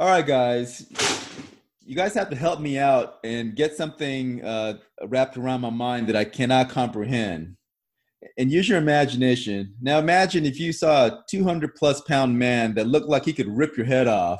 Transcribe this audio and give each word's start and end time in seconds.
All 0.00 0.06
right, 0.06 0.24
guys. 0.24 0.86
You 1.84 1.96
guys 1.96 2.14
have 2.14 2.30
to 2.30 2.36
help 2.36 2.60
me 2.60 2.78
out 2.78 3.16
and 3.24 3.56
get 3.56 3.76
something 3.76 4.44
uh, 4.44 4.74
wrapped 5.08 5.36
around 5.36 5.62
my 5.62 5.70
mind 5.70 6.06
that 6.06 6.14
I 6.14 6.22
cannot 6.22 6.70
comprehend. 6.70 7.56
And 8.38 8.48
use 8.48 8.68
your 8.68 8.78
imagination. 8.78 9.74
Now, 9.82 9.98
imagine 9.98 10.46
if 10.46 10.60
you 10.60 10.72
saw 10.72 11.06
a 11.06 11.24
200 11.28 11.74
plus 11.74 12.00
pound 12.02 12.38
man 12.38 12.74
that 12.74 12.86
looked 12.86 13.08
like 13.08 13.24
he 13.24 13.32
could 13.32 13.48
rip 13.48 13.76
your 13.76 13.86
head 13.86 14.06
off, 14.06 14.38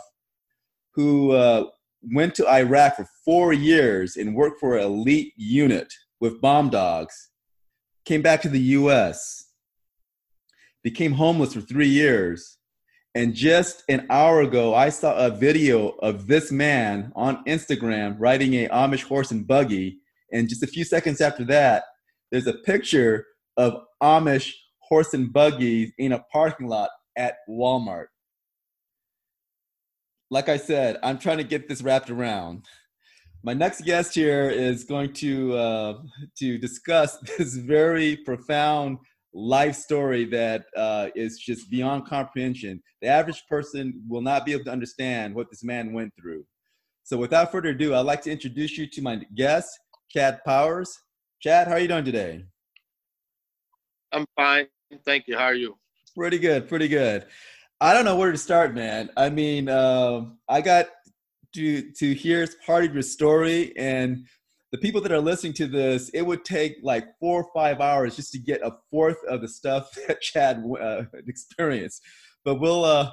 who 0.95 1.33
uh, 1.33 1.65
went 2.03 2.37
to 2.37 2.49
Iraq 2.49 2.95
for 2.95 3.09
four 3.25 3.53
years 3.53 4.17
and 4.17 4.37
worked 4.37 4.61
for 4.61 4.77
an 4.77 4.85
elite 4.85 5.33
unit 5.37 5.93
with 6.21 6.41
bomb 6.41 6.71
dogs, 6.71 7.31
came 8.05 8.23
back 8.23 8.43
to 8.43 8.49
the 8.49 8.61
US, 8.61 9.45
became 10.85 11.15
homeless 11.15 11.55
for 11.55 11.63
three 11.63 11.89
years, 11.89 12.58
and 13.15 13.35
just 13.35 13.83
an 13.89 14.07
hour 14.11 14.43
ago, 14.43 14.75
I 14.75 14.91
saw 14.91 15.17
a 15.17 15.31
video 15.31 15.89
of 16.01 16.27
this 16.27 16.53
man 16.53 17.13
on 17.17 17.45
Instagram 17.45 18.17
riding 18.19 18.55
a 18.55 18.69
Amish 18.69 19.03
horse 19.03 19.31
and 19.31 19.47
buggy. 19.47 19.99
And 20.33 20.49
just 20.49 20.63
a 20.63 20.67
few 20.67 20.85
seconds 20.85 21.21
after 21.21 21.45
that, 21.47 21.85
there's 22.31 22.47
a 22.47 22.53
picture 22.53 23.27
of 23.57 23.81
Amish 24.03 24.53
horse 24.81 25.15
and 25.15 25.33
buggies 25.33 25.91
in 25.99 26.13
a 26.13 26.25
parking 26.33 26.69
lot 26.69 26.91
at 27.17 27.37
Walmart. 27.49 28.07
Like 30.31 30.51
I 30.51 30.59
said, 30.59 30.99
I'm 31.03 31.19
trying 31.19 31.39
to 31.39 31.45
get 31.45 31.69
this 31.69 31.81
wrapped 31.81 32.11
around. 32.11 32.67
My 33.43 33.55
next 33.55 33.85
guest 33.85 34.15
here 34.15 34.51
is 34.51 34.85
going 34.85 35.15
to 35.15 35.57
uh, 35.57 35.99
to 36.39 36.59
discuss 36.59 37.17
this 37.39 37.55
very 37.55 38.17
profound 38.17 38.99
life 39.39 39.77
story 39.77 40.25
that 40.25 40.67
uh, 40.77 41.09
is 41.15 41.39
just 41.39 41.71
beyond 41.71 42.07
comprehension. 42.07 42.83
The 43.01 43.09
average 43.09 43.43
person 43.49 44.03
will 44.09 44.21
not 44.21 44.45
be 44.45 44.53
able 44.53 44.65
to 44.65 44.73
understand 44.73 45.35
what 45.35 45.49
this 45.51 45.63
man 45.63 45.93
went 45.93 46.13
through. 46.21 46.45
So, 47.05 47.17
without 47.17 47.53
further 47.53 47.71
ado, 47.71 47.95
I'd 47.95 48.01
like 48.01 48.23
to 48.23 48.33
introduce 48.33 48.77
you 48.77 48.87
to 48.89 49.03
my 49.03 49.21
guest, 49.35 49.79
Chad 50.11 50.41
Powers. 50.45 50.99
Chad, 51.41 51.69
how 51.69 51.75
are 51.75 51.79
you 51.79 51.89
doing 51.89 52.05
today? 52.05 52.45
I'm 54.13 54.27
fine. 54.37 54.67
Thank 55.05 55.29
you. 55.29 55.37
How 55.37 55.45
are 55.45 55.55
you? 55.55 55.77
Pretty 56.17 56.39
good. 56.39 56.69
Pretty 56.69 56.89
good. 56.89 57.27
I 57.81 57.95
don't 57.95 58.05
know 58.05 58.17
where 58.17 58.33
to 58.33 58.39
start, 58.39 58.75
man. 58.75 59.11
I 59.17 59.31
mean, 59.31 59.69
uh, 59.69 60.23
I 60.49 60.61
got 60.61 60.87
to 61.55 61.93
to 61.93 62.13
hear 62.13 62.49
part 62.67 62.85
of 62.85 62.93
your 62.93 63.03
story, 63.03 63.73
and 63.77 64.27
the 64.71 64.79
people 64.79 65.01
that 65.01 65.13
are 65.13 65.21
listening 65.21 65.55
to 65.55 65.67
this, 65.67 66.11
it 66.11 66.23
would 66.23 66.45
take 66.45 66.77
like 66.83 67.07
four 67.19 67.43
or 67.43 67.51
five 67.55 67.81
hours 67.81 68.17
just 68.17 68.33
to 68.33 68.39
get 68.39 68.61
a 68.63 68.73
fourth 68.91 69.17
of 69.29 69.41
the 69.41 69.49
stuff 69.49 69.91
that 70.09 70.21
Chad 70.21 70.63
uh, 70.81 71.03
experienced. 71.27 72.03
But 72.45 72.57
we'll 72.57 72.85
uh, 72.85 73.11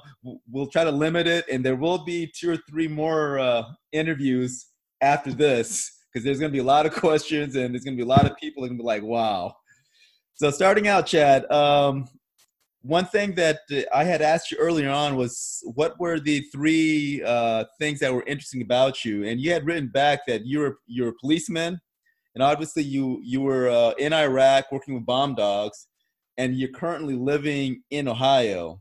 we'll 0.49 0.67
try 0.67 0.83
to 0.83 0.91
limit 0.91 1.27
it, 1.27 1.45
and 1.51 1.65
there 1.65 1.75
will 1.75 2.05
be 2.05 2.31
two 2.33 2.51
or 2.51 2.57
three 2.69 2.87
more 2.87 3.39
uh, 3.39 3.63
interviews 3.91 4.67
after 5.01 5.33
this 5.33 5.91
because 6.13 6.23
there's 6.23 6.39
going 6.39 6.51
to 6.51 6.55
be 6.55 6.61
a 6.61 6.63
lot 6.63 6.85
of 6.85 6.93
questions, 6.93 7.55
and 7.55 7.73
there's 7.73 7.83
going 7.83 7.97
to 7.97 8.03
be 8.03 8.07
a 8.07 8.13
lot 8.13 8.25
of 8.25 8.37
people 8.37 8.61
going 8.61 8.77
to 8.77 8.81
be 8.81 8.85
like, 8.85 9.03
"Wow." 9.03 9.55
So 10.35 10.51
starting 10.51 10.87
out, 10.87 11.07
Chad, 11.07 11.49
um, 11.51 12.07
one 12.85 13.05
thing 13.05 13.33
that 13.33 13.61
I 13.93 14.03
had 14.03 14.21
asked 14.21 14.51
you 14.51 14.59
earlier 14.59 14.91
on 14.91 15.15
was 15.15 15.63
what 15.73 15.99
were 15.99 16.19
the 16.19 16.41
three 16.51 17.23
uh, 17.23 17.65
things 17.79 17.99
that 17.99 18.13
were 18.13 18.23
interesting 18.27 18.61
about 18.61 19.03
you, 19.03 19.25
and 19.25 19.41
you 19.41 19.51
had 19.51 19.65
written 19.65 19.87
back 19.87 20.27
that 20.27 20.45
you 20.45 20.59
were 20.59 20.77
you're 20.85 21.09
a 21.09 21.15
policeman, 21.19 21.81
and 22.35 22.43
obviously 22.43 22.83
you 22.83 23.19
you 23.23 23.41
were 23.41 23.69
uh, 23.69 23.93
in 23.97 24.13
Iraq 24.13 24.71
working 24.71 24.93
with 24.93 25.03
bomb 25.03 25.33
dogs, 25.33 25.87
and 26.37 26.55
you're 26.55 26.69
currently 26.69 27.15
living 27.15 27.81
in 27.89 28.07
Ohio. 28.07 28.79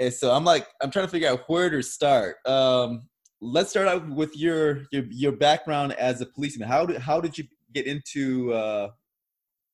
And 0.00 0.12
so 0.12 0.32
I'm 0.32 0.44
like 0.44 0.66
I'm 0.82 0.90
trying 0.90 1.04
to 1.04 1.10
figure 1.10 1.28
out 1.28 1.42
where 1.46 1.68
to 1.68 1.82
start. 1.82 2.36
Um, 2.46 3.02
let's 3.42 3.68
start 3.68 3.86
out 3.86 4.08
with 4.08 4.34
your 4.34 4.84
your 4.92 5.04
your 5.10 5.32
background 5.32 5.92
as 5.94 6.22
a 6.22 6.26
policeman. 6.26 6.68
How 6.68 6.86
did 6.86 7.02
how 7.02 7.20
did 7.20 7.36
you 7.36 7.44
get 7.74 7.86
into 7.86 8.54
uh, 8.54 8.88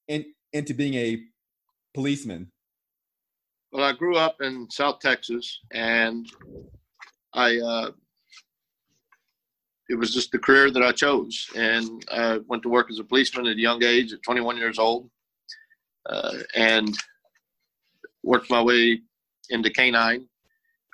in, 0.09 0.25
into 0.53 0.75
being 0.75 0.95
a 0.95 1.23
policeman? 1.95 2.51
Well, 3.73 3.85
I 3.85 3.93
grew 3.93 4.17
up 4.17 4.41
in 4.41 4.69
South 4.71 4.99
Texas, 4.99 5.61
and 5.71 6.29
I 7.35 7.59
uh, 7.59 7.91
it 9.89 9.99
was 9.99 10.13
just 10.13 10.33
the 10.33 10.39
career 10.39 10.71
that 10.71 10.83
I 10.83 10.91
chose, 10.91 11.49
and 11.55 12.05
I 12.11 12.39
went 12.49 12.65
to 12.65 12.69
work 12.69 12.91
as 12.91 12.99
a 12.99 13.05
policeman 13.05 13.47
at 13.47 13.57
a 13.57 13.61
young 13.61 13.83
age, 13.85 14.13
at 14.13 14.23
21 14.23 14.57
years 14.57 14.79
old, 14.79 15.09
uh, 16.09 16.39
and 16.57 16.97
worked 18.25 18.51
my 18.51 18.63
way 18.63 19.01
into 19.51 19.71
canine, 19.71 20.27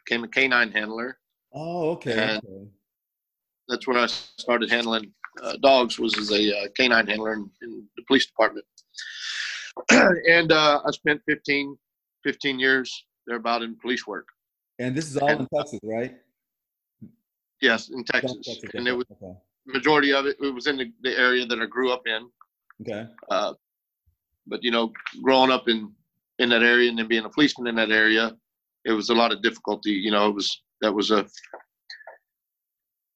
became 0.05 0.25
a 0.25 0.29
canine 0.29 0.71
handler. 0.71 1.19
Oh, 1.55 1.91
okay. 1.91 2.37
Okay. 2.37 2.69
that's 3.69 3.87
when 3.87 3.97
I 3.97 4.07
started 4.07 4.71
handling 4.71 5.13
uh, 5.43 5.57
dogs. 5.63 5.99
Was 5.99 6.19
as 6.19 6.31
a 6.31 6.59
uh, 6.59 6.69
canine 6.77 7.07
handler 7.07 7.33
in, 7.33 7.51
in, 7.63 7.89
the 7.97 8.03
police 8.07 8.27
department, 8.27 8.67
and 9.91 10.53
uh, 10.53 10.81
I 10.87 10.91
spent 10.91 11.23
15 11.27 11.79
15 12.27 12.59
years 12.59 13.07
they're 13.27 13.37
about 13.37 13.63
in 13.63 13.77
police 13.77 14.05
work. 14.05 14.27
And 14.81 14.97
this 14.97 15.07
is 15.07 15.17
all 15.17 15.29
and, 15.29 15.41
in 15.41 15.49
Texas, 15.57 15.81
right? 15.85 16.17
Yes, 17.63 17.89
in 17.89 18.03
Texas. 18.05 18.37
Texas 18.45 18.71
and 18.75 18.87
it 18.89 18.93
was 18.93 19.07
okay. 19.13 19.33
majority 19.67 20.13
of 20.13 20.27
it. 20.27 20.37
It 20.43 20.53
was 20.53 20.67
in 20.67 20.77
the, 20.77 20.93
the, 21.03 21.17
area 21.17 21.47
that 21.47 21.61
I 21.61 21.67
grew 21.67 21.93
up 21.93 22.03
in. 22.07 22.29
Okay. 22.83 23.09
Uh, 23.31 23.55
but 24.47 24.63
you 24.63 24.71
know, 24.73 24.93
growing 25.23 25.51
up 25.51 25.69
in 25.69 25.93
in 26.41 26.49
that 26.51 26.63
area 26.63 26.91
and 26.91 26.99
then 26.99 27.09
being 27.09 27.25
a 27.25 27.31
policeman 27.31 27.69
in 27.69 27.77
that 27.77 27.91
area, 27.91 28.37
it 28.85 28.93
was 28.93 29.09
a 29.09 29.15
lot 29.15 29.33
of 29.33 29.41
difficulty. 29.41 29.93
You 29.93 30.11
know, 30.11 30.29
it 30.29 30.35
was 30.35 30.63
that 30.83 30.93
was 30.93 31.11
a 31.11 31.27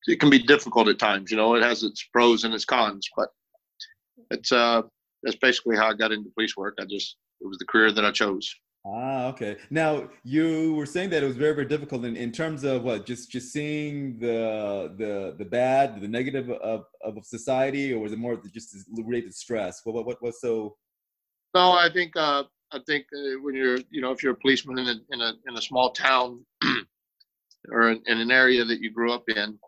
it 0.06 0.18
can 0.18 0.30
be 0.30 0.38
difficult 0.38 0.88
at 0.88 0.98
times. 0.98 1.30
You 1.30 1.36
know, 1.36 1.54
it 1.56 1.62
has 1.62 1.82
its 1.82 2.02
pros 2.12 2.44
and 2.44 2.54
its 2.54 2.64
cons, 2.64 3.08
but 3.16 3.28
it's 4.30 4.52
uh 4.52 4.82
that's 5.22 5.36
basically 5.36 5.76
how 5.76 5.90
I 5.90 5.94
got 5.94 6.12
into 6.12 6.30
police 6.30 6.56
work. 6.56 6.78
I 6.80 6.84
just 6.84 7.16
it 7.40 7.46
was 7.46 7.58
the 7.58 7.66
career 7.66 7.92
that 7.92 8.04
I 8.04 8.12
chose. 8.12 8.48
Ah, 8.86 9.26
okay. 9.26 9.58
Now 9.68 10.08
you 10.24 10.72
were 10.74 10.86
saying 10.86 11.10
that 11.10 11.22
it 11.22 11.26
was 11.26 11.36
very, 11.36 11.54
very 11.54 11.66
difficult 11.66 12.04
in, 12.06 12.16
in 12.16 12.32
terms 12.32 12.64
of 12.64 12.82
what 12.82 13.04
just 13.04 13.30
just 13.30 13.52
seeing 13.52 14.18
the 14.18 14.94
the 14.96 15.34
the 15.38 15.44
bad, 15.44 16.00
the 16.00 16.08
negative 16.08 16.48
of 16.50 16.86
of 17.02 17.22
society, 17.24 17.92
or 17.92 17.98
was 17.98 18.12
it 18.12 18.18
more 18.18 18.40
just 18.54 18.74
related 18.96 19.34
stress? 19.34 19.82
What 19.84 19.94
what 19.94 20.06
what 20.06 20.22
was 20.22 20.40
so? 20.40 20.76
No, 21.54 21.72
I 21.72 21.90
think 21.92 22.16
uh, 22.16 22.44
I 22.72 22.78
think 22.86 23.04
uh, 23.14 23.38
when 23.42 23.54
you're 23.54 23.80
you 23.90 24.00
know 24.00 24.12
if 24.12 24.22
you're 24.22 24.32
a 24.32 24.42
policeman 24.44 24.78
in 24.78 24.88
a 24.88 24.94
in 25.10 25.20
a 25.20 25.32
in 25.46 25.56
a 25.58 25.62
small 25.62 25.90
town 25.90 26.42
or 27.70 27.90
in, 27.90 28.02
in 28.06 28.18
an 28.18 28.30
area 28.30 28.64
that 28.64 28.80
you 28.80 28.90
grew 28.90 29.12
up 29.12 29.28
in, 29.28 29.58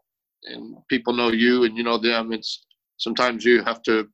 and 0.44 0.76
people 0.88 1.12
know 1.12 1.30
you 1.30 1.64
and 1.64 1.76
you 1.76 1.82
know 1.82 1.98
them, 1.98 2.32
it's 2.32 2.64
sometimes 2.96 3.44
you 3.44 3.62
have 3.62 3.82
to 3.82 4.08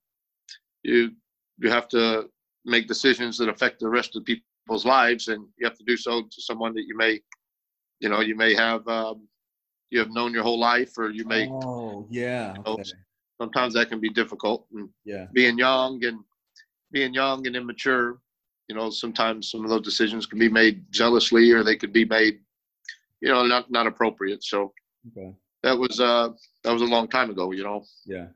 you 0.82 1.12
you 1.58 1.70
have 1.70 1.86
to 1.88 2.28
make 2.64 2.88
decisions 2.88 3.38
that 3.38 3.48
affect 3.48 3.78
the 3.78 3.88
rest 3.88 4.16
of 4.16 4.24
the 4.24 4.34
people 4.34 4.47
people's 4.68 4.84
lives, 4.84 5.28
and 5.28 5.46
you 5.58 5.66
have 5.66 5.78
to 5.78 5.84
do 5.84 5.96
so 5.96 6.22
to 6.22 6.42
someone 6.42 6.74
that 6.74 6.84
you 6.86 6.96
may, 6.96 7.20
you 8.00 8.08
know, 8.10 8.20
you 8.20 8.36
may 8.36 8.54
have 8.54 8.86
um, 8.86 9.26
you 9.90 9.98
have 9.98 10.10
known 10.10 10.34
your 10.34 10.42
whole 10.42 10.60
life, 10.60 10.92
or 10.98 11.10
you 11.10 11.24
may. 11.24 11.48
Oh 11.50 12.06
yeah. 12.10 12.54
You 12.54 12.62
know, 12.62 12.72
okay. 12.74 12.82
Sometimes 13.40 13.72
that 13.74 13.88
can 13.88 14.00
be 14.00 14.10
difficult. 14.10 14.66
And 14.74 14.90
yeah. 15.04 15.26
Being 15.32 15.56
young 15.56 16.04
and 16.04 16.18
being 16.92 17.14
young 17.14 17.46
and 17.46 17.56
immature, 17.56 18.18
you 18.68 18.76
know, 18.76 18.90
sometimes 18.90 19.50
some 19.50 19.64
of 19.64 19.70
those 19.70 19.82
decisions 19.82 20.26
can 20.26 20.38
be 20.38 20.50
made 20.50 20.84
jealously, 20.90 21.50
or 21.52 21.64
they 21.64 21.76
could 21.76 21.92
be 21.92 22.04
made, 22.04 22.40
you 23.22 23.28
know, 23.28 23.46
not 23.46 23.70
not 23.70 23.86
appropriate. 23.86 24.44
So. 24.44 24.72
Okay. 25.16 25.32
That 25.64 25.76
was 25.76 25.98
uh 25.98 26.28
that 26.62 26.72
was 26.72 26.82
a 26.82 26.92
long 26.96 27.08
time 27.08 27.30
ago, 27.30 27.50
you 27.52 27.64
know. 27.64 27.82
Yeah. 28.06 28.26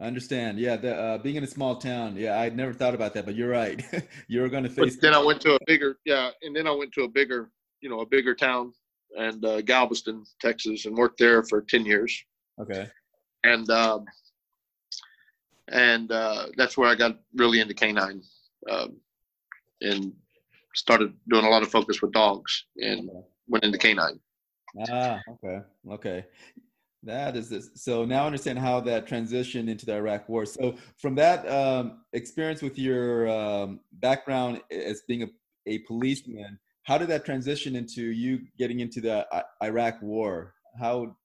I 0.00 0.06
understand. 0.06 0.58
Yeah, 0.58 0.76
the, 0.76 0.96
uh, 0.96 1.18
being 1.18 1.36
in 1.36 1.44
a 1.44 1.48
small 1.48 1.76
town. 1.76 2.16
Yeah, 2.16 2.38
I 2.38 2.48
never 2.48 2.72
thought 2.72 2.94
about 2.94 3.14
that, 3.14 3.24
but 3.24 3.36
you're 3.36 3.50
right. 3.50 3.82
you're 4.28 4.48
going 4.48 4.64
to 4.64 4.70
face. 4.70 4.96
But 4.96 5.02
then 5.02 5.14
I 5.14 5.22
went 5.22 5.40
to 5.42 5.54
a 5.54 5.58
bigger, 5.66 5.98
yeah, 6.04 6.30
and 6.42 6.54
then 6.54 6.66
I 6.66 6.72
went 6.72 6.92
to 6.92 7.04
a 7.04 7.08
bigger, 7.08 7.50
you 7.80 7.88
know, 7.88 8.00
a 8.00 8.06
bigger 8.06 8.34
town, 8.34 8.72
and 9.16 9.44
uh, 9.44 9.60
Galveston, 9.62 10.24
Texas, 10.40 10.86
and 10.86 10.96
worked 10.96 11.18
there 11.18 11.44
for 11.44 11.62
ten 11.62 11.86
years. 11.86 12.24
Okay. 12.60 12.88
And 13.44 13.70
um, 13.70 14.06
and 15.68 16.10
uh, 16.10 16.46
that's 16.56 16.76
where 16.76 16.88
I 16.88 16.94
got 16.94 17.20
really 17.34 17.60
into 17.60 17.74
canine, 17.74 18.22
um, 18.70 18.96
and 19.80 20.12
started 20.74 21.14
doing 21.28 21.44
a 21.44 21.48
lot 21.48 21.62
of 21.62 21.70
focus 21.70 22.02
with 22.02 22.12
dogs, 22.12 22.64
and 22.78 23.08
okay. 23.08 23.18
went 23.46 23.64
into 23.64 23.78
canine. 23.78 24.18
Ah, 24.90 25.20
okay, 25.28 25.60
okay. 25.88 26.26
That 27.04 27.36
is 27.36 27.50
this. 27.50 27.70
So 27.74 28.04
now 28.04 28.22
I 28.22 28.26
understand 28.26 28.58
how 28.58 28.80
that 28.80 29.06
transitioned 29.06 29.68
into 29.68 29.84
the 29.84 29.94
Iraq 29.94 30.28
War. 30.28 30.46
So 30.46 30.74
from 30.98 31.14
that 31.16 31.48
um, 31.50 32.00
experience 32.12 32.62
with 32.62 32.78
your 32.78 33.28
um, 33.28 33.80
background 33.92 34.62
as 34.70 35.02
being 35.06 35.22
a, 35.24 35.28
a 35.66 35.78
policeman, 35.80 36.58
how 36.84 36.96
did 36.98 37.08
that 37.08 37.24
transition 37.24 37.76
into 37.76 38.02
you 38.02 38.40
getting 38.58 38.80
into 38.80 39.00
the 39.00 39.26
Iraq 39.62 40.00
War? 40.02 40.54
How? 40.80 41.16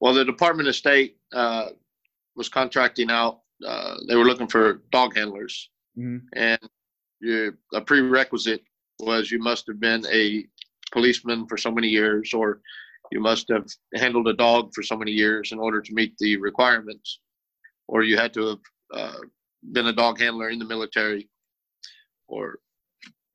Well, 0.00 0.14
the 0.14 0.24
Department 0.24 0.68
of 0.68 0.76
State 0.76 1.16
uh, 1.32 1.70
was 2.36 2.48
contracting 2.48 3.10
out. 3.10 3.40
Uh, 3.66 3.96
they 4.08 4.16
were 4.16 4.24
looking 4.24 4.48
for 4.48 4.82
dog 4.92 5.16
handlers, 5.16 5.70
mm-hmm. 5.98 6.26
and 6.34 6.60
you, 7.20 7.56
a 7.72 7.80
prerequisite 7.80 8.62
was 9.00 9.30
you 9.30 9.38
must 9.38 9.66
have 9.66 9.80
been 9.80 10.04
a 10.12 10.44
policeman 10.92 11.46
for 11.46 11.56
so 11.56 11.70
many 11.70 11.88
years, 11.88 12.34
or 12.34 12.60
you 13.14 13.20
must 13.20 13.48
have 13.48 13.64
handled 13.94 14.26
a 14.26 14.34
dog 14.34 14.72
for 14.74 14.82
so 14.82 14.96
many 14.96 15.12
years 15.12 15.52
in 15.52 15.60
order 15.60 15.80
to 15.80 15.94
meet 15.94 16.18
the 16.18 16.36
requirements, 16.36 17.20
or 17.86 18.02
you 18.02 18.16
had 18.16 18.34
to 18.34 18.48
have 18.48 18.58
uh, 18.92 19.20
been 19.70 19.86
a 19.86 19.92
dog 19.92 20.18
handler 20.18 20.48
in 20.50 20.58
the 20.58 20.64
military, 20.64 21.30
or 22.26 22.58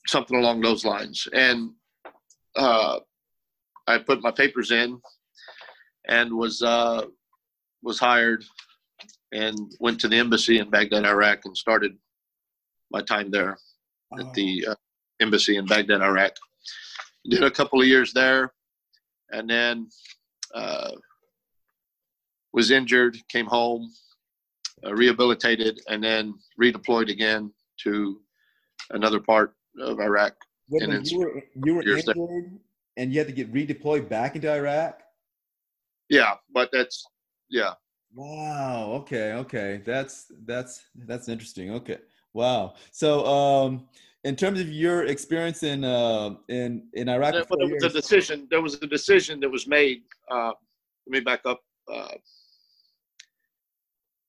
something 0.05 0.37
along 0.37 0.59
those 0.59 0.83
lines. 0.83 1.25
And 1.31 1.71
uh, 2.57 2.99
I 3.87 3.99
put 3.99 4.21
my 4.21 4.31
papers 4.31 4.71
in 4.71 4.99
and 6.09 6.33
was 6.33 6.61
uh, 6.61 7.05
was 7.81 7.99
hired 7.99 8.43
and 9.31 9.57
went 9.79 9.97
to 10.01 10.09
the 10.09 10.17
embassy 10.17 10.59
in 10.59 10.69
Baghdad, 10.69 11.05
Iraq, 11.05 11.45
and 11.45 11.55
started 11.55 11.93
my 12.91 13.01
time 13.01 13.31
there 13.31 13.57
at 14.19 14.33
the 14.33 14.67
uh, 14.71 14.75
embassy 15.21 15.55
in 15.55 15.65
Baghdad, 15.65 16.01
Iraq. 16.01 16.33
Did 17.29 17.43
a 17.43 17.51
couple 17.51 17.79
of 17.79 17.87
years 17.87 18.11
there, 18.11 18.51
and 19.31 19.49
then 19.49 19.87
uh, 20.53 20.91
was 22.53 22.71
injured, 22.71 23.17
came 23.29 23.45
home, 23.45 23.91
uh, 24.85 24.93
rehabilitated, 24.93 25.81
and 25.89 26.03
then 26.03 26.33
redeployed 26.61 27.09
again 27.09 27.51
to 27.83 28.19
another 28.91 29.19
part 29.19 29.53
of 29.79 29.99
Iraq. 29.99 30.33
Wait, 30.69 30.83
And 30.83 31.09
you 31.11 31.19
were 31.19 31.43
you 31.65 31.75
were 31.75 31.83
years 31.83 32.05
there. 32.05 32.15
injured 32.15 32.59
and 32.97 33.13
you 33.13 33.19
had 33.19 33.27
to 33.27 33.33
get 33.33 33.51
redeployed 33.53 34.09
back 34.09 34.35
into 34.35 34.51
Iraq. 34.51 35.01
Yeah, 36.09 36.35
but 36.53 36.69
that's 36.71 37.05
yeah. 37.49 37.73
Wow. 38.13 38.91
Okay. 39.01 39.33
Okay. 39.33 39.81
That's 39.85 40.25
that's 40.45 40.81
that's 40.95 41.29
interesting. 41.29 41.71
Okay. 41.71 41.99
Wow. 42.33 42.75
So, 42.91 43.25
um, 43.25 43.87
in 44.23 44.35
terms 44.35 44.59
of 44.59 44.69
your 44.69 45.05
experience 45.05 45.63
in 45.63 45.83
uh, 45.83 46.35
in 46.49 46.87
in 46.93 47.09
Iraq, 47.09 47.33
There, 47.33 47.45
there 47.57 47.67
was 47.67 47.83
a 47.83 47.89
decision. 47.89 48.47
There 48.49 48.61
was 48.61 48.75
a 48.75 48.87
decision 48.87 49.39
that 49.39 49.49
was 49.49 49.67
made. 49.67 50.01
Uh, 50.29 50.51
let 51.07 51.11
me 51.11 51.19
back 51.21 51.41
up. 51.45 51.61
Uh, 51.91 52.15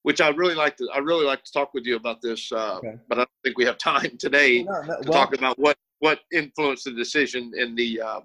which 0.03 0.21
I 0.21 0.29
really 0.29 0.55
like 0.55 0.77
to. 0.79 0.89
I 0.95 0.99
really 0.99 1.27
like 1.27 1.45
to 1.45 1.53
talk 1.53 1.75
with 1.75 1.85
you 1.85 1.97
about 1.97 2.23
this, 2.23 2.51
uh, 2.53 2.77
Okay. 2.79 2.95
but 3.09 3.19
I 3.19 3.23
don't 3.23 3.31
think 3.45 3.59
we 3.59 3.65
have 3.67 3.79
time 3.79 4.17
today 4.19 4.63
No, 4.63 4.73
no, 4.73 5.03
to 5.03 5.11
well, 5.11 5.21
talk 5.21 5.35
about 5.37 5.59
what 5.59 5.77
what 5.99 6.21
influenced 6.33 6.85
the 6.85 6.93
decision. 6.93 7.53
In 7.57 7.75
the 7.75 8.01
um, 8.01 8.23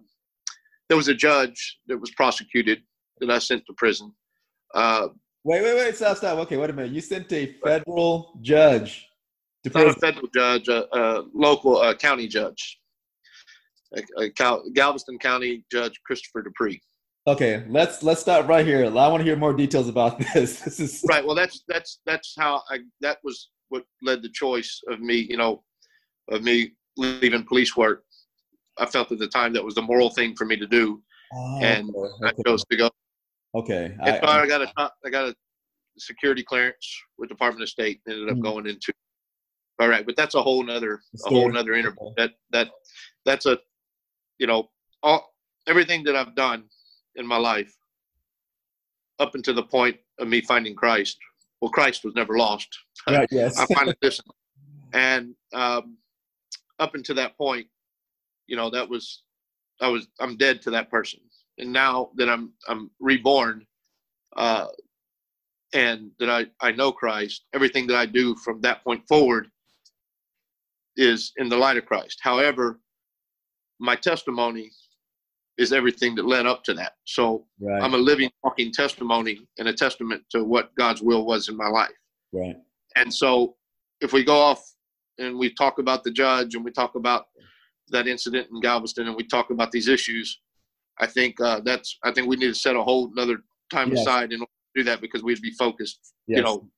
there 0.88 0.98
was 0.98 1.08
a 1.08 1.16
judge 1.16 1.80
that 1.88 1.98
was 1.98 2.12
prosecuted 2.12 2.82
that 3.20 3.30
I 3.32 3.40
sent 3.40 3.66
to 3.66 3.74
prison. 3.74 4.14
Uh, 4.74 5.08
wait, 5.44 5.64
wait, 5.64 5.76
wait. 5.76 5.96
Stop, 5.96 6.18
stop. 6.18 6.38
Okay, 6.40 6.58
wait 6.58 6.70
a 6.70 6.74
minute. 6.74 6.92
You 6.92 7.02
sent 7.02 7.32
a 7.34 7.54
federal 7.64 8.38
judge 8.42 9.08
not 9.74 9.88
a 9.88 9.94
federal 9.94 10.28
judge, 10.34 10.68
a, 10.68 10.86
a 10.98 11.26
local 11.34 11.78
uh, 11.78 11.94
county 11.96 12.28
judge, 12.28 12.80
a, 13.96 14.24
a 14.24 14.30
Cal- 14.32 14.64
Galveston 14.74 15.18
County 15.20 15.64
Judge 15.72 16.00
Christopher 16.06 16.42
Dupree. 16.44 16.82
Okay, 17.28 17.64
let's 17.70 18.04
let's 18.04 18.22
stop 18.22 18.48
right 18.48 18.66
here. 18.66 18.86
I 18.86 18.90
want 19.08 19.22
to 19.22 19.24
hear 19.24 19.36
more 19.36 19.54
details 19.54 19.88
about 19.90 20.20
this. 20.34 20.60
This 20.62 20.80
is 20.80 21.04
right 21.10 21.26
well 21.26 21.36
that's 21.36 21.64
that's 21.68 22.00
that's 22.06 22.36
how 22.38 22.62
i 22.70 22.80
that 23.02 23.18
was 23.24 23.50
what 23.70 23.84
led 24.04 24.22
the 24.22 24.30
choice 24.30 24.80
of 24.90 25.00
me 25.00 25.16
you 25.16 25.38
know 25.38 25.64
of 26.30 26.44
me 26.44 26.72
leaving 26.98 27.44
police 27.44 27.76
work 27.76 28.04
i 28.78 28.86
felt 28.86 29.12
at 29.12 29.18
the 29.18 29.28
time 29.28 29.52
that 29.54 29.64
was 29.64 29.74
the 29.74 29.82
moral 29.82 30.10
thing 30.12 30.36
for 30.36 30.46
me 30.46 30.56
to 30.56 30.68
do 30.68 31.02
Oh, 31.34 31.60
and 31.64 31.90
okay, 31.96 32.28
i 32.28 32.32
chose 32.48 32.64
to 32.70 32.78
go 32.78 32.90
okay. 33.56 33.96
and 34.04 34.20
so 34.22 34.28
I- 34.30 34.44
I, 34.44 34.48
got 34.48 34.62
a 34.62 34.72
i 35.06 35.10
got 35.10 35.30
a 35.30 35.36
security 35.98 36.44
clearance 36.44 36.88
with 37.18 37.28
department 37.30 37.64
of 37.64 37.70
state 37.70 38.02
and 38.06 38.14
ended 38.16 38.30
up 38.30 38.38
Mhm. 38.38 38.44
going 38.44 38.68
into 38.68 38.94
all 39.80 39.88
right 39.88 40.06
but 40.06 40.16
that's 40.16 40.36
a 40.36 40.42
whole 40.42 40.64
nother 40.64 41.02
a 41.26 41.30
whole 41.30 41.52
nother 41.52 41.74
interview 41.74 42.10
that 42.18 42.32
that 42.52 42.70
that's 43.26 43.46
a 43.46 43.58
you 44.40 44.48
know 44.48 44.70
all 45.04 45.34
everything 45.68 46.04
that 46.04 46.16
i've 46.16 46.36
done 46.36 46.64
in 47.16 47.26
my 47.26 47.38
life 47.38 47.76
up 49.20 49.36
until 49.36 49.54
the 49.54 49.64
point 49.64 49.98
of 50.20 50.28
me 50.28 50.42
finding 50.42 50.76
christ 50.76 51.18
well 51.62 51.72
christ 51.72 52.04
was 52.04 52.14
never 52.16 52.38
lost 52.38 52.68
right. 53.10 53.28
Yes. 53.32 53.58
I 53.58 53.66
find 53.74 53.90
it 53.90 53.98
this, 54.02 54.20
and 54.94 55.36
um, 55.54 55.98
up 56.80 56.96
until 56.96 57.16
that 57.16 57.38
point, 57.38 57.68
you 58.48 58.56
know, 58.56 58.70
that 58.70 58.90
was 58.90 59.24
I 59.82 59.88
was 59.90 60.08
I'm 60.20 60.38
dead 60.38 60.62
to 60.64 60.72
that 60.72 60.90
person, 60.90 61.20
and 61.58 61.72
now 61.72 62.10
that 62.16 62.30
I'm 62.30 62.54
I'm 62.68 62.90
reborn, 63.00 63.66
uh, 64.36 64.68
and 65.74 66.12
that 66.20 66.30
I 66.30 66.46
I 66.62 66.72
know 66.72 66.92
Christ, 66.92 67.46
everything 67.54 67.86
that 67.88 67.98
I 67.98 68.06
do 68.06 68.36
from 68.36 68.62
that 68.62 68.84
point 68.84 69.08
forward 69.08 69.50
is 70.98 71.32
in 71.38 71.50
the 71.50 71.58
light 71.58 71.78
of 71.78 71.86
Christ. 71.86 72.20
However, 72.22 72.80
my 73.80 73.96
testimony 73.96 74.72
is 75.58 75.72
everything 75.72 76.16
that 76.16 76.26
led 76.26 76.46
up 76.46 76.64
to 76.66 76.74
that. 76.74 76.94
So 77.06 77.46
right. 77.62 77.82
I'm 77.82 77.94
a 77.94 77.98
living, 77.98 78.30
walking 78.44 78.72
testimony 78.72 79.48
and 79.58 79.68
a 79.68 79.74
testament 79.74 80.24
to 80.32 80.44
what 80.44 80.74
God's 80.76 81.02
will 81.02 81.26
was 81.26 81.48
in 81.50 81.56
my 81.56 81.68
life. 81.68 81.92
right. 82.34 82.56
And 82.98 83.14
so 83.14 83.56
if 84.00 84.14
we 84.14 84.24
go 84.24 84.38
off 84.38 84.64
and 85.18 85.38
we 85.38 85.54
talk 85.54 85.80
about 85.80 86.04
the 86.06 86.12
judge 86.12 86.56
and 86.56 86.64
we 86.64 86.72
talk 86.72 86.96
about 86.96 87.26
that 87.90 88.08
incident 88.08 88.48
in 88.52 88.62
Galveston 88.62 89.08
and 89.08 89.16
we 89.16 89.24
talk 89.26 89.50
about 89.50 89.72
these 89.72 89.90
issues, 89.90 90.40
I 91.00 91.08
think 91.08 91.40
uh, 91.42 91.60
that's 91.64 91.98
I 92.04 92.12
think 92.12 92.28
we 92.30 92.38
need 92.38 92.48
to 92.48 92.56
set 92.56 92.76
a 92.78 92.82
whole 92.82 93.12
another 93.12 93.38
time 93.70 93.92
Yes. 93.92 94.02
aside 94.02 94.32
in 94.32 94.40
order 94.40 94.52
to 94.76 94.82
do 94.82 94.84
that 94.86 95.02
because 95.02 95.24
we'd 95.24 95.42
be 95.42 95.52
focused. 95.52 96.14
Yes. 96.28 96.38
You 96.38 96.44
know, 96.44 96.70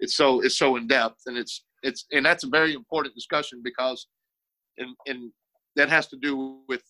it's 0.00 0.16
so 0.16 0.40
it's 0.40 0.58
so 0.58 0.74
in 0.76 0.88
depth 0.88 1.22
and 1.26 1.36
it's 1.38 1.64
it's 1.82 2.06
and 2.12 2.24
that's 2.24 2.44
a 2.44 2.48
very 2.48 2.74
important 2.74 3.14
discussion 3.14 3.60
because 3.62 4.06
and 4.78 4.90
and 5.06 5.32
that 5.76 5.88
has 5.88 6.06
to 6.08 6.16
do 6.16 6.60
with 6.68 6.82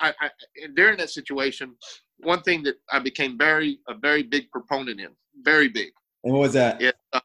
I, 0.00 0.12
I 0.20 0.30
during 0.76 0.96
that 0.98 1.10
situation 1.10 1.74
one 2.18 2.42
thing 2.42 2.62
that 2.64 2.76
I 2.92 2.98
became 2.98 3.36
very 3.38 3.78
a 3.88 3.94
very 3.94 4.22
big 4.22 4.50
proponent 4.50 5.00
in 5.00 5.10
very 5.42 5.68
big 5.68 5.90
and 6.24 6.32
what 6.32 6.40
was 6.40 6.52
that? 6.54 6.80
is 6.82 6.92
uh, 7.12 7.20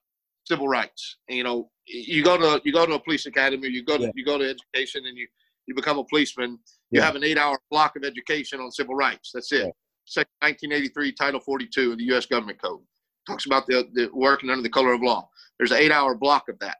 civil 0.45 0.67
rights. 0.67 1.17
And, 1.29 1.37
you 1.37 1.43
know, 1.43 1.69
you 1.87 2.23
go 2.23 2.37
to 2.37 2.61
you 2.63 2.71
go 2.73 2.85
to 2.85 2.93
a 2.93 2.99
police 2.99 3.25
academy, 3.25 3.69
you 3.69 3.83
go 3.83 3.97
to 3.97 4.03
Yeah. 4.03 4.11
you 4.15 4.25
go 4.25 4.37
to 4.37 4.47
education, 4.49 5.05
and 5.05 5.17
you 5.17 5.27
you 5.67 5.73
become 5.75 5.97
a 5.97 6.03
policeman. 6.03 6.59
You 6.91 6.99
Yeah. 6.99 7.05
have 7.05 7.15
an 7.15 7.23
eight-hour 7.23 7.59
block 7.71 7.95
of 7.95 8.03
education 8.03 8.59
on 8.59 8.71
civil 8.71 8.95
rights. 8.95 9.31
That's 9.33 9.51
it. 9.51 9.65
Yeah. 9.65 9.71
Section 10.05 10.29
1983, 10.41 11.13
Title 11.13 11.39
42 11.39 11.93
of 11.93 11.97
the 11.97 12.03
U.S. 12.05 12.25
Government 12.25 12.61
Code 12.61 12.81
talks 13.25 13.45
about 13.45 13.65
the, 13.67 13.87
the 13.93 14.09
working 14.13 14.49
under 14.49 14.61
the 14.61 14.69
color 14.69 14.91
of 14.93 15.01
law. 15.01 15.29
There's 15.57 15.71
an 15.71 15.77
eight-hour 15.77 16.15
block 16.15 16.49
of 16.49 16.59
that. 16.59 16.77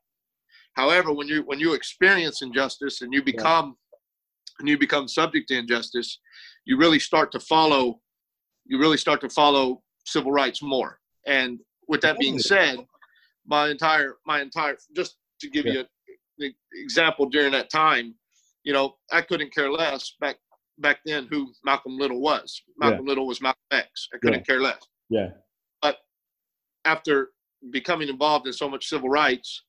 However, 0.76 1.14
when 1.14 1.28
you 1.28 1.44
when 1.44 1.60
you 1.60 1.74
experience 1.74 2.42
injustice 2.42 3.02
and 3.02 3.14
you 3.14 3.24
become 3.24 3.76
and 4.60 4.68
you 4.68 4.78
become 4.78 5.08
subject 5.08 5.48
to 5.50 5.58
injustice, 5.58 6.20
you 6.66 6.78
really 6.78 7.00
start 7.00 7.32
to 7.34 7.40
follow 7.40 8.00
you 8.66 8.80
really 8.80 8.98
start 8.98 9.22
to 9.22 9.30
follow 9.30 9.84
civil 10.06 10.32
rights 10.32 10.62
more. 10.62 11.00
And 11.28 11.60
with 11.88 12.02
that 12.02 12.18
being 12.18 12.40
said, 12.40 12.78
my 13.46 13.70
entire 13.70 14.18
my 14.26 14.42
entire 14.42 14.78
just 14.96 15.18
to 15.42 15.50
give 15.50 15.66
you 15.66 15.86
an 16.40 16.54
example 16.74 17.28
during 17.28 17.52
that 17.52 17.70
time, 17.70 18.16
you 18.64 18.74
know, 18.74 18.96
I 19.12 19.22
couldn't 19.22 19.54
care 19.54 19.72
less 19.72 20.16
back 20.20 20.38
back 20.80 21.00
then 21.06 21.28
who 21.30 21.52
Malcolm 21.64 21.98
Little 21.98 22.22
was. 22.22 22.62
Malcolm 22.78 23.06
Little 23.06 23.28
was 23.28 23.42
Malcolm 23.42 23.62
X. 23.72 24.10
I 24.14 24.18
couldn't 24.18 24.48
care 24.48 24.62
less. 24.62 24.82
Yeah. 25.10 25.30
But 25.82 25.98
after 26.86 27.30
becoming 27.72 28.10
involved 28.10 28.48
in 28.48 28.54
so 28.54 28.70
much 28.70 28.88
civil 28.88 29.10
rights, 29.10 29.64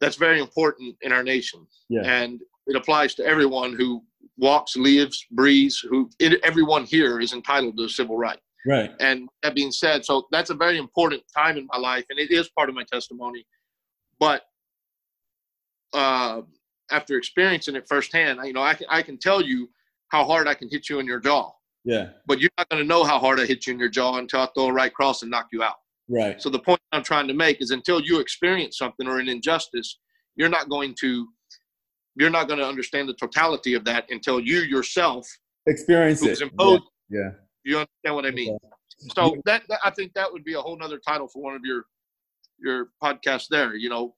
that's 0.00 0.16
very 0.16 0.40
important 0.40 0.96
in 1.02 1.12
our 1.12 1.22
nation. 1.22 1.66
Yeah. 1.88 2.02
And 2.04 2.40
it 2.66 2.76
applies 2.76 3.14
to 3.16 3.24
everyone 3.24 3.74
who 3.74 4.02
walks, 4.38 4.76
lives, 4.76 5.24
breathes, 5.30 5.78
who 5.78 6.10
it, 6.18 6.40
everyone 6.44 6.84
here 6.84 7.20
is 7.20 7.32
entitled 7.32 7.76
to 7.78 7.84
a 7.84 7.88
civil 7.88 8.16
right. 8.18 8.38
Right. 8.66 8.90
And 9.00 9.28
that 9.42 9.54
being 9.54 9.70
said, 9.70 10.04
so 10.04 10.26
that's 10.32 10.50
a 10.50 10.54
very 10.54 10.76
important 10.76 11.22
time 11.34 11.56
in 11.56 11.66
my 11.72 11.78
life, 11.78 12.04
and 12.10 12.18
it 12.18 12.32
is 12.32 12.48
part 12.50 12.68
of 12.68 12.74
my 12.74 12.84
testimony. 12.92 13.46
But 14.18 14.42
uh, 15.92 16.42
after 16.90 17.16
experiencing 17.16 17.76
it 17.76 17.86
firsthand, 17.88 18.40
you 18.44 18.52
know, 18.52 18.62
I 18.62 18.74
can 18.74 18.86
I 18.90 19.02
can 19.02 19.18
tell 19.18 19.40
you 19.40 19.68
how 20.08 20.24
hard 20.24 20.48
I 20.48 20.54
can 20.54 20.68
hit 20.68 20.88
you 20.88 20.98
in 20.98 21.06
your 21.06 21.20
jaw, 21.20 21.52
Yeah. 21.84 22.10
but 22.26 22.40
you're 22.40 22.50
not 22.58 22.68
going 22.68 22.82
to 22.82 22.86
know 22.88 23.04
how 23.04 23.18
hard 23.18 23.40
I 23.40 23.46
hit 23.46 23.66
you 23.66 23.72
in 23.72 23.78
your 23.78 23.88
jaw 23.88 24.18
until 24.18 24.40
I 24.40 24.48
throw 24.54 24.66
a 24.66 24.72
right 24.72 24.92
cross 24.92 25.22
and 25.22 25.30
knock 25.30 25.46
you 25.52 25.62
out. 25.62 25.76
Right. 26.08 26.40
So 26.40 26.48
the 26.50 26.58
point 26.60 26.80
I'm 26.92 27.02
trying 27.02 27.26
to 27.28 27.34
make 27.34 27.60
is 27.60 27.70
until 27.70 28.00
you 28.00 28.20
experience 28.20 28.78
something 28.78 29.06
or 29.08 29.18
an 29.18 29.28
injustice, 29.28 29.98
you're 30.36 30.48
not 30.48 30.68
going 30.68 30.94
to 31.00 31.26
you're 32.18 32.30
not 32.30 32.48
going 32.48 32.58
to 32.60 32.66
understand 32.66 33.08
the 33.08 33.14
totality 33.14 33.74
of 33.74 33.84
that 33.84 34.06
until 34.10 34.40
you 34.40 34.60
yourself 34.60 35.26
Experience 35.66 36.22
it. 36.22 36.40
imposed. 36.40 36.84
Yeah. 37.10 37.30
You 37.64 37.78
understand 37.78 38.14
what 38.14 38.24
I 38.24 38.30
mean? 38.30 38.56
So 39.14 39.36
that, 39.44 39.62
that 39.68 39.80
I 39.84 39.90
think 39.90 40.14
that 40.14 40.32
would 40.32 40.44
be 40.44 40.54
a 40.54 40.60
whole 40.60 40.78
nother 40.78 40.98
title 41.06 41.28
for 41.28 41.42
one 41.42 41.54
of 41.54 41.62
your 41.64 41.84
your 42.58 42.88
podcasts. 43.02 43.48
There, 43.50 43.74
you 43.74 43.90
know, 43.90 44.14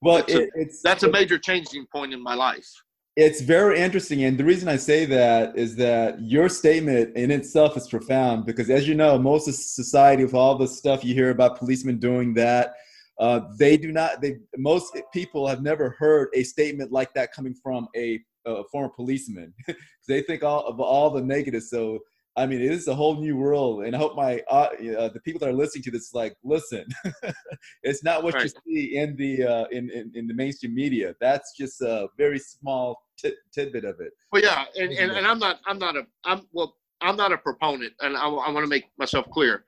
Well, 0.00 0.18
That's 0.18 0.34
a- 0.34 0.48
it's 0.54 0.80
that's 0.82 1.02
a 1.02 1.10
major 1.10 1.38
changing 1.38 1.86
point 1.92 2.14
in 2.14 2.22
my 2.22 2.34
life. 2.34 2.68
It's 3.16 3.40
very 3.40 3.78
interesting 3.78 4.24
and 4.24 4.36
the 4.36 4.44
reason 4.44 4.68
i 4.68 4.76
say 4.76 5.04
that 5.04 5.56
is 5.56 5.76
that 5.76 6.20
your 6.20 6.48
statement 6.48 7.14
in 7.16 7.30
itself 7.30 7.76
is 7.76 7.88
profound 7.88 8.44
because 8.44 8.70
as 8.70 8.88
you 8.88 8.94
know 8.94 9.18
most 9.18 9.46
of 9.46 9.54
society 9.54 10.24
with 10.24 10.34
all 10.34 10.56
the 10.56 10.66
stuff 10.66 11.04
you 11.04 11.14
hear 11.14 11.30
about 11.30 11.58
policemen 11.58 11.98
doing 11.98 12.34
that 12.34 12.74
uh, 13.20 13.40
they 13.56 13.76
do 13.76 13.92
not 13.92 14.20
they 14.20 14.36
most 14.56 14.98
people 15.12 15.46
have 15.46 15.62
never 15.62 15.90
heard 15.90 16.28
a 16.34 16.42
statement 16.42 16.90
like 16.90 17.14
that 17.14 17.32
coming 17.32 17.54
from 17.54 17.86
a, 17.94 18.18
a 18.46 18.64
former 18.64 18.88
policeman 18.88 19.54
they 20.08 20.20
think 20.22 20.42
all 20.42 20.66
of 20.66 20.80
all 20.80 21.10
the 21.10 21.22
negatives 21.22 21.70
so 21.70 22.00
I 22.36 22.46
mean, 22.46 22.60
it 22.60 22.72
is 22.72 22.88
a 22.88 22.94
whole 22.94 23.20
new 23.20 23.36
world, 23.36 23.84
and 23.84 23.94
I 23.94 23.98
hope 24.00 24.16
my 24.16 24.40
uh, 24.50 24.68
uh, 24.98 25.08
the 25.08 25.20
people 25.24 25.38
that 25.38 25.48
are 25.48 25.52
listening 25.52 25.84
to 25.84 25.92
this 25.92 26.12
like 26.14 26.36
listen. 26.42 26.84
it's 27.84 28.02
not 28.02 28.24
what 28.24 28.34
right. 28.34 28.42
you 28.42 28.50
see 28.66 28.96
in 28.96 29.14
the 29.14 29.44
uh, 29.44 29.64
in, 29.70 29.88
in, 29.90 30.10
in 30.14 30.26
the 30.26 30.34
mainstream 30.34 30.74
media. 30.74 31.14
That's 31.20 31.56
just 31.56 31.80
a 31.80 32.08
very 32.18 32.40
small 32.40 33.03
t- 33.18 33.34
tidbit 33.52 33.84
of 33.84 34.00
it. 34.00 34.12
Well, 34.32 34.42
yeah, 34.42 34.64
and, 34.76 34.92
and, 34.92 35.12
and 35.12 35.26
I'm 35.26 35.38
not 35.38 35.60
I'm 35.66 35.78
not 35.78 35.96
a 35.96 36.06
I'm 36.24 36.46
well 36.52 36.76
I'm 37.00 37.16
not 37.16 37.32
a 37.32 37.38
proponent, 37.38 37.92
and 38.00 38.16
I, 38.16 38.26
I 38.26 38.50
want 38.50 38.64
to 38.64 38.68
make 38.68 38.84
myself 38.98 39.26
clear. 39.30 39.64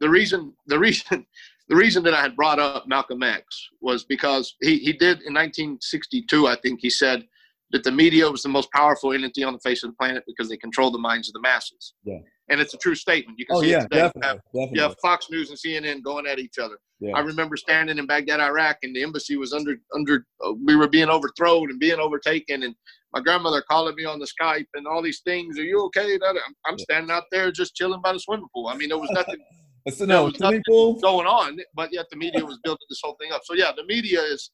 The 0.00 0.08
reason 0.08 0.54
the 0.66 0.78
reason 0.78 1.26
the 1.68 1.76
reason 1.76 2.02
that 2.04 2.14
I 2.14 2.22
had 2.22 2.36
brought 2.36 2.58
up 2.58 2.86
Malcolm 2.86 3.22
X 3.22 3.44
was 3.80 4.04
because 4.04 4.56
he 4.60 4.78
he 4.78 4.92
did 4.92 5.22
in 5.22 5.34
1962 5.34 6.46
I 6.46 6.56
think 6.56 6.80
he 6.80 6.90
said 6.90 7.24
that 7.70 7.84
the 7.84 7.92
media 7.92 8.30
was 8.30 8.42
the 8.42 8.48
most 8.48 8.70
powerful 8.72 9.12
entity 9.12 9.44
on 9.44 9.52
the 9.52 9.58
face 9.60 9.82
of 9.82 9.90
the 9.90 9.96
planet 9.96 10.24
because 10.26 10.48
they 10.48 10.56
control 10.56 10.90
the 10.90 10.98
minds 10.98 11.28
of 11.28 11.34
the 11.34 11.40
masses. 11.40 11.94
Yeah. 12.02 12.20
And 12.50 12.60
it's 12.60 12.72
a 12.72 12.78
true 12.78 12.94
statement. 12.94 13.38
You 13.38 13.46
can 13.46 13.56
oh, 13.56 13.60
see 13.60 13.70
yeah, 13.70 13.78
it 13.78 13.82
today. 13.82 13.96
Definitely, 13.96 14.20
you, 14.22 14.28
have, 14.28 14.40
definitely. 14.54 14.80
have 14.80 14.96
Fox 15.02 15.26
News 15.30 15.50
and 15.50 15.58
CNN 15.58 16.02
going 16.02 16.26
at 16.26 16.38
each 16.38 16.58
other. 16.58 16.78
Yeah. 17.00 17.14
I 17.14 17.20
remember 17.20 17.56
standing 17.56 17.98
in 17.98 18.06
Baghdad, 18.06 18.40
Iraq, 18.40 18.78
and 18.82 18.96
the 18.96 19.02
embassy 19.02 19.36
was 19.36 19.52
under 19.52 19.76
under. 19.94 20.26
Uh, 20.44 20.52
we 20.64 20.74
were 20.74 20.88
being 20.88 21.08
overthrown 21.08 21.70
and 21.70 21.78
being 21.78 22.00
overtaken, 22.00 22.62
and 22.62 22.74
my 23.12 23.20
grandmother 23.20 23.62
calling 23.70 23.94
me 23.96 24.04
on 24.04 24.18
the 24.18 24.26
Skype 24.26 24.66
and 24.74 24.86
all 24.86 25.02
these 25.02 25.20
things. 25.20 25.58
Are 25.58 25.64
you 25.64 25.80
okay? 25.86 26.18
I'm, 26.26 26.36
I'm 26.66 26.78
standing 26.78 27.10
out 27.10 27.24
there 27.30 27.52
just 27.52 27.76
chilling 27.76 28.00
by 28.02 28.12
the 28.12 28.20
swimming 28.20 28.48
pool. 28.54 28.68
I 28.68 28.76
mean, 28.76 28.88
there 28.88 28.98
was 28.98 29.10
nothing. 29.10 29.38
so 29.90 30.04
no, 30.06 30.30
swimming 30.30 30.62
pool 30.68 30.94
going 31.00 31.26
on, 31.26 31.58
but 31.74 31.92
yet 31.92 32.06
the 32.10 32.16
media 32.16 32.44
was 32.44 32.58
building 32.64 32.86
this 32.88 33.00
whole 33.02 33.16
thing 33.20 33.30
up. 33.32 33.42
So 33.44 33.54
yeah, 33.54 33.72
the 33.76 33.84
media 33.84 34.22
is 34.22 34.50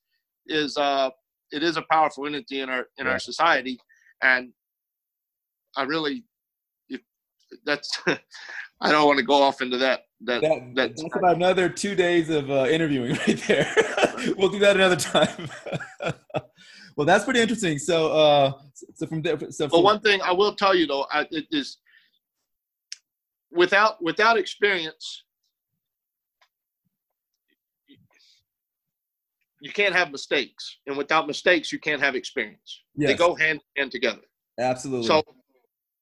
is 0.47 0.77
uh 0.77 1.11
it 1.51 1.63
is 1.63 1.77
a 1.77 1.85
powerful 1.91 2.27
entity 2.27 2.61
in 2.61 2.69
our 2.69 2.87
in 2.99 3.07
yeah. 3.07 3.13
our 3.13 3.19
society, 3.19 3.79
and 4.23 4.53
I 5.77 5.85
really, 5.85 6.25
that's, 7.65 7.91
I 8.81 8.93
don't 8.93 9.07
want 9.07 9.19
to 9.19 9.25
go 9.25 9.43
off 9.43 9.61
into 9.61 9.79
that. 9.79 10.07
That, 10.21 10.43
that 10.43 10.75
that's 10.75 11.03
about 11.03 11.37
another 11.37 11.69
two 11.69 11.95
days 11.95 12.31
of 12.31 12.51
uh, 12.51 12.67
interviewing 12.67 13.13
right 13.27 13.43
there. 13.47 13.75
we'll 14.39 14.49
do 14.49 14.59
that 14.61 14.77
another 14.77 14.97
time. 14.97 15.49
well, 16.97 17.05
that's 17.05 17.25
pretty 17.25 17.41
interesting. 17.41 17.79
So, 17.79 18.13
uh, 18.13 18.53
so 18.95 19.07
from 19.07 19.21
there, 19.23 19.39
so. 19.51 19.69
From, 19.69 19.83
one 19.83 20.01
thing 20.01 20.23
I 20.23 20.33
will 20.33 20.55
tell 20.55 20.75
you 20.75 20.87
though, 20.87 21.07
I, 21.11 21.27
it 21.31 21.47
is 21.51 21.77
without 23.53 24.03
without 24.03 24.39
experience 24.39 25.25
you 29.65 29.73
can't 29.73 29.95
have 29.95 30.13
mistakes, 30.13 30.77
and 30.87 30.95
without 30.95 31.27
mistakes, 31.27 31.73
you 31.73 31.79
can't 31.79 32.01
have 32.01 32.15
experience. 32.15 32.83
Yes. 32.97 33.11
They 33.11 33.17
go 33.17 33.35
hand 33.35 33.61
in 33.77 33.81
hand 33.81 33.93
together. 33.93 34.21
Absolutely. 34.59 35.07
So, 35.07 35.23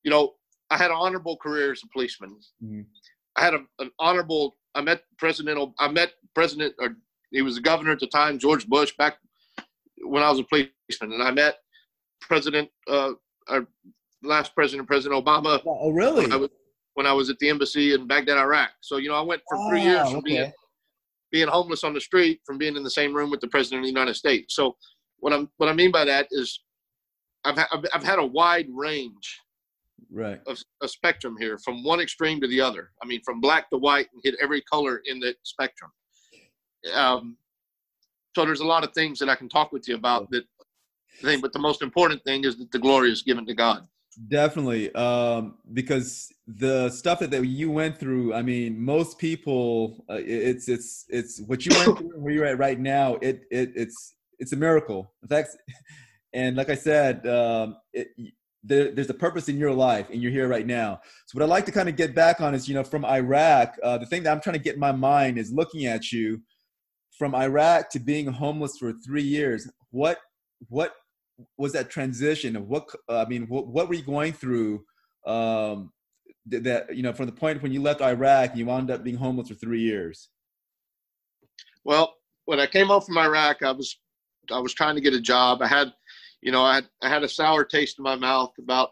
you 0.03 0.11
know, 0.11 0.35
I 0.73 0.79
had 0.79 0.91
an 0.91 0.97
honorable 0.99 1.37
career 1.37 1.73
as 1.73 1.83
a 1.85 1.89
policeman. 1.89 2.37
Mm-hmm. 2.65 2.81
I 3.37 3.45
had 3.45 3.55
a, 3.55 3.61
an 3.79 3.91
honorable. 3.99 4.57
I 4.75 4.81
met 4.81 5.03
President. 5.19 5.75
I 5.79 5.89
met 5.89 6.13
President, 6.35 6.75
or 6.81 6.97
he 7.31 7.43
was 7.43 7.57
the 7.57 7.61
governor 7.61 7.93
at 7.93 8.01
the 8.01 8.07
time, 8.07 8.39
George 8.39 8.67
Bush, 8.67 8.95
back 8.97 9.19
when 10.03 10.23
I 10.23 10.31
was 10.31 10.41
a 10.41 10.45
policeman, 10.45 11.13
and 11.13 11.23
I 11.23 11.31
met 11.31 11.57
President, 12.23 12.71
uh, 12.89 13.13
our 13.49 13.67
last 14.23 14.55
president, 14.55 14.89
President 14.89 15.25
Obama. 15.25 15.61
Oh, 15.67 15.91
really? 15.91 16.23
When 16.23 16.33
I 16.33 16.37
was, 16.37 16.51
when 16.95 17.07
I 17.07 17.13
was 17.13 17.29
at 17.29 17.39
the 17.39 17.51
embassy 17.51 17.93
in 17.93 18.07
Baghdad, 18.07 18.39
Iraq. 18.39 18.71
So 18.81 18.97
you 18.97 19.11
know, 19.11 19.17
I 19.17 19.23
went 19.23 19.43
for 19.47 19.59
oh, 19.59 19.69
three 19.69 19.83
years 19.83 20.09
from 20.09 20.19
okay. 20.19 20.31
being 20.31 20.53
being 21.31 21.49
homeless 21.49 21.85
on 21.85 21.93
the 21.93 22.01
street 22.01 22.41
from 22.47 22.57
being 22.57 22.77
in 22.77 22.83
the 22.83 22.91
same 22.91 23.15
room 23.15 23.31
with 23.31 23.41
the 23.41 23.49
president 23.49 23.81
of 23.81 23.85
the 23.85 23.91
United 23.91 24.15
States. 24.15 24.55
So 24.55 24.77
what 25.19 25.35
I'm 25.35 25.51
what 25.59 25.69
I 25.69 25.75
mean 25.75 25.91
by 25.91 26.07
that 26.07 26.29
is 26.31 26.61
I've 27.45 27.59
ha- 27.59 27.83
I've 27.93 28.05
had 28.05 28.19
a 28.19 28.27
wide 28.27 28.69
range 28.71 29.39
right 30.11 30.41
of 30.47 30.59
a 30.83 30.89
spectrum 30.89 31.37
here 31.39 31.59
from 31.59 31.83
one 31.85 32.01
extreme 32.01 32.41
to 32.41 32.49
the 32.49 32.61
other. 32.61 32.91
I 33.03 33.07
mean 33.07 33.21
from 33.25 33.41
black 33.41 33.71
to 33.71 33.79
white 33.79 34.09
and 34.13 34.21
hit 34.25 34.35
every 34.41 34.63
color 34.63 35.03
in 35.05 35.21
the 35.21 35.35
spectrum. 35.43 35.91
Um, 36.95 37.37
so 38.35 38.45
there's 38.45 38.61
a 38.61 38.67
lot 38.67 38.85
of 38.85 38.93
things 38.93 39.19
that 39.19 39.29
I 39.29 39.35
can 39.35 39.49
talk 39.49 39.73
with 39.73 39.87
you 39.87 39.95
about 39.95 40.31
that 40.31 40.45
thing, 41.21 41.41
but 41.41 41.53
the 41.53 41.59
most 41.59 41.83
important 41.83 42.23
thing 42.25 42.45
is 42.45 42.57
that 42.59 42.71
the 42.73 42.79
glory 42.79 43.11
is 43.11 43.23
given 43.23 43.47
to 43.47 43.55
God. 43.55 43.87
Definitely, 44.29 44.95
um, 44.95 45.55
because 45.73 46.31
the 46.47 46.91
stuff 46.91 47.21
that, 47.21 47.31
that 47.31 47.47
you 47.47 47.71
went 47.71 47.97
through. 47.97 48.35
I 48.35 48.43
mean, 48.43 48.79
most 48.79 49.19
people, 49.19 50.05
uh, 50.11 50.19
it's 50.19 50.69
it's 50.69 51.07
it's 51.09 51.41
what 51.47 51.65
you 51.65 51.75
went 51.75 51.99
through, 51.99 52.21
where 52.21 52.33
you're 52.33 52.45
at 52.45 52.59
right 52.59 52.79
now. 52.79 53.15
It 53.23 53.45
it 53.51 53.73
it's 53.75 54.15
it's 54.39 54.53
a 54.53 54.57
miracle. 54.57 55.15
In 55.23 55.29
fact, 55.29 55.57
and 56.35 56.57
like 56.57 56.69
I 56.69 56.75
said, 56.75 57.27
um, 57.27 57.77
it, 57.95 58.09
there, 58.65 58.93
there's 58.93 59.11
a 59.11 59.15
purpose 59.15 59.49
in 59.49 59.59
your 59.59 59.73
life, 59.73 60.09
and 60.11 60.23
you're 60.23 60.33
here 60.33 60.49
right 60.49 60.67
now. 60.67 61.01
So 61.27 61.37
what 61.37 61.43
I'd 61.43 61.51
like 61.51 61.67
to 61.67 61.73
kind 61.73 61.89
of 61.89 61.97
get 61.97 62.15
back 62.15 62.41
on 62.41 62.55
is, 62.55 62.69
you 62.69 62.75
know, 62.75 62.85
from 62.85 63.05
Iraq. 63.05 63.77
Uh, 63.83 63.99
the 63.99 64.07
thing 64.07 64.23
that 64.23 64.31
I'm 64.33 64.41
trying 64.41 64.55
to 64.55 64.63
get 64.63 64.75
in 64.75 64.81
my 64.81 64.93
mind 64.93 65.39
is 65.39 65.53
looking 65.53 65.87
at 65.87 66.13
you 66.13 66.41
from 67.19 67.35
Iraq 67.35 67.91
to 67.91 67.99
being 67.99 68.27
homeless 68.27 68.79
for 68.79 68.93
three 69.05 69.23
years. 69.23 69.71
What 69.91 70.19
what 70.69 70.95
was 71.57 71.73
that 71.73 71.91
transition 71.91 72.57
of 72.57 72.69
what 72.69 72.89
i 73.09 73.25
mean 73.25 73.47
what, 73.49 73.67
what 73.67 73.89
were 73.89 73.95
you 73.95 74.03
going 74.03 74.33
through 74.33 74.85
um, 75.27 75.93
that 76.47 76.95
you 76.95 77.03
know 77.03 77.13
from 77.13 77.27
the 77.27 77.33
point 77.33 77.63
when 77.63 77.73
you 77.73 77.81
left 77.81 78.01
iraq 78.01 78.57
you 78.57 78.67
wound 78.67 78.91
up 78.91 79.05
being 79.05 79.17
homeless 79.17 79.49
for 79.49 79.55
three 79.55 79.81
years 79.81 80.29
well 81.85 82.15
when 82.45 82.61
i 82.61 82.67
came 82.67 82.89
home 82.89 83.01
from 83.01 83.19
iraq 83.19 83.63
i 83.63 83.71
was 83.71 83.99
i 84.51 84.59
was 84.59 84.75
trying 84.75 84.95
to 84.95 85.01
get 85.01 85.15
a 85.15 85.21
job 85.21 85.63
i 85.63 85.67
had 85.67 85.93
you 86.43 86.53
know 86.53 86.63
i 86.63 86.77
had, 86.77 86.89
I 87.03 87.09
had 87.09 87.23
a 87.23 87.29
sour 87.29 87.65
taste 87.65 87.99
in 87.99 88.03
my 88.03 88.17
mouth 88.17 88.53
about 88.59 88.91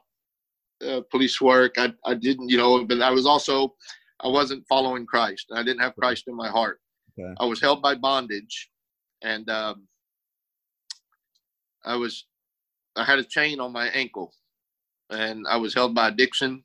uh, 0.87 1.03
police 1.11 1.41
work 1.41 1.75
I, 1.77 1.93
I 2.05 2.15
didn't 2.15 2.49
you 2.49 2.57
know 2.57 2.85
but 2.85 3.03
i 3.03 3.11
was 3.11 3.27
also 3.27 3.75
i 4.21 4.29
wasn't 4.29 4.67
following 4.69 5.05
christ 5.05 5.47
i 5.55 5.63
didn't 5.63 5.81
have 5.81 5.97
christ 5.97 6.25
in 6.29 6.35
my 6.35 6.49
heart 6.49 6.81
okay. 7.19 7.35
i 7.39 7.45
was 7.45 7.61
held 7.61 7.83
by 7.83 7.95
bondage 7.95 8.71
and 9.23 9.51
um, 9.51 9.87
i 11.85 11.95
was 11.95 12.25
I 12.97 13.05
had 13.05 13.19
a 13.19 13.25
chain 13.25 13.61
on 13.61 13.73
my 13.73 13.89
ankle, 13.89 14.35
and 15.11 15.47
I 15.49 15.57
was 15.57 15.75
held 15.75 15.95
by 15.95 16.09
addiction. 16.09 16.65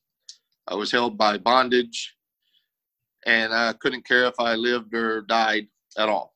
I 0.67 0.75
was 0.75 0.91
held 0.91 1.17
by 1.17 1.37
bondage, 1.37 2.15
and 3.25 3.53
I 3.53 3.73
couldn't 3.73 4.07
care 4.07 4.25
if 4.25 4.39
I 4.39 4.55
lived 4.55 4.93
or 4.93 5.21
died 5.21 5.67
at 5.97 6.09
all. 6.09 6.35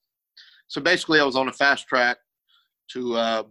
So 0.67 0.79
basically, 0.79 1.19
I 1.19 1.25
was 1.25 1.35
on 1.35 1.49
a 1.49 1.53
fast 1.53 1.87
track 1.87 2.17
to 2.91 3.15
uh, 3.15 3.43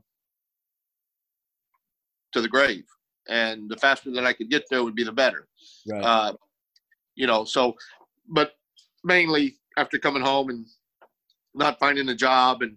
to 2.33 2.41
the 2.41 2.49
grave, 2.49 2.85
and 3.29 3.69
the 3.69 3.77
faster 3.77 4.11
that 4.13 4.25
I 4.25 4.33
could 4.33 4.51
get 4.51 4.65
there 4.71 4.85
would 4.85 4.95
be 4.95 5.05
the 5.05 5.13
better. 5.13 5.49
Right. 5.89 6.03
Uh, 6.03 6.33
you 7.15 7.27
know, 7.27 7.45
so, 7.45 7.77
but 8.29 8.53
mainly 9.05 9.57
after 9.77 9.99
coming 9.99 10.23
home 10.23 10.51
and 10.51 10.67
not 11.55 11.79
finding 11.79 12.09
a 12.09 12.15
job 12.15 12.63
and 12.63 12.77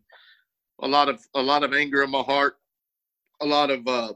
a 0.81 0.87
lot 0.87 1.09
of 1.09 1.21
a 1.35 1.41
lot 1.41 1.63
of 1.63 1.73
anger 1.73 2.03
in 2.03 2.09
my 2.09 2.21
heart 2.21 2.57
a 3.41 3.45
lot 3.45 3.69
of 3.69 3.85
uh, 3.87 4.13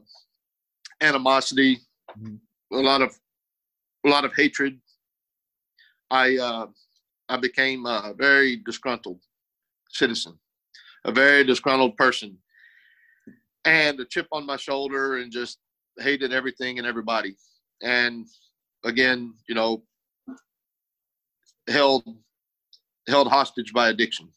animosity, 1.00 1.80
mm-hmm. 2.18 2.36
a 2.74 2.80
lot 2.80 3.02
of 3.02 3.14
a 4.06 4.08
lot 4.08 4.24
of 4.24 4.32
hatred. 4.34 4.78
I 6.10 6.36
uh, 6.36 6.66
I 7.28 7.36
became 7.36 7.86
a 7.86 8.14
very 8.16 8.56
disgruntled 8.56 9.20
citizen, 9.90 10.38
a 11.04 11.12
very 11.12 11.44
disgruntled 11.44 11.96
person, 11.96 12.38
and 13.66 14.00
a 14.00 14.06
chip 14.06 14.26
on 14.32 14.46
my 14.46 14.56
shoulder, 14.56 15.18
and 15.18 15.30
just 15.30 15.58
hated 15.98 16.32
everything 16.32 16.78
and 16.78 16.86
everybody. 16.86 17.36
And 17.82 18.26
again, 18.84 19.34
you 19.48 19.54
know, 19.54 19.82
held 21.68 22.04
held 23.08 23.28
hostage 23.28 23.72
by 23.72 23.88
addiction. 23.90 24.28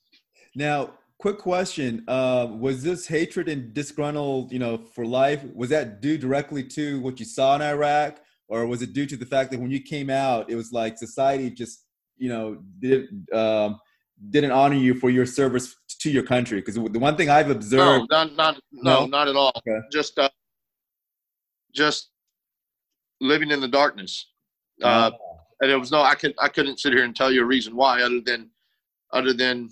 Now, 0.55 0.91
quick 1.19 1.37
question 1.37 2.03
uh, 2.07 2.47
was 2.49 2.81
this 2.81 3.07
hatred 3.07 3.49
and 3.49 3.73
disgruntled 3.73 4.51
you 4.51 4.59
know 4.59 4.77
for 4.95 5.05
life 5.05 5.43
was 5.53 5.69
that 5.69 6.01
due 6.01 6.17
directly 6.17 6.63
to 6.63 6.99
what 7.01 7.19
you 7.19 7.25
saw 7.25 7.55
in 7.55 7.61
iraq 7.61 8.19
or 8.47 8.65
was 8.65 8.81
it 8.81 8.93
due 8.93 9.05
to 9.05 9.17
the 9.17 9.25
fact 9.25 9.51
that 9.51 9.59
when 9.59 9.69
you 9.69 9.81
came 9.81 10.09
out 10.09 10.49
it 10.49 10.55
was 10.55 10.71
like 10.71 10.97
society 10.97 11.49
just 11.49 11.83
you 12.17 12.29
know 12.29 12.57
didn't 12.79 13.31
um, 13.33 13.77
didn't 14.29 14.51
honor 14.51 14.75
you 14.75 14.93
for 14.93 15.09
your 15.09 15.25
service 15.25 15.75
to 15.99 16.09
your 16.09 16.23
country 16.23 16.59
because 16.59 16.75
the 16.75 16.99
one 16.99 17.15
thing 17.15 17.29
i've 17.29 17.49
observed 17.49 18.07
no 18.11 18.23
not, 18.23 18.35
not 18.35 18.59
no, 18.71 18.99
no? 19.01 19.05
not 19.05 19.27
at 19.27 19.35
all 19.35 19.51
okay. 19.57 19.79
just 19.91 20.17
uh, 20.19 20.29
just 21.73 22.09
living 23.21 23.51
in 23.51 23.59
the 23.59 23.67
darkness 23.67 24.31
uh, 24.83 25.11
oh. 25.13 25.39
and 25.61 25.71
it 25.71 25.77
was 25.77 25.91
no 25.91 26.01
i 26.01 26.15
could 26.15 26.33
i 26.39 26.47
couldn't 26.47 26.79
sit 26.79 26.93
here 26.93 27.03
and 27.03 27.15
tell 27.15 27.31
you 27.31 27.41
a 27.41 27.45
reason 27.45 27.75
why 27.75 28.01
other 28.01 28.21
than 28.25 28.49
other 29.11 29.33
than 29.33 29.69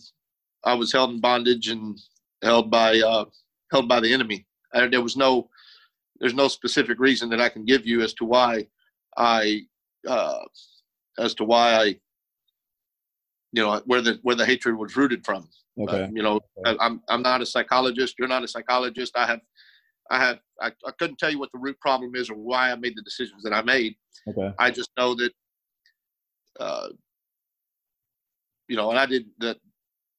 I 0.63 0.73
was 0.73 0.91
held 0.91 1.11
in 1.11 1.21
bondage 1.21 1.69
and 1.69 1.97
held 2.43 2.69
by 2.69 2.99
uh, 2.99 3.25
held 3.71 3.87
by 3.87 3.99
the 3.99 4.13
enemy. 4.13 4.45
I, 4.73 4.87
there 4.87 5.01
was 5.01 5.15
no 5.15 5.49
there's 6.19 6.33
no 6.33 6.47
specific 6.47 6.99
reason 6.99 7.29
that 7.29 7.41
I 7.41 7.49
can 7.49 7.65
give 7.65 7.85
you 7.85 8.01
as 8.01 8.13
to 8.15 8.25
why 8.25 8.67
I 9.17 9.61
uh, 10.07 10.43
as 11.19 11.33
to 11.35 11.45
why 11.45 11.75
I 11.75 11.95
you 13.51 13.63
know 13.63 13.81
where 13.85 14.01
the 14.01 14.19
where 14.23 14.35
the 14.35 14.45
hatred 14.45 14.77
was 14.77 14.95
rooted 14.95 15.25
from. 15.25 15.47
Okay. 15.79 16.03
Uh, 16.03 16.07
you 16.11 16.23
know, 16.23 16.39
I, 16.65 16.75
I'm 16.79 17.01
I'm 17.09 17.21
not 17.21 17.41
a 17.41 17.45
psychologist. 17.45 18.15
You're 18.17 18.27
not 18.27 18.43
a 18.43 18.47
psychologist. 18.47 19.13
I 19.15 19.25
have 19.25 19.41
I 20.09 20.19
have 20.19 20.39
I, 20.61 20.71
I 20.85 20.91
couldn't 20.97 21.17
tell 21.17 21.31
you 21.31 21.39
what 21.39 21.51
the 21.51 21.59
root 21.59 21.79
problem 21.79 22.15
is 22.15 22.29
or 22.29 22.35
why 22.35 22.71
I 22.71 22.75
made 22.75 22.95
the 22.95 23.01
decisions 23.03 23.43
that 23.43 23.53
I 23.53 23.61
made. 23.61 23.95
Okay. 24.27 24.53
I 24.57 24.71
just 24.71 24.89
know 24.97 25.15
that, 25.15 25.31
uh, 26.59 26.87
you 28.67 28.75
know, 28.75 28.89
and 28.89 28.99
I 28.99 29.05
did 29.05 29.25
that. 29.39 29.57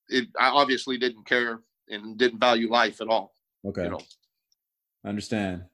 It 0.08 0.28
I 0.38 0.48
obviously 0.48 0.96
didn't 0.96 1.26
care 1.26 1.60
and 1.88 2.16
didn't 2.16 2.38
value 2.38 2.70
life 2.70 3.00
at 3.00 3.08
all. 3.08 3.34
Okay. 3.66 3.84
You 3.84 3.90
know, 3.90 4.00
I 5.04 5.08
understand. 5.08 5.64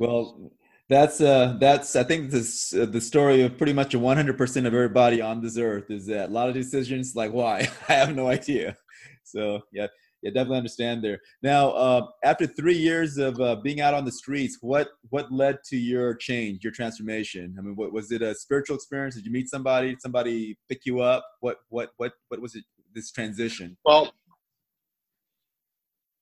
Well, 0.00 0.50
that's 0.88 1.20
uh 1.20 1.56
that's 1.58 1.96
I 1.96 2.04
think 2.04 2.30
this 2.30 2.74
uh, 2.74 2.86
the 2.86 3.00
story 3.00 3.42
of 3.42 3.56
pretty 3.56 3.72
much 3.72 3.94
100% 3.94 4.56
of 4.58 4.66
everybody 4.66 5.20
on 5.20 5.40
this 5.40 5.56
earth 5.56 5.90
is 5.90 6.06
that 6.06 6.28
a 6.28 6.32
lot 6.32 6.48
of 6.48 6.54
decisions 6.54 7.14
like 7.16 7.32
why 7.32 7.68
I 7.88 7.94
have 7.94 8.14
no 8.14 8.28
idea. 8.28 8.76
So 9.24 9.62
yeah, 9.72 9.86
yeah, 10.24 10.30
definitely 10.30 10.56
understand 10.56 11.04
there. 11.04 11.20
Now, 11.42 11.70
uh, 11.70 12.06
after 12.22 12.46
three 12.46 12.76
years 12.76 13.18
of 13.18 13.38
uh, 13.40 13.56
being 13.56 13.82
out 13.82 13.92
on 13.92 14.06
the 14.06 14.12
streets, 14.12 14.58
what 14.62 14.88
what 15.10 15.30
led 15.30 15.58
to 15.66 15.76
your 15.76 16.14
change, 16.14 16.64
your 16.64 16.72
transformation? 16.72 17.54
I 17.58 17.62
mean, 17.62 17.76
what 17.76 17.92
was 17.92 18.10
it 18.10 18.22
a 18.22 18.34
spiritual 18.34 18.76
experience? 18.76 19.16
Did 19.16 19.26
you 19.26 19.32
meet 19.32 19.50
somebody? 19.50 19.90
Did 19.90 20.00
somebody 20.00 20.56
pick 20.68 20.86
you 20.86 21.00
up? 21.00 21.26
What 21.40 21.58
what 21.68 21.90
what 21.98 22.12
what 22.28 22.40
was 22.40 22.54
it? 22.54 22.64
This 22.94 23.10
transition? 23.10 23.76
well, 23.84 24.14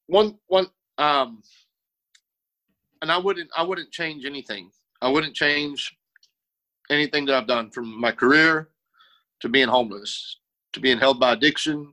one 0.07 0.38
one 0.47 0.66
um, 0.99 1.42
and 3.03 3.11
I 3.11 3.19
wouldn't 3.19 3.51
I 3.55 3.63
wouldn't 3.63 3.91
change 3.91 4.25
anything. 4.25 4.71
I 5.03 5.09
wouldn't 5.09 5.35
change 5.35 5.95
anything 6.89 7.27
that 7.27 7.35
I've 7.35 7.49
done 7.49 7.71
from 7.71 8.01
my 8.01 8.13
career 8.13 8.69
to 9.41 9.49
being 9.49 9.69
homeless, 9.69 10.39
to 10.73 10.81
being 10.81 10.99
held 10.99 11.19
by 11.21 11.33
addiction, 11.33 11.93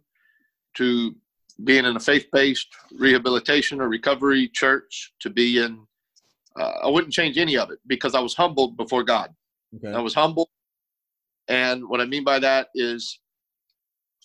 to 0.76 1.16
being 1.64 1.84
in 1.86 1.96
a 1.98 2.00
faith-based 2.00 2.68
rehabilitation 2.98 3.82
or 3.82 3.90
recovery 3.90 4.48
church, 4.48 5.14
to 5.20 5.30
be 5.30 5.58
in. 5.58 5.86
Uh, 6.58 6.78
I 6.84 6.88
wouldn't 6.88 7.14
change 7.14 7.38
any 7.38 7.58
of 7.58 7.72
it 7.72 7.80
because 7.88 8.16
I 8.16 8.20
was 8.20 8.36
humbled 8.36 8.78
before 8.78 9.04
God. 9.04 9.34
Okay. 9.76 9.94
I 9.94 10.00
was 10.00 10.14
humble, 10.14 10.50
and 11.48 11.88
what 11.90 12.02
I 12.02 12.06
mean 12.06 12.24
by 12.24 12.40
that 12.40 12.70
is, 12.76 13.20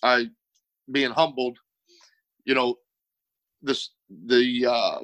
I 0.03 0.29
being 0.91 1.11
humbled. 1.11 1.57
You 2.45 2.53
know, 2.53 2.75
this 3.63 3.89
the 4.27 4.67
uh, 4.67 4.99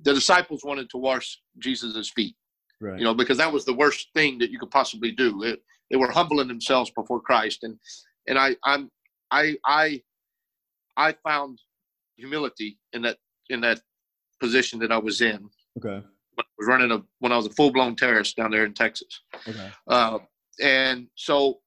the 0.00 0.14
disciples 0.14 0.62
wanted 0.64 0.88
to 0.90 0.98
wash 0.98 1.40
Jesus' 1.58 2.10
feet. 2.10 2.36
Right. 2.80 2.98
You 2.98 3.04
know, 3.04 3.14
because 3.14 3.38
that 3.38 3.52
was 3.52 3.64
the 3.64 3.74
worst 3.74 4.08
thing 4.14 4.38
that 4.38 4.50
you 4.50 4.58
could 4.58 4.70
possibly 4.70 5.10
do. 5.10 5.42
It, 5.42 5.62
they 5.90 5.96
were 5.96 6.10
humbling 6.10 6.48
themselves 6.48 6.90
before 6.90 7.20
Christ, 7.20 7.64
and 7.64 7.76
and 8.28 8.38
I 8.38 8.56
I'm 8.64 8.90
I 9.30 9.56
I 9.64 10.02
I 10.96 11.14
found 11.24 11.60
humility 12.16 12.78
in 12.92 13.02
that 13.02 13.18
in 13.48 13.60
that 13.62 13.80
position 14.40 14.78
that 14.80 14.92
I 14.92 14.98
was 14.98 15.20
in. 15.20 15.48
okay. 15.78 16.04
When 16.34 16.44
I 16.44 16.54
was 16.56 16.68
running 16.68 16.92
a 16.92 17.02
when 17.18 17.32
I 17.32 17.36
was 17.36 17.46
a 17.46 17.50
full 17.50 17.72
blown 17.72 17.96
terrorist 17.96 18.36
down 18.36 18.52
there 18.52 18.64
in 18.64 18.74
Texas. 18.74 19.22
Okay. 19.48 19.70
Uh, 19.88 20.18
and 20.62 21.08
so 21.16 21.58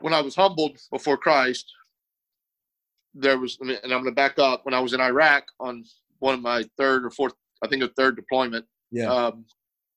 when 0.00 0.12
I 0.12 0.20
was 0.20 0.34
humbled 0.34 0.78
before 0.90 1.16
Christ, 1.16 1.72
there 3.14 3.38
was, 3.38 3.58
and 3.60 3.78
I'm 3.84 3.90
going 3.90 4.04
to 4.04 4.12
back 4.12 4.38
up. 4.38 4.64
When 4.64 4.74
I 4.74 4.80
was 4.80 4.92
in 4.92 5.00
Iraq 5.00 5.44
on 5.58 5.84
one 6.20 6.34
of 6.34 6.40
my 6.40 6.64
third 6.76 7.04
or 7.04 7.10
fourth, 7.10 7.34
I 7.62 7.68
think 7.68 7.82
a 7.82 7.88
third 7.88 8.16
deployment, 8.16 8.66
Yeah. 8.90 9.12
um, 9.12 9.46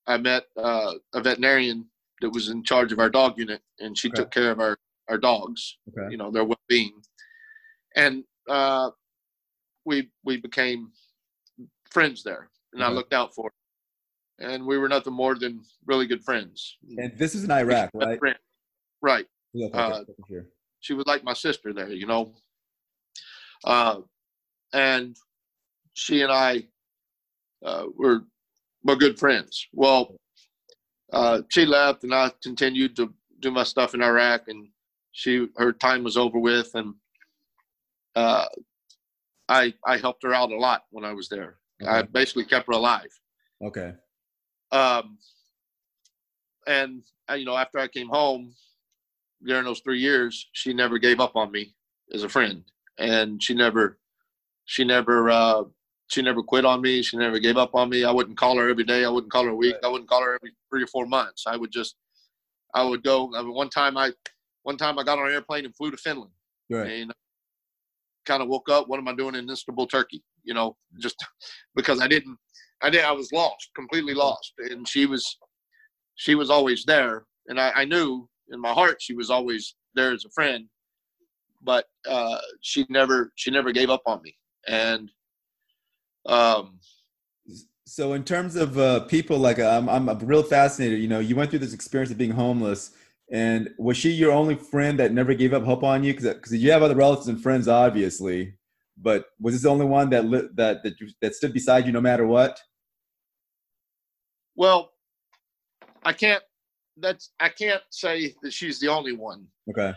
I 0.07 0.17
met 0.17 0.45
uh, 0.57 0.93
a 1.13 1.21
veterinarian 1.21 1.89
that 2.21 2.29
was 2.31 2.49
in 2.49 2.63
charge 2.63 2.91
of 2.91 2.99
our 2.99 3.09
dog 3.09 3.37
unit, 3.37 3.61
and 3.79 3.97
she 3.97 4.09
Okay. 4.09 4.15
took 4.17 4.31
care 4.31 4.51
of 4.51 4.59
our 4.59 4.77
our 5.07 5.17
dogs, 5.17 5.79
okay. 5.89 6.11
you 6.11 6.17
know, 6.17 6.29
their 6.29 6.43
well 6.43 6.59
being, 6.67 6.93
and 7.95 8.23
uh, 8.47 8.91
we 9.85 10.11
we 10.23 10.37
became 10.37 10.91
friends 11.89 12.21
there, 12.23 12.49
and 12.73 12.83
I 12.83 12.89
looked 12.89 13.13
out 13.13 13.33
for. 13.33 13.45
Her. 13.45 13.51
And 14.41 14.65
we 14.65 14.77
were 14.77 14.87
nothing 14.87 15.11
more 15.11 15.35
than 15.35 15.61
really 15.85 16.07
good 16.07 16.23
friends. 16.23 16.77
And 16.97 17.11
this 17.17 17.35
is 17.35 17.43
in 17.43 17.51
Iraq, 17.51 17.89
right? 17.93 18.19
Right. 19.01 19.25
Okay, 19.53 19.69
Uh, 19.73 20.03
she 20.79 20.93
was 20.93 21.05
like 21.07 21.25
my 21.25 21.33
sister 21.33 21.73
there, 21.73 21.89
you 21.89 22.05
know. 22.07 22.33
Uh, 23.65 24.01
and 24.71 25.17
she 25.99 26.21
and 26.21 26.31
I 26.31 26.63
uh, 27.63 27.85
were 27.95 28.21
were 28.83 28.95
good 28.95 29.19
friends. 29.19 29.67
Well, 29.73 30.15
uh, 31.11 31.41
she 31.49 31.65
left, 31.65 32.03
and 32.03 32.13
I 32.13 32.31
continued 32.41 32.95
to 32.95 33.13
do 33.41 33.51
my 33.51 33.63
stuff 33.63 33.93
in 33.93 34.01
Iraq, 34.01 34.47
and 34.47 34.69
she 35.11 35.47
her 35.57 35.73
time 35.73 36.03
was 36.03 36.15
over 36.15 36.39
with, 36.39 36.71
and 36.75 36.93
uh, 38.15 38.45
I 39.49 39.73
I 39.85 39.97
helped 39.97 40.23
her 40.23 40.33
out 40.33 40.51
a 40.51 40.57
lot 40.57 40.83
when 40.91 41.03
I 41.03 41.13
was 41.13 41.27
there. 41.27 41.57
I 41.85 42.01
basically 42.01 42.45
kept 42.45 42.67
her 42.67 42.73
alive. 42.73 43.11
Okay. 43.63 43.93
Um, 44.71 45.17
and 46.67 47.03
uh, 47.29 47.33
you 47.33 47.45
know, 47.45 47.57
after 47.57 47.79
I 47.79 47.87
came 47.87 48.09
home 48.09 48.53
during 49.45 49.65
those 49.65 49.81
three 49.81 49.99
years, 49.99 50.47
she 50.53 50.73
never 50.73 50.97
gave 50.97 51.19
up 51.19 51.35
on 51.35 51.51
me 51.51 51.73
as 52.13 52.23
a 52.23 52.29
friend, 52.29 52.63
and 52.97 53.41
she 53.41 53.53
never, 53.53 53.97
she 54.65 54.83
never, 54.83 55.29
uh, 55.29 55.63
she 56.09 56.21
never 56.23 56.41
quit 56.41 56.65
on 56.65 56.81
me. 56.81 57.01
She 57.03 57.17
never 57.17 57.39
gave 57.39 57.55
up 57.57 57.75
on 57.75 57.89
me. 57.89 58.03
I 58.03 58.11
wouldn't 58.11 58.37
call 58.37 58.57
her 58.57 58.67
every 58.67 58.83
day. 58.83 59.05
I 59.05 59.09
wouldn't 59.09 59.31
call 59.31 59.43
her 59.45 59.51
a 59.51 59.55
week. 59.55 59.75
I 59.83 59.87
wouldn't 59.87 60.09
call 60.09 60.23
her 60.23 60.35
every 60.35 60.51
three 60.69 60.83
or 60.83 60.87
four 60.87 61.05
months. 61.05 61.43
I 61.47 61.55
would 61.55 61.71
just, 61.71 61.95
I 62.73 62.83
would 62.83 63.03
go. 63.03 63.31
I 63.35 63.43
mean, 63.43 63.53
one 63.53 63.69
time 63.69 63.95
I, 63.95 64.11
one 64.63 64.75
time 64.75 64.97
I 64.97 65.03
got 65.03 65.19
on 65.19 65.27
an 65.27 65.33
airplane 65.33 65.65
and 65.65 65.75
flew 65.75 65.91
to 65.91 65.97
Finland, 65.97 66.31
Right. 66.69 66.91
and 66.91 67.13
kind 68.25 68.41
of 68.41 68.49
woke 68.49 68.69
up. 68.69 68.87
What 68.87 68.99
am 68.99 69.07
I 69.07 69.13
doing 69.15 69.35
in 69.35 69.49
Istanbul, 69.49 69.87
Turkey? 69.87 70.23
You 70.43 70.55
know, 70.55 70.75
just 70.99 71.23
because 71.75 72.01
I 72.01 72.07
didn't, 72.07 72.37
I 72.81 72.89
did. 72.89 73.05
I 73.05 73.11
was 73.11 73.31
lost, 73.31 73.69
completely 73.75 74.15
lost, 74.15 74.53
and 74.57 74.87
she 74.87 75.05
was, 75.05 75.37
she 76.15 76.33
was 76.33 76.49
always 76.49 76.85
there, 76.85 77.25
and 77.47 77.59
I, 77.59 77.71
I 77.75 77.85
knew 77.85 78.27
in 78.51 78.59
my 78.59 78.71
heart 78.73 78.99
she 78.99 79.13
was 79.13 79.29
always 79.29 79.75
there 79.93 80.11
as 80.11 80.25
a 80.25 80.29
friend, 80.29 80.65
but 81.61 81.85
uh, 82.07 82.39
she 82.61 82.85
never, 82.89 83.31
she 83.35 83.51
never 83.51 83.71
gave 83.71 83.89
up 83.91 84.01
on 84.07 84.21
me, 84.23 84.35
and 84.67 85.11
um, 86.25 86.79
So 87.85 88.13
in 88.13 88.23
terms 88.23 88.55
of 88.55 88.77
uh, 88.77 89.01
people, 89.01 89.37
like 89.39 89.59
I'm, 89.59 89.89
I'm 89.89 90.07
real 90.19 90.43
fascinated. 90.43 90.99
You 90.99 91.07
know, 91.07 91.19
you 91.19 91.35
went 91.35 91.49
through 91.49 91.59
this 91.59 91.73
experience 91.73 92.11
of 92.11 92.17
being 92.17 92.31
homeless, 92.31 92.91
and 93.31 93.69
was 93.79 93.97
she 93.97 94.11
your 94.11 94.31
only 94.31 94.55
friend 94.55 94.99
that 94.99 95.11
never 95.11 95.33
gave 95.33 95.53
up 95.53 95.63
hope 95.63 95.83
on 95.83 96.03
you? 96.03 96.13
Because 96.13 96.53
you 96.53 96.71
have 96.71 96.83
other 96.83 96.95
relatives 96.95 97.27
and 97.27 97.41
friends, 97.41 97.67
obviously, 97.67 98.53
but 98.97 99.25
was 99.39 99.53
this 99.55 99.63
the 99.63 99.69
only 99.69 99.85
one 99.85 100.09
that 100.11 100.25
li- 100.25 100.49
that 100.55 100.83
that, 100.83 100.93
that 101.21 101.35
stood 101.35 101.53
beside 101.53 101.85
you 101.85 101.91
no 101.91 102.01
matter 102.01 102.27
what? 102.27 102.59
well, 104.55 104.91
I 106.03 106.13
can't. 106.13 106.43
That's 106.97 107.31
I 107.39 107.49
can't 107.49 107.81
say 107.91 108.35
that 108.43 108.51
she's 108.53 108.79
the 108.79 108.89
only 108.89 109.13
one. 109.13 109.47
Okay. 109.69 109.93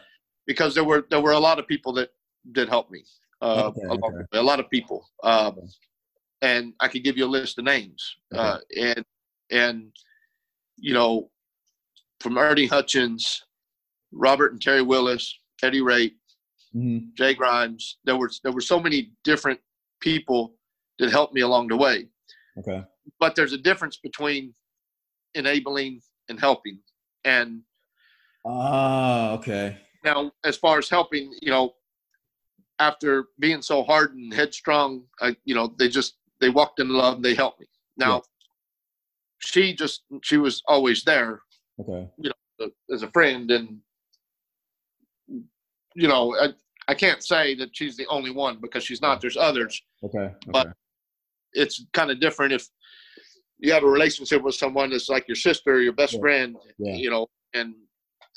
because 0.47 0.75
there 0.75 0.85
were 0.85 1.05
there 1.11 1.21
were 1.21 1.33
a 1.33 1.39
lot 1.39 1.59
of 1.59 1.67
people 1.67 1.93
that 1.95 2.11
did 2.53 2.69
help 2.69 2.91
me. 2.91 3.05
Uh, 3.41 3.71
Okay, 3.75 3.87
okay. 3.89 4.25
a 4.35 4.43
lot 4.43 4.61
of 4.61 4.71
people, 4.71 5.05
um. 5.25 5.57
And 6.43 6.75
I 6.81 6.89
could 6.89 7.05
give 7.05 7.17
you 7.17 7.25
a 7.25 7.27
list 7.27 7.59
of 7.59 7.65
names. 7.65 8.17
Uh, 8.35 8.59
and 8.79 9.05
and 9.51 9.93
you 10.77 10.93
know, 10.93 11.31
from 12.21 12.37
Ernie 12.37 12.67
Hutchins, 12.67 13.45
Robert 14.13 14.53
and 14.53 14.61
Terry 14.61 14.83
Willis, 14.83 15.35
Eddie 15.63 15.81
Raitt, 15.81 16.13
hmm 16.73 16.99
Jay 17.17 17.35
Grimes. 17.35 17.99
There 18.05 18.17
were 18.17 18.31
there 18.43 18.53
were 18.53 18.61
so 18.61 18.79
many 18.81 19.13
different 19.25 19.61
people 20.01 20.55
that 20.99 21.11
helped 21.11 21.33
me 21.35 21.41
along 21.43 21.69
the 21.69 21.77
way. 21.77 22.09
Okay. 22.59 22.83
But 23.19 23.35
there's 23.35 23.53
a 23.53 23.59
difference 23.59 23.97
between 23.97 24.55
enabling 25.35 26.03
and 26.29 26.39
helping. 26.39 26.79
And 27.25 27.63
Ah, 28.45 29.31
okay. 29.33 29.79
now 30.05 30.33
as 30.43 30.57
far 30.57 30.79
as 30.79 30.89
helping 30.89 31.33
you 31.41 31.51
know 31.51 31.75
after 32.81 33.27
being 33.39 33.63
so 33.63 33.85
hard 33.85 34.15
and 34.17 34.35
headstrong 34.35 35.05
I, 35.21 35.37
you 35.45 35.55
know 35.55 35.73
they 35.79 35.89
just 35.89 36.17
they 36.43 36.51
walked 36.51 36.81
in 36.81 36.89
love 36.91 37.15
and 37.17 37.25
they 37.25 37.35
helped 37.35 37.61
me 37.61 37.67
now 37.97 38.15
Yeah. 38.17 38.21
she 39.39 39.75
just 39.75 40.03
she 40.23 40.37
was 40.37 40.63
always 40.69 41.03
there 41.05 41.41
Okay. 41.81 42.03
uh, 42.61 42.67
as 42.93 43.03
a 43.03 43.11
friend 43.17 43.51
and 43.51 43.79
you 45.95 46.09
know 46.09 46.35
I, 46.45 46.49
I 46.89 46.95
can't 46.95 47.23
say 47.23 47.55
that 47.55 47.71
she's 47.73 47.97
the 47.97 48.07
only 48.09 48.31
one 48.31 48.59
because 48.61 48.83
she's 48.85 49.01
not 49.01 49.21
there's 49.21 49.37
others 49.37 49.81
Okay. 50.05 50.19
Okay. 50.19 50.35
But- 50.49 50.73
it's 51.55 51.85
kind 51.93 52.11
of 52.11 52.19
different 52.19 52.51
if 52.55 52.67
you 53.59 53.71
have 53.75 53.85
a 53.85 53.87
relationship 53.99 54.41
with 54.43 54.55
someone 54.55 54.89
that's 54.91 55.11
like 55.11 55.29
your 55.29 55.35
sister 55.37 55.81
your 55.83 55.93
best 55.93 56.15
Yeah. 56.15 56.21
friend 56.21 56.57
Yeah. 56.79 56.95
you 56.97 57.11
know 57.11 57.27
and 57.55 57.75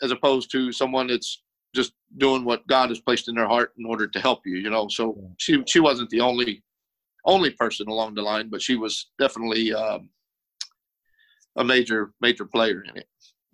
as 0.04 0.12
opposed 0.12 0.52
to 0.52 0.72
someone 0.74 1.08
that's 1.08 1.42
just 1.74 1.94
doing 2.18 2.44
what 2.44 2.68
god 2.68 2.90
has 2.90 3.00
placed 3.00 3.30
in 3.30 3.36
their 3.36 3.48
heart 3.48 3.72
in 3.80 3.86
order 3.86 4.06
to 4.08 4.20
help 4.20 4.40
you 4.46 4.58
you 4.58 4.70
know 4.70 4.88
so 4.90 5.04
she 5.38 5.64
she 5.66 5.80
wasn't 5.80 6.10
the 6.10 6.20
only 6.30 6.62
only 7.26 7.52
person 7.52 7.88
along 7.88 8.14
the 8.14 8.22
line 8.22 8.50
but 8.50 8.62
she 8.62 8.76
was 8.76 9.12
definitely 9.20 9.74
um, 9.74 10.10
a 11.58 11.64
major 11.64 12.14
major 12.22 12.46
player 12.46 12.84
in 12.84 12.98
it 12.98 13.08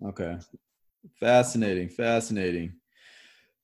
Okay. 0.04 0.36
Fascinating. 1.20 1.88
Fascinating. 1.88 2.74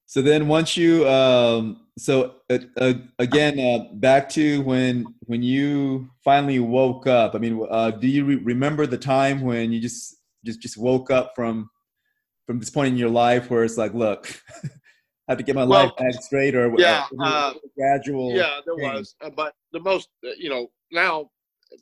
So 0.07 0.23
then 0.23 0.49
once 0.49 0.77
you, 0.77 1.07
um, 1.07 1.87
so 1.99 2.37
uh, 2.49 2.59
uh, 2.79 2.95
again, 3.19 3.59
uh, 3.61 3.93
back 3.95 4.29
to 4.31 4.63
when 4.63 5.15
when 5.21 5.43
you 5.43 6.09
finally 6.25 6.59
woke 6.61 7.07
up. 7.07 7.35
I 7.35 7.39
mean, 7.39 7.67
uh, 7.69 7.91
do 7.91 8.09
you 8.09 8.25
re- 8.25 8.37
remember 8.37 8.87
the 8.87 8.97
time 8.97 9.43
when 9.43 9.71
you 9.73 9.81
just 9.81 10.17
just 10.45 10.61
just 10.61 10.79
woke 10.79 11.11
up 11.11 11.33
from 11.35 11.69
from 12.47 12.59
this 12.59 12.71
point 12.71 12.93
in 12.93 12.97
your 12.97 13.11
life 13.11 13.51
where 13.51 13.65
it's 13.65 13.77
like, 13.77 13.93
look, 13.93 14.33
have 15.29 15.39
to 15.39 15.45
get 15.45 15.55
my 15.55 15.65
well, 15.65 15.85
life 15.85 15.97
back 15.97 16.23
straight, 16.23 16.55
or 16.55 16.75
yeah, 16.79 17.07
uh, 17.21 17.55
gradual. 17.77 18.33
Yeah, 18.33 18.61
there 18.65 18.77
change? 18.77 18.95
was, 18.95 19.15
uh, 19.23 19.31
but 19.31 19.55
the 19.73 19.81
most, 19.81 20.09
you 20.37 20.49
know, 20.49 20.71
now 20.91 21.31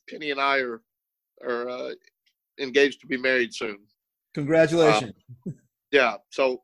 Penny 0.08 0.30
and 0.30 0.40
I 0.40 0.58
are 0.58 0.82
are 1.44 1.92
engaged 2.58 3.00
to 3.02 3.06
be 3.06 3.16
married 3.16 3.54
soon. 3.54 3.78
Congratulations. 4.34 5.14
yeah, 5.92 6.16
so 6.30 6.62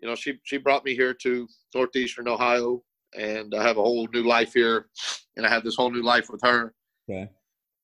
you 0.00 0.08
know, 0.08 0.14
she 0.14 0.38
she 0.44 0.56
brought 0.56 0.84
me 0.84 0.94
here 0.94 1.14
to 1.14 1.46
northeastern 1.74 2.28
Ohio, 2.28 2.82
and 3.14 3.54
I 3.54 3.62
have 3.62 3.78
a 3.78 3.82
whole 3.82 4.08
new 4.12 4.22
life 4.22 4.52
here, 4.52 4.86
and 5.36 5.46
I 5.46 5.50
have 5.50 5.62
this 5.62 5.76
whole 5.76 5.90
new 5.90 6.02
life 6.02 6.28
with 6.30 6.40
her. 6.42 6.74
Okay. 7.08 7.30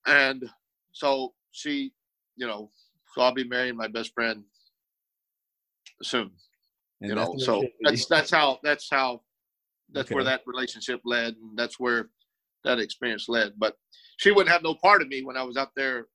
And 0.07 0.49
so 0.93 1.35
she, 1.53 1.93
you 2.37 2.47
know, 2.47 2.71
so 3.15 3.23
I'll 3.23 3.35
be 3.35 3.45
marrying 3.45 3.77
my 3.77 3.89
best 3.89 4.15
friend 4.15 4.43
soon. 6.03 6.31
And 7.01 7.11
you 7.11 7.15
know, 7.15 7.35
so 7.39 7.65
that's 7.83 8.07
that's 8.07 8.31
how 8.31 8.59
that's 8.63 8.89
how 8.91 9.21
that's 9.93 10.09
okay. 10.09 10.15
where 10.15 10.25
that 10.25 10.43
relationship 10.47 11.01
led, 11.05 11.35
and 11.35 11.57
that's 11.57 11.79
where 11.79 12.11
that 12.65 12.79
experience 12.79 13.29
led. 13.29 13.53
But 13.57 13.75
she 14.19 14.33
wouldn't 14.33 14.51
have 14.53 14.63
no 14.63 14.75
part 14.75 15.01
of 15.03 15.09
me 15.09 15.23
when 15.23 15.37
I 15.37 15.43
was 15.43 15.57
out 15.57 15.71
there, 15.77 16.09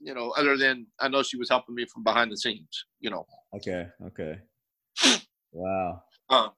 you 0.00 0.12
know, 0.14 0.30
other 0.30 0.56
than 0.56 0.86
I 1.00 1.08
know 1.08 1.22
she 1.22 1.36
was 1.36 1.48
helping 1.48 1.74
me 1.74 1.86
from 1.92 2.02
behind 2.02 2.32
the 2.32 2.36
scenes, 2.36 2.86
you 3.00 3.10
know. 3.10 3.26
Okay. 3.56 3.86
Okay. 4.06 4.38
Wow. 5.56 6.02
Uh, 6.28 6.48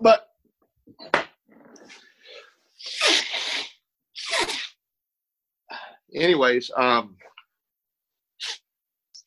but 0.00 0.30
anyways, 6.12 6.72
um, 6.76 7.16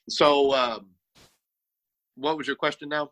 so 0.09 0.53
um, 0.53 0.87
what 2.15 2.37
was 2.37 2.47
your 2.47 2.55
question 2.55 2.89
now? 2.89 3.11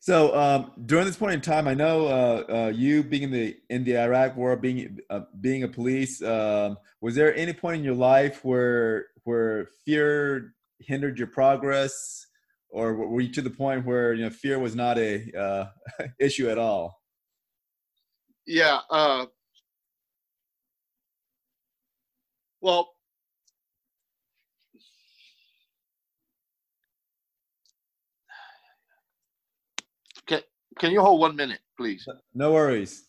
So 0.00 0.34
um, 0.36 0.72
during 0.86 1.06
this 1.06 1.16
point 1.16 1.34
in 1.34 1.40
time, 1.40 1.66
I 1.66 1.74
know 1.74 2.06
uh, 2.06 2.44
uh, 2.52 2.68
you 2.68 3.02
being 3.02 3.24
in 3.24 3.30
the 3.32 3.56
in 3.68 3.84
the 3.84 3.98
Iraq 3.98 4.36
War, 4.36 4.56
being 4.56 5.00
uh, 5.10 5.22
being 5.40 5.64
a 5.64 5.68
police. 5.68 6.22
Um, 6.22 6.78
was 7.00 7.14
there 7.14 7.34
any 7.34 7.52
point 7.52 7.78
in 7.78 7.84
your 7.84 7.96
life 7.96 8.44
where 8.44 9.06
where 9.24 9.68
fear 9.84 10.54
hindered 10.80 11.18
your 11.18 11.28
progress? 11.28 12.26
or 12.70 12.94
were 12.94 13.20
you 13.20 13.32
to 13.32 13.42
the 13.42 13.50
point 13.50 13.84
where 13.84 14.12
you 14.12 14.24
know 14.24 14.30
fear 14.30 14.58
was 14.58 14.74
not 14.74 14.98
a 14.98 15.32
uh, 15.38 15.66
issue 16.20 16.48
at 16.48 16.58
all? 16.58 17.00
Yeah. 18.46 18.80
Uh, 18.90 19.26
well, 22.60 22.90
can 30.78 30.92
you 30.92 31.00
hold 31.00 31.20
one 31.20 31.36
minute, 31.36 31.60
please? 31.76 32.06
No 32.34 32.52
worries. 32.52 33.04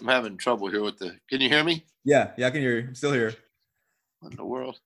I'm 0.00 0.08
having 0.08 0.36
trouble 0.36 0.68
here 0.68 0.82
with 0.82 0.98
the. 0.98 1.16
Can 1.30 1.40
you 1.40 1.48
hear 1.48 1.64
me? 1.64 1.84
Yeah, 2.04 2.32
yeah, 2.36 2.48
I 2.48 2.50
can 2.50 2.60
hear 2.60 2.78
you. 2.78 2.88
I'm 2.88 2.94
still 2.94 3.12
here. 3.12 3.34
What 4.20 4.32
in 4.32 4.36
the 4.36 4.44
world? 4.44 4.78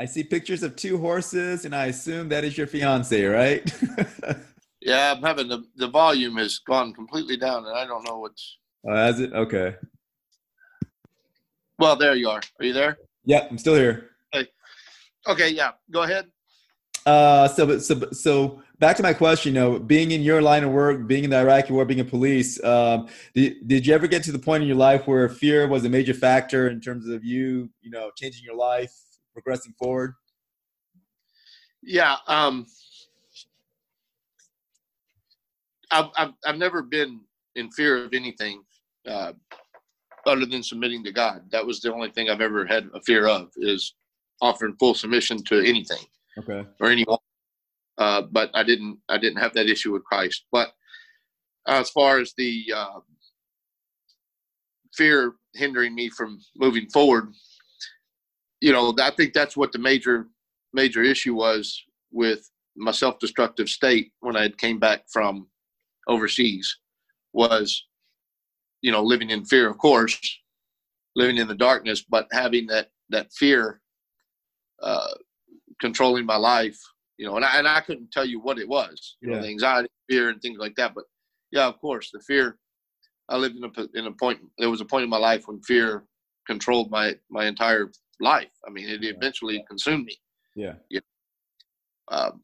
I 0.00 0.06
see 0.06 0.24
pictures 0.24 0.62
of 0.62 0.76
two 0.76 0.98
horses, 0.98 1.64
and 1.64 1.74
I 1.74 1.86
assume 1.86 2.28
that 2.30 2.44
is 2.44 2.58
your 2.58 2.66
fiance, 2.66 3.24
right? 3.24 3.72
yeah, 4.84 5.12
I'm 5.12 5.22
having 5.22 5.48
the 5.48 5.64
the 5.76 5.88
volume 5.88 6.36
has 6.36 6.58
gone 6.58 6.92
completely 6.92 7.36
down, 7.36 7.66
and 7.66 7.76
I 7.76 7.86
don't 7.86 8.06
know 8.06 8.18
what's. 8.18 8.58
Oh, 8.86 8.94
has 8.94 9.20
it? 9.20 9.32
Okay. 9.32 9.76
Well, 11.78 11.96
there 11.96 12.14
you 12.14 12.28
are. 12.28 12.40
Are 12.58 12.64
you 12.64 12.72
there? 12.72 12.98
Yeah, 13.24 13.46
I'm 13.50 13.58
still 13.58 13.74
here. 13.74 14.10
Okay. 14.34 14.48
Okay. 15.28 15.50
Yeah. 15.50 15.72
Go 15.90 16.02
ahead. 16.02 16.26
Uh, 17.04 17.48
so, 17.48 17.78
so, 17.78 18.10
so 18.12 18.62
back 18.78 18.96
to 18.96 19.02
my 19.02 19.12
question, 19.12 19.54
you 19.54 19.60
know, 19.60 19.78
being 19.78 20.12
in 20.12 20.22
your 20.22 20.40
line 20.40 20.62
of 20.62 20.70
work, 20.70 21.06
being 21.08 21.24
in 21.24 21.30
the 21.30 21.38
Iraqi 21.38 21.72
war, 21.72 21.84
being 21.84 21.98
a 21.98 22.04
police, 22.04 22.62
um, 22.62 23.08
did, 23.34 23.66
did 23.66 23.86
you 23.86 23.94
ever 23.94 24.06
get 24.06 24.22
to 24.24 24.32
the 24.32 24.38
point 24.38 24.62
in 24.62 24.68
your 24.68 24.76
life 24.76 25.08
where 25.08 25.28
fear 25.28 25.66
was 25.66 25.84
a 25.84 25.88
major 25.88 26.14
factor 26.14 26.68
in 26.68 26.80
terms 26.80 27.08
of 27.08 27.24
you, 27.24 27.68
you 27.80 27.90
know, 27.90 28.10
changing 28.16 28.44
your 28.44 28.56
life, 28.56 28.94
progressing 29.32 29.74
forward? 29.78 30.14
Yeah. 31.82 32.16
Um, 32.28 32.66
I've, 35.92 36.08
I've, 36.16 36.32
I've 36.44 36.58
never 36.58 36.82
been 36.82 37.20
in 37.54 37.70
fear 37.70 38.04
of 38.04 38.14
anything, 38.14 38.62
uh, 39.06 39.32
other 40.26 40.46
than 40.46 40.62
submitting 40.62 41.04
to 41.04 41.12
God. 41.12 41.42
That 41.50 41.66
was 41.66 41.80
the 41.80 41.92
only 41.92 42.10
thing 42.10 42.30
I've 42.30 42.40
ever 42.40 42.66
had 42.66 42.88
a 42.94 43.00
fear 43.00 43.28
of 43.28 43.50
is 43.56 43.94
offering 44.40 44.74
full 44.78 44.94
submission 44.94 45.42
to 45.44 45.60
anything 45.60 46.04
okay. 46.38 46.66
or 46.80 46.88
anyone. 46.88 47.18
Uh, 47.98 48.22
but 48.22 48.50
i 48.54 48.62
didn't 48.62 48.98
i 49.10 49.18
didn't 49.18 49.38
have 49.38 49.52
that 49.52 49.68
issue 49.68 49.92
with 49.92 50.02
christ. 50.04 50.44
But 50.50 50.72
as 51.68 51.90
far 51.90 52.18
as 52.18 52.32
the 52.36 52.64
uh, 52.74 53.00
fear 54.94 55.34
hindering 55.54 55.94
me 55.94 56.08
from 56.08 56.38
moving 56.56 56.88
forward 56.88 57.28
you 58.60 58.72
know 58.72 58.94
i 59.00 59.10
think 59.10 59.32
that's 59.32 59.56
what 59.56 59.72
the 59.72 59.78
major 59.78 60.28
major 60.72 61.02
issue 61.02 61.34
was 61.34 61.82
with 62.10 62.50
my 62.76 62.90
self-destructive 62.90 63.68
state 63.68 64.12
when 64.20 64.36
i 64.36 64.48
came 64.48 64.78
back 64.78 65.02
from 65.12 65.46
overseas 66.08 66.78
was 67.32 67.86
you 68.80 68.92
know 68.92 69.02
living 69.02 69.30
in 69.30 69.44
fear 69.44 69.68
of 69.68 69.78
course 69.78 70.18
living 71.16 71.36
in 71.36 71.48
the 71.48 71.54
darkness 71.54 72.02
but 72.02 72.26
having 72.32 72.66
that 72.66 72.88
that 73.10 73.32
fear 73.32 73.80
uh, 74.82 75.14
controlling 75.80 76.26
my 76.26 76.36
life, 76.36 76.78
you 77.18 77.26
know, 77.26 77.36
and 77.36 77.44
I, 77.44 77.58
and 77.58 77.68
I 77.68 77.80
couldn't 77.80 78.10
tell 78.10 78.24
you 78.24 78.40
what 78.40 78.58
it 78.58 78.68
was, 78.68 79.16
you 79.20 79.30
yeah. 79.30 79.36
know, 79.36 79.42
the 79.42 79.48
anxiety, 79.48 79.88
fear, 80.08 80.30
and 80.30 80.40
things 80.40 80.58
like 80.58 80.74
that. 80.76 80.94
But 80.94 81.04
yeah, 81.50 81.66
of 81.66 81.78
course, 81.78 82.10
the 82.12 82.20
fear. 82.20 82.58
I 83.28 83.36
lived 83.36 83.56
in 83.56 83.64
a 83.64 83.98
in 83.98 84.06
a 84.06 84.12
point. 84.12 84.40
There 84.58 84.70
was 84.70 84.80
a 84.80 84.84
point 84.84 85.04
in 85.04 85.10
my 85.10 85.18
life 85.18 85.44
when 85.46 85.60
fear 85.62 86.04
controlled 86.46 86.90
my 86.90 87.14
my 87.30 87.46
entire 87.46 87.90
life. 88.20 88.50
I 88.66 88.70
mean, 88.70 88.88
it 88.88 89.04
eventually 89.04 89.56
yeah. 89.56 89.66
consumed 89.68 90.04
me. 90.06 90.16
Yeah. 90.56 90.74
Yeah. 90.90 91.00
Um, 92.08 92.42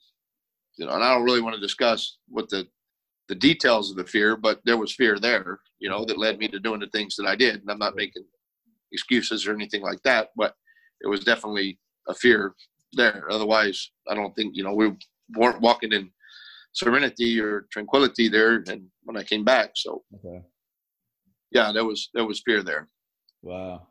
you 0.77 0.87
know, 0.87 0.93
and 0.93 1.03
I 1.03 1.13
don't 1.13 1.25
really 1.25 1.43
want 1.43 1.57
to 1.57 1.61
discuss 1.61 2.19
what 2.29 2.49
the 2.49 2.69
the 3.29 3.35
details 3.35 3.91
of 3.91 3.97
the 3.97 4.05
fear, 4.05 4.37
but 4.37 4.61
there 4.65 4.79
was 4.79 4.95
fear 4.95 5.19
there, 5.19 5.61
you 5.79 5.89
know, 5.89 6.05
that 6.05 6.19
led 6.19 6.39
me 6.39 6.49
to 6.49 6.59
doing 6.59 6.81
the 6.81 6.89
things 6.89 7.15
that 7.17 7.27
I 7.27 7.37
did. 7.37 7.57
And 7.57 7.71
I'm 7.71 7.79
not 7.79 7.97
making 7.97 8.25
excuses 8.93 9.47
or 9.47 9.55
anything 9.55 9.83
like 9.83 10.03
that, 10.03 10.31
but 10.37 10.55
it 11.01 11.09
was 11.09 11.21
definitely 11.21 11.79
a 12.09 12.15
fear 12.15 12.55
there. 12.95 13.27
Otherwise, 13.31 13.91
I 14.09 14.15
don't 14.15 14.35
think 14.35 14.57
you 14.57 14.65
know 14.65 14.75
we 14.75 14.93
weren't 15.37 15.61
walking 15.61 15.93
in 15.93 16.11
serenity 16.73 17.41
or 17.41 17.67
tranquility 17.73 18.29
there. 18.29 18.63
And 18.69 18.87
when 19.05 19.17
I 19.17 19.23
came 19.23 19.45
back, 19.45 19.73
so 19.75 20.03
okay. 20.15 20.43
yeah, 21.51 21.73
there 21.73 21.85
was 21.85 22.11
there 22.15 22.27
was 22.27 22.43
fear 22.45 22.63
there. 22.63 22.89
Wow. 23.43 23.89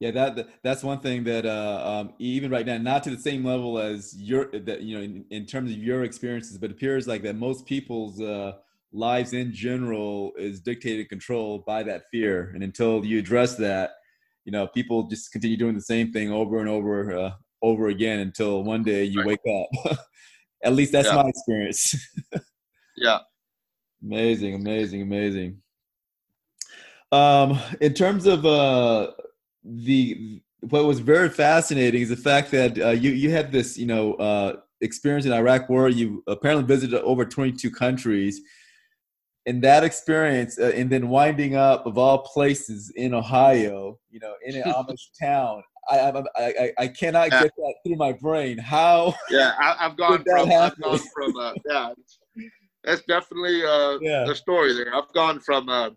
Yeah, 0.00 0.10
that 0.10 0.48
that's 0.64 0.82
one 0.82 0.98
thing 0.98 1.22
that 1.24 1.46
uh, 1.46 2.00
um, 2.00 2.14
even 2.18 2.50
right 2.50 2.66
now, 2.66 2.76
not 2.76 3.04
to 3.04 3.10
the 3.10 3.18
same 3.18 3.44
level 3.44 3.78
as 3.78 4.20
your 4.20 4.46
that 4.46 4.82
you 4.82 4.96
know 4.96 5.02
in, 5.02 5.24
in 5.30 5.46
terms 5.46 5.70
of 5.70 5.78
your 5.78 6.02
experiences, 6.02 6.58
but 6.58 6.70
it 6.70 6.72
appears 6.72 7.06
like 7.06 7.22
that 7.22 7.36
most 7.36 7.66
people's 7.66 8.20
uh, 8.20 8.54
lives 8.92 9.32
in 9.32 9.52
general 9.52 10.32
is 10.36 10.60
dictated, 10.60 11.00
and 11.00 11.08
controlled 11.08 11.64
by 11.64 11.82
that 11.82 12.04
fear, 12.10 12.50
and 12.54 12.62
until 12.62 13.04
you 13.04 13.18
address 13.18 13.56
that, 13.56 13.92
you 14.44 14.52
know, 14.52 14.66
people 14.66 15.04
just 15.04 15.32
continue 15.32 15.56
doing 15.56 15.74
the 15.74 15.80
same 15.80 16.12
thing 16.12 16.30
over 16.30 16.58
and 16.58 16.68
over 16.68 17.16
uh, 17.16 17.30
over 17.62 17.88
again 17.88 18.20
until 18.20 18.62
one 18.64 18.82
day 18.82 19.04
you 19.04 19.20
right. 19.20 19.28
wake 19.28 19.64
up. 19.86 19.98
At 20.64 20.74
least 20.74 20.92
that's 20.92 21.08
yeah. 21.08 21.14
my 21.14 21.28
experience. 21.28 21.94
yeah. 22.96 23.18
Amazing, 24.02 24.54
amazing, 24.54 25.02
amazing. 25.02 25.62
Um, 27.12 27.58
in 27.80 27.94
terms 27.94 28.26
of 28.26 28.44
uh, 28.46 29.12
the 29.64 30.40
what 30.60 30.84
was 30.84 31.00
very 31.00 31.28
fascinating 31.28 32.02
is 32.02 32.08
the 32.08 32.16
fact 32.16 32.50
that 32.52 32.78
uh, 32.78 32.90
you 32.90 33.10
you 33.10 33.30
had 33.30 33.52
this 33.52 33.76
you 33.76 33.86
know 33.86 34.14
uh, 34.14 34.56
experience 34.80 35.26
in 35.26 35.32
Iraq 35.32 35.68
War. 35.68 35.88
You 35.88 36.22
apparently 36.26 36.64
visited 36.66 37.00
over 37.02 37.24
22 37.24 37.70
countries. 37.70 38.40
In 39.46 39.60
that 39.62 39.82
experience, 39.82 40.58
uh, 40.58 40.72
and 40.74 40.88
then 40.88 41.08
winding 41.08 41.56
up 41.56 41.84
of 41.86 41.98
all 41.98 42.18
places 42.18 42.92
in 42.94 43.12
Ohio, 43.12 43.98
you 44.10 44.20
know, 44.20 44.34
in 44.44 44.56
an 44.56 44.62
Amish 44.72 45.08
town, 45.20 45.62
I, 45.90 45.98
I, 45.98 46.22
I, 46.36 46.72
I 46.78 46.88
cannot 46.88 47.30
yeah. 47.32 47.42
get 47.42 47.52
that 47.56 47.74
through 47.84 47.96
my 47.96 48.12
brain. 48.12 48.56
How? 48.56 49.14
Yeah, 49.30 49.54
I, 49.58 49.74
have 49.82 49.96
gone 49.96 50.22
from, 50.22 50.52
I've 50.52 50.80
gone 50.80 51.00
from, 51.12 51.36
uh, 51.36 51.52
yeah, 51.68 51.92
that's 52.84 53.02
definitely 53.02 53.64
uh, 53.64 53.98
Yeah. 54.00 54.24
the 54.24 54.34
story 54.34 54.74
there. 54.74 54.94
I've 54.94 55.12
gone 55.12 55.40
from 55.40 55.68
uh, 55.68 55.90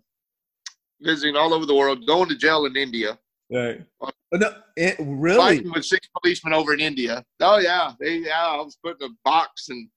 visiting 1.01 1.35
all 1.35 1.53
over 1.53 1.67
the 1.67 1.75
world, 1.75 2.07
going 2.07 2.29
to 2.29 2.35
jail 2.35 2.65
in 2.65 2.75
India, 2.75 3.19
Right. 3.51 3.81
Oh, 4.01 4.09
no, 4.33 4.49
it, 4.75 4.95
really? 4.99 5.37
fighting 5.37 5.71
with 5.71 5.85
six 5.85 6.07
policemen 6.19 6.53
over 6.53 6.73
in 6.73 6.79
India. 6.79 7.23
Oh 7.41 7.59
yeah, 7.59 7.93
they 7.99 8.17
yeah. 8.17 8.41
I 8.41 8.57
was 8.57 8.77
put 8.83 9.01
in 9.01 9.11
a 9.11 9.13
box 9.23 9.69
and 9.69 9.87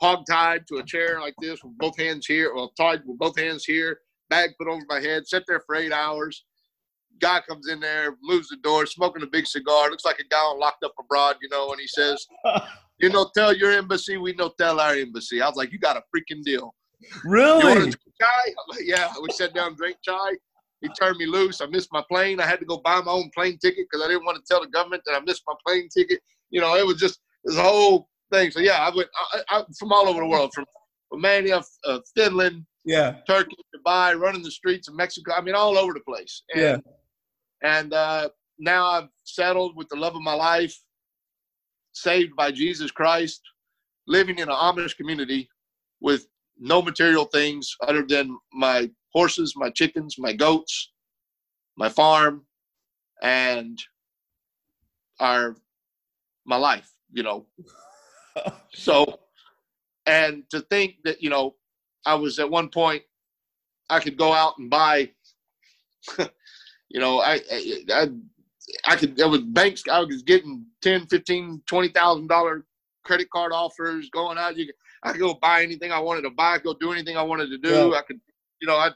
hog 0.00 0.24
tied 0.28 0.66
to 0.68 0.76
a 0.76 0.82
chair 0.82 1.20
like 1.20 1.34
this 1.40 1.62
with 1.62 1.76
both 1.78 1.98
hands 1.98 2.26
here, 2.26 2.54
well 2.54 2.72
tied 2.76 3.02
with 3.06 3.18
both 3.18 3.38
hands 3.38 3.64
here, 3.64 3.98
bag 4.30 4.50
put 4.58 4.68
over 4.68 4.82
my 4.88 5.00
head, 5.00 5.26
sit 5.26 5.44
there 5.46 5.62
for 5.66 5.74
eight 5.74 5.92
hours. 5.92 6.44
Guy 7.18 7.40
comes 7.48 7.68
in 7.68 7.80
there, 7.80 8.14
moves 8.22 8.48
the 8.48 8.56
door, 8.58 8.84
smoking 8.84 9.22
a 9.22 9.26
big 9.26 9.46
cigar. 9.46 9.90
Looks 9.90 10.04
like 10.04 10.18
a 10.18 10.24
guy 10.28 10.36
on 10.36 10.60
locked 10.60 10.84
up 10.84 10.92
abroad, 11.00 11.36
you 11.40 11.48
know, 11.48 11.70
and 11.70 11.80
he 11.80 11.86
says, 11.86 12.26
"You 12.98 13.08
know, 13.08 13.30
tell 13.34 13.56
your 13.56 13.72
embassy, 13.72 14.18
we 14.18 14.34
know 14.34 14.52
tell 14.60 14.80
our 14.80 14.94
embassy." 14.94 15.40
I 15.40 15.48
was 15.48 15.56
like, 15.56 15.72
"You 15.72 15.78
got 15.78 15.96
a 15.96 16.02
freaking 16.14 16.42
deal." 16.42 16.74
You 17.00 17.30
want 17.30 17.62
to 17.62 17.68
really? 17.68 17.80
drink 17.80 17.96
chai? 18.20 18.54
Like, 18.68 18.80
yeah. 18.84 19.12
We 19.22 19.30
sat 19.32 19.54
down, 19.54 19.68
and 19.68 19.76
drank 19.76 19.96
chai. 20.02 20.32
He 20.80 20.88
turned 20.88 21.16
me 21.16 21.26
loose. 21.26 21.60
I 21.60 21.66
missed 21.66 21.88
my 21.92 22.02
plane. 22.10 22.40
I 22.40 22.46
had 22.46 22.60
to 22.60 22.66
go 22.66 22.78
buy 22.84 23.00
my 23.00 23.12
own 23.12 23.30
plane 23.34 23.58
ticket 23.58 23.86
because 23.90 24.04
I 24.04 24.08
didn't 24.08 24.24
want 24.24 24.36
to 24.36 24.44
tell 24.46 24.60
the 24.60 24.68
government 24.68 25.02
that 25.06 25.14
I 25.14 25.20
missed 25.20 25.42
my 25.46 25.54
plane 25.66 25.88
ticket. 25.88 26.20
You 26.50 26.60
know, 26.60 26.76
it 26.76 26.86
was 26.86 26.98
just 26.98 27.20
this 27.44 27.56
whole 27.56 28.08
thing. 28.32 28.50
So 28.50 28.60
yeah, 28.60 28.78
I 28.78 28.94
went 28.94 29.08
I, 29.32 29.42
I, 29.50 29.64
from 29.78 29.92
all 29.92 30.08
over 30.08 30.20
the 30.20 30.26
world, 30.26 30.52
from 30.54 30.64
Romania, 31.12 31.62
uh, 31.84 31.98
Finland, 32.16 32.64
Yeah. 32.84 33.16
Turkey, 33.26 33.56
Dubai, 33.74 34.18
running 34.18 34.42
the 34.42 34.50
streets 34.50 34.88
of 34.88 34.94
Mexico. 34.94 35.32
I 35.34 35.40
mean, 35.40 35.54
all 35.54 35.78
over 35.78 35.92
the 35.92 36.00
place. 36.00 36.42
And, 36.52 36.62
Yeah. 36.62 36.76
And 37.62 37.92
uh, 37.94 38.28
now 38.58 38.86
I've 38.86 39.08
settled 39.24 39.76
with 39.76 39.88
the 39.88 39.96
love 39.96 40.14
of 40.14 40.22
my 40.22 40.34
life, 40.34 40.76
saved 41.92 42.36
by 42.36 42.50
Jesus 42.50 42.90
Christ, 42.90 43.40
living 44.06 44.38
in 44.38 44.48
an 44.48 44.54
Amish 44.54 44.96
community 44.96 45.48
with 46.00 46.26
no 46.58 46.82
material 46.82 47.24
things 47.24 47.74
other 47.86 48.04
than 48.06 48.36
my 48.52 48.90
horses, 49.12 49.54
my 49.56 49.70
chickens, 49.70 50.16
my 50.18 50.32
goats, 50.32 50.92
my 51.76 51.88
farm, 51.88 52.44
and 53.22 53.78
our 55.20 55.56
my 56.44 56.56
life. 56.56 56.90
You 57.12 57.22
know, 57.22 57.46
so 58.72 59.18
and 60.06 60.48
to 60.50 60.60
think 60.62 60.96
that 61.04 61.22
you 61.22 61.30
know 61.30 61.54
i 62.04 62.14
was 62.14 62.38
at 62.38 62.48
one 62.50 62.68
point 62.68 63.02
i 63.90 63.98
could 64.00 64.16
go 64.16 64.32
out 64.32 64.54
and 64.58 64.70
buy 64.70 65.10
you 66.88 67.00
know 67.00 67.18
i 67.20 67.40
i 67.52 67.78
i, 67.92 68.08
I 68.86 68.96
could 68.96 69.16
there 69.16 69.28
was 69.28 69.40
banks 69.42 69.82
i 69.90 70.00
was 70.00 70.22
getting 70.22 70.64
10 70.82 71.06
15 71.06 71.62
20 71.66 71.88
thousand 71.88 72.28
dollar 72.28 72.64
credit 73.04 73.28
card 73.30 73.52
offers 73.52 74.08
going 74.10 74.38
out 74.38 74.56
you 74.56 74.66
could, 74.66 74.74
i 75.02 75.12
could 75.12 75.20
go 75.20 75.34
buy 75.34 75.62
anything 75.62 75.92
i 75.92 75.98
wanted 75.98 76.22
to 76.22 76.30
buy 76.30 76.58
go 76.58 76.74
do 76.74 76.92
anything 76.92 77.16
i 77.16 77.22
wanted 77.22 77.48
to 77.50 77.58
do 77.58 77.70
Yeah. 77.90 77.98
i 77.98 78.02
could 78.06 78.20
you 78.60 78.68
know 78.68 78.76
i 78.76 78.90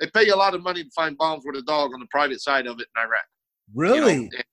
they 0.00 0.08
pay 0.08 0.26
you 0.26 0.34
a 0.34 0.36
lot 0.36 0.54
of 0.54 0.62
money 0.62 0.82
to 0.82 0.90
find 0.94 1.16
bombs 1.16 1.44
with 1.46 1.56
a 1.56 1.62
dog 1.62 1.92
on 1.94 2.00
the 2.00 2.06
private 2.10 2.40
side 2.40 2.66
of 2.66 2.80
it 2.80 2.86
in 2.96 3.02
iraq 3.02 3.24
you 3.74 4.00
know, 4.00 4.06
Really? 4.06 4.14
and- 4.14 4.44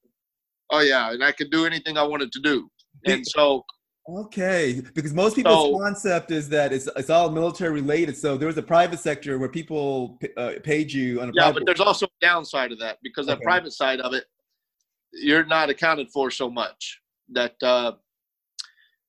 oh 0.72 0.82
yeah 0.82 1.12
and 1.12 1.24
i 1.24 1.32
could 1.32 1.50
do 1.50 1.66
anything 1.66 1.98
i 1.98 2.04
wanted 2.04 2.32
to 2.32 2.40
do 2.42 2.70
and 3.06 3.26
so 3.26 3.66
Okay, 4.08 4.82
because 4.96 5.14
most 5.14 5.36
people's 5.36 5.56
So- 5.72 5.78
concept 5.80 6.32
is 6.32 6.50
that 6.50 6.74
it's 6.74 6.88
it's 6.96 7.10
all 7.10 7.30
military 7.30 7.72
related. 7.72 8.18
So 8.18 8.38
there 8.38 8.48
was 8.48 8.58
a 8.58 8.64
private 8.64 9.00
sector 9.00 9.38
where 9.38 9.50
people 9.50 10.20
uh, 10.36 10.54
paid 10.64 10.92
you 10.92 11.22
on 11.22 11.30
a 11.30 11.32
Yeah, 11.36 11.44
private. 11.44 11.60
but 11.60 11.66
there's 11.68 11.80
also 11.80 12.08
a 12.08 12.10
downside 12.26 12.72
of 12.72 12.80
that 12.80 12.98
because 13.04 13.28
the 13.28 13.38
private 13.38 13.72
side 13.72 14.00
of 14.00 14.14
it, 14.14 14.26
you're 15.14 15.46
not 15.46 15.70
accounted 15.70 16.10
for 16.12 16.32
so 16.32 16.50
much 16.50 17.00
that 17.30 17.56
uh, 17.62 17.92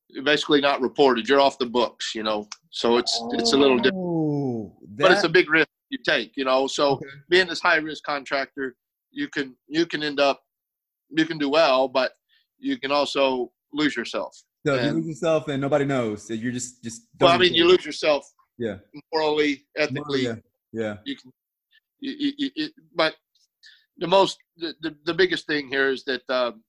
you're 0.08 0.24
basically 0.24 0.60
not 0.60 0.82
reported. 0.82 1.28
You're 1.28 1.40
off 1.40 1.56
the 1.58 1.66
books, 1.66 2.14
you 2.14 2.22
know. 2.22 2.46
So 2.70 2.98
it's 2.98 3.22
it's 3.32 3.52
a 3.54 3.56
little 3.56 3.78
different, 3.78 4.04
Oh, 4.04 4.76
but 4.98 5.12
it's 5.12 5.24
a 5.24 5.28
big 5.30 5.48
risk 5.48 5.68
you 5.88 5.98
take, 6.04 6.36
you 6.36 6.44
know. 6.44 6.66
So 6.66 6.90
Okay. 6.92 7.06
being 7.30 7.46
this 7.46 7.60
high 7.60 7.76
risk 7.76 8.02
contractor, 8.04 8.76
you 9.12 9.28
can 9.28 9.56
you 9.66 9.86
can 9.86 10.02
end 10.02 10.20
up 10.20 10.42
you 11.08 11.24
can 11.24 11.38
do 11.38 11.48
well, 11.48 11.88
but 11.88 12.12
you 12.58 12.78
can 12.78 12.92
also 12.92 13.50
lose 13.72 13.96
yourself. 13.96 14.36
So 14.66 14.74
if 14.74 14.84
you 14.84 14.92
lose 14.92 15.06
yourself 15.06 15.48
and 15.48 15.60
nobody 15.60 15.84
knows. 15.84 16.26
So 16.26 16.34
you're 16.34 16.52
just 16.52 16.82
just. 16.82 17.02
Well, 17.20 17.30
I 17.32 17.38
mean, 17.38 17.54
you 17.54 17.66
lose 17.66 17.84
yourself 17.84 18.26
Yeah. 18.58 18.76
morally, 19.12 19.66
ethically. 19.76 20.24
yeah. 20.24 20.34
Yeah. 20.72 20.96
you 21.04 21.16
can 21.16 21.32
you, 22.00 22.32
you, 22.38 22.50
you, 22.56 22.68
but 22.94 23.14
the 23.98 24.06
most 24.06 24.38
the, 24.56 24.74
the, 24.82 24.96
the 25.04 25.14
biggest 25.14 25.46
thing 25.46 25.68
here 25.68 25.90
is 25.90 26.04
that 26.04 26.22
um, 26.30 26.62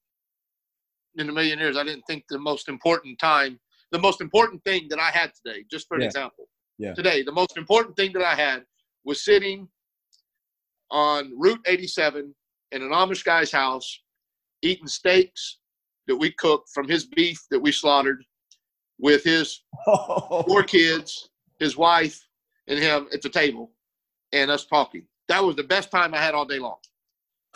in 1.17 1.29
a 1.29 1.31
million 1.31 1.59
years 1.59 1.77
i 1.77 1.83
didn't 1.83 2.03
think 2.07 2.23
the 2.29 2.39
most 2.39 2.67
important 2.67 3.17
time 3.19 3.59
the 3.91 3.99
most 3.99 4.21
important 4.21 4.63
thing 4.63 4.87
that 4.89 4.99
i 4.99 5.09
had 5.11 5.31
today 5.35 5.63
just 5.69 5.87
for 5.87 5.95
an 5.95 6.01
Yeah. 6.01 6.07
example 6.07 6.45
Yeah. 6.77 6.93
today 6.93 7.21
the 7.23 7.31
most 7.31 7.57
important 7.57 7.95
thing 7.95 8.11
that 8.13 8.23
i 8.23 8.35
had 8.35 8.63
was 9.05 9.23
sitting 9.23 9.67
on 10.89 11.31
route 11.37 11.61
87 11.65 12.33
in 12.71 12.81
an 12.81 12.89
amish 12.89 13.23
guy's 13.23 13.51
house 13.51 14.01
eating 14.61 14.87
steaks 14.87 15.59
that 16.07 16.15
we 16.15 16.31
cooked 16.31 16.69
from 16.73 16.87
his 16.87 17.05
beef 17.05 17.41
that 17.51 17.59
we 17.59 17.71
slaughtered 17.71 18.23
with 18.99 19.23
his 19.23 19.63
four 20.47 20.63
kids, 20.63 21.29
his 21.59 21.77
wife, 21.77 22.19
and 22.67 22.79
him 22.79 23.07
at 23.13 23.21
the 23.21 23.29
table, 23.29 23.71
and 24.33 24.49
us 24.51 24.65
talking. 24.65 25.03
That 25.27 25.43
was 25.43 25.55
the 25.55 25.63
best 25.63 25.91
time 25.91 26.13
I 26.13 26.17
had 26.17 26.33
all 26.33 26.45
day 26.45 26.59
long. 26.59 26.77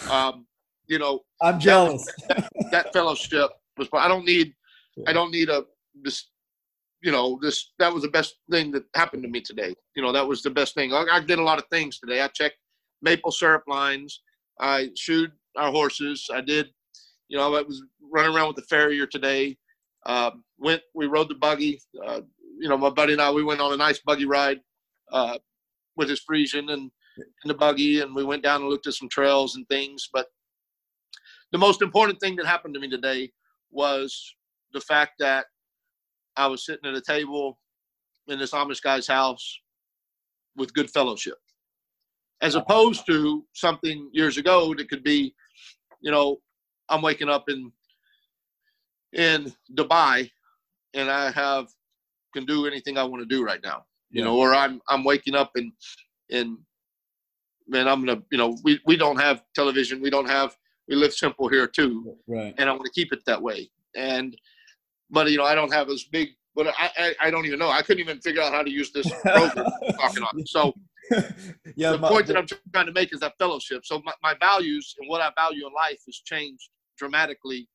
Um, 0.09 0.45
you 0.87 0.99
know, 0.99 1.21
I'm 1.41 1.59
jealous. 1.59 2.05
that 2.71 2.91
fellowship 2.93 3.51
was. 3.77 3.87
I 3.93 4.07
don't 4.07 4.25
need. 4.25 4.53
I 5.07 5.13
don't 5.13 5.31
need 5.31 5.49
a 5.49 5.65
this. 6.01 6.29
You 7.01 7.11
know, 7.11 7.39
this. 7.41 7.73
That 7.79 7.93
was 7.93 8.03
the 8.03 8.09
best 8.09 8.35
thing 8.51 8.71
that 8.71 8.83
happened 8.95 9.23
to 9.23 9.29
me 9.29 9.41
today. 9.41 9.75
You 9.95 10.03
know, 10.03 10.11
that 10.11 10.27
was 10.27 10.41
the 10.41 10.49
best 10.49 10.73
thing. 10.73 10.93
I, 10.93 11.05
I 11.11 11.19
did 11.19 11.39
a 11.39 11.43
lot 11.43 11.59
of 11.59 11.65
things 11.71 11.99
today. 11.99 12.21
I 12.21 12.27
checked 12.27 12.57
maple 13.01 13.31
syrup 13.31 13.63
lines. 13.67 14.21
I 14.59 14.89
shoed 14.95 15.31
our 15.57 15.71
horses. 15.71 16.27
I 16.33 16.41
did. 16.41 16.69
You 17.27 17.37
know, 17.37 17.55
I 17.55 17.61
was 17.61 17.83
running 18.11 18.35
around 18.35 18.47
with 18.47 18.57
the 18.57 18.61
farrier 18.63 19.05
today. 19.07 19.57
Um, 20.05 20.43
went. 20.59 20.81
We 20.93 21.07
rode 21.07 21.29
the 21.29 21.35
buggy. 21.35 21.79
Uh, 22.05 22.21
you 22.59 22.69
know, 22.69 22.77
my 22.77 22.89
buddy 22.89 23.13
and 23.13 23.21
I. 23.21 23.31
We 23.31 23.43
went 23.43 23.61
on 23.61 23.73
a 23.73 23.77
nice 23.77 23.99
buggy 23.99 24.25
ride 24.25 24.59
uh, 25.11 25.37
with 25.95 26.09
his 26.09 26.21
Friesian 26.29 26.71
and 26.71 26.91
in 27.17 27.47
the 27.47 27.53
buggy, 27.53 28.01
and 28.01 28.15
we 28.15 28.23
went 28.23 28.43
down 28.43 28.61
and 28.61 28.69
looked 28.69 28.87
at 28.87 28.93
some 28.93 29.09
trails 29.09 29.55
and 29.55 29.67
things. 29.67 30.09
But 30.11 30.27
the 31.51 31.57
most 31.57 31.81
important 31.81 32.19
thing 32.19 32.35
that 32.35 32.45
happened 32.45 32.73
to 32.73 32.79
me 32.79 32.89
today 32.89 33.31
was 33.71 34.35
the 34.73 34.81
fact 34.81 35.13
that 35.19 35.45
I 36.35 36.47
was 36.47 36.65
sitting 36.65 36.89
at 36.89 36.95
a 36.95 37.01
table 37.01 37.57
in 38.27 38.39
this 38.39 38.51
Amish 38.51 38.81
guy's 38.81 39.07
house 39.07 39.59
with 40.55 40.73
good 40.73 40.89
fellowship, 40.89 41.37
as 42.41 42.55
opposed 42.55 43.05
to 43.07 43.45
something 43.53 44.09
years 44.13 44.37
ago 44.37 44.73
that 44.75 44.89
could 44.89 45.03
be, 45.03 45.33
you 46.01 46.11
know, 46.11 46.37
I'm 46.89 47.01
waking 47.01 47.29
up 47.29 47.49
in 47.49 47.71
in 49.13 49.51
Dubai 49.73 50.29
and 50.93 51.09
I 51.09 51.31
have 51.31 51.67
can 52.33 52.45
do 52.45 52.67
anything 52.67 52.97
I 52.97 53.03
want 53.03 53.21
to 53.21 53.25
do 53.25 53.43
right 53.43 53.61
now, 53.63 53.85
you 54.09 54.19
Yeah. 54.19 54.25
know, 54.25 54.37
or 54.37 54.53
I'm 54.53 54.81
I'm 54.89 55.03
waking 55.03 55.35
up 55.35 55.51
and 55.55 55.71
and 56.31 56.57
man, 57.67 57.87
I'm 57.87 58.05
gonna, 58.05 58.21
you 58.31 58.37
know, 58.37 58.57
we 58.63 58.79
we 58.85 58.97
don't 58.97 59.19
have 59.19 59.43
television, 59.55 60.01
we 60.01 60.09
don't 60.09 60.29
have, 60.29 60.55
we 60.87 60.95
live 60.95 61.13
simple 61.13 61.47
here 61.47 61.67
too, 61.67 62.15
Right. 62.27 62.53
and 62.57 62.69
I 62.69 62.73
want 62.73 62.85
to 62.85 62.91
keep 62.91 63.13
it 63.13 63.23
that 63.25 63.41
way. 63.41 63.69
And 63.95 64.35
but 65.09 65.29
you 65.31 65.37
know, 65.37 65.45
I 65.45 65.55
don't 65.55 65.71
have 65.73 65.89
as 65.89 66.03
big, 66.03 66.29
but 66.55 66.67
I 66.67 66.89
I, 66.97 67.15
I 67.21 67.31
don't 67.31 67.45
even 67.45 67.59
know. 67.59 67.69
I 67.69 67.81
couldn't 67.81 68.01
even 68.01 68.19
figure 68.19 68.41
out 68.41 68.53
how 68.53 68.63
to 68.63 68.69
use 68.71 68.91
this 68.91 69.07
program 69.23 69.65
talking 69.99 70.23
on. 70.23 70.45
So 70.45 70.73
yeah. 71.75 71.91
the 71.91 71.97
my- 71.99 72.09
point 72.09 72.27
that 72.27 72.35
I'm 72.37 72.47
trying 72.73 72.87
to 72.87 72.91
make 72.91 73.13
is 73.13 73.21
that 73.21 73.33
fellowship. 73.39 73.85
So 73.85 74.01
my, 74.03 74.13
my 74.21 74.33
values 74.39 74.93
and 74.99 75.07
what 75.09 75.21
I 75.21 75.31
value 75.37 75.65
in 75.67 75.73
life 75.73 76.01
has 76.05 76.17
changed 76.25 76.69
dramatically 76.97 77.67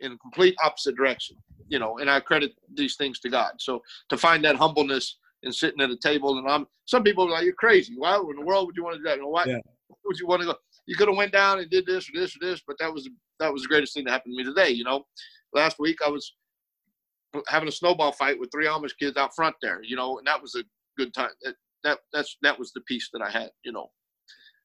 in 0.00 0.12
a 0.12 0.18
complete 0.18 0.54
opposite 0.62 0.96
direction. 0.96 1.36
You 1.68 1.78
know, 1.78 1.98
and 1.98 2.10
I 2.10 2.20
credit 2.20 2.52
these 2.74 2.96
things 2.96 3.20
to 3.20 3.28
God. 3.28 3.52
So 3.58 3.82
to 4.08 4.16
find 4.16 4.42
that 4.44 4.56
humbleness 4.56 5.18
and 5.42 5.54
sitting 5.54 5.80
at 5.80 5.90
a 5.90 5.96
table, 5.98 6.38
and 6.38 6.48
I'm 6.48 6.66
some 6.86 7.02
people 7.02 7.26
are 7.26 7.30
like, 7.30 7.44
"You're 7.44 7.54
crazy. 7.54 7.94
Why 7.96 8.16
in 8.16 8.36
the 8.36 8.44
world 8.44 8.66
would 8.66 8.76
you 8.76 8.84
want 8.84 8.94
to 8.94 8.98
do 8.98 9.04
that? 9.04 9.16
You 9.16 9.22
know, 9.22 9.28
why 9.28 9.44
Yeah. 9.44 9.58
would 10.04 10.18
you 10.18 10.26
want 10.26 10.40
to 10.42 10.46
go? 10.46 10.56
You 10.86 10.96
could 10.96 11.08
have 11.08 11.16
went 11.16 11.32
down 11.32 11.58
and 11.58 11.70
did 11.70 11.84
this 11.84 12.08
or 12.08 12.12
this 12.18 12.34
or 12.34 12.38
this, 12.40 12.62
but 12.66 12.76
that 12.78 12.92
was 12.92 13.08
that 13.38 13.52
was 13.52 13.62
the 13.62 13.68
greatest 13.68 13.94
thing 13.94 14.04
that 14.04 14.12
happened 14.12 14.34
to 14.34 14.38
me 14.38 14.44
today. 14.44 14.70
You 14.70 14.84
know, 14.84 15.06
last 15.52 15.78
week 15.78 15.98
I 16.04 16.08
was 16.08 16.34
having 17.46 17.68
a 17.68 17.72
snowball 17.72 18.12
fight 18.12 18.40
with 18.40 18.50
three 18.50 18.66
Amish 18.66 18.96
kids 18.98 19.18
out 19.18 19.34
front 19.34 19.54
there. 19.60 19.82
You 19.82 19.96
know, 19.96 20.16
and 20.18 20.26
that 20.26 20.40
was 20.40 20.54
a 20.54 20.64
good 20.96 21.12
time. 21.12 21.30
That, 21.42 21.54
that 21.84 21.98
that's 22.12 22.38
that 22.42 22.58
was 22.58 22.72
the 22.72 22.80
piece 22.82 23.10
that 23.12 23.20
I 23.20 23.30
had. 23.30 23.50
You 23.64 23.72
know, 23.72 23.90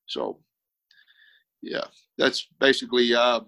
so 0.07 0.39
yeah, 1.61 1.85
that's 2.17 2.47
basically. 2.61 3.13
Uh, 3.13 3.41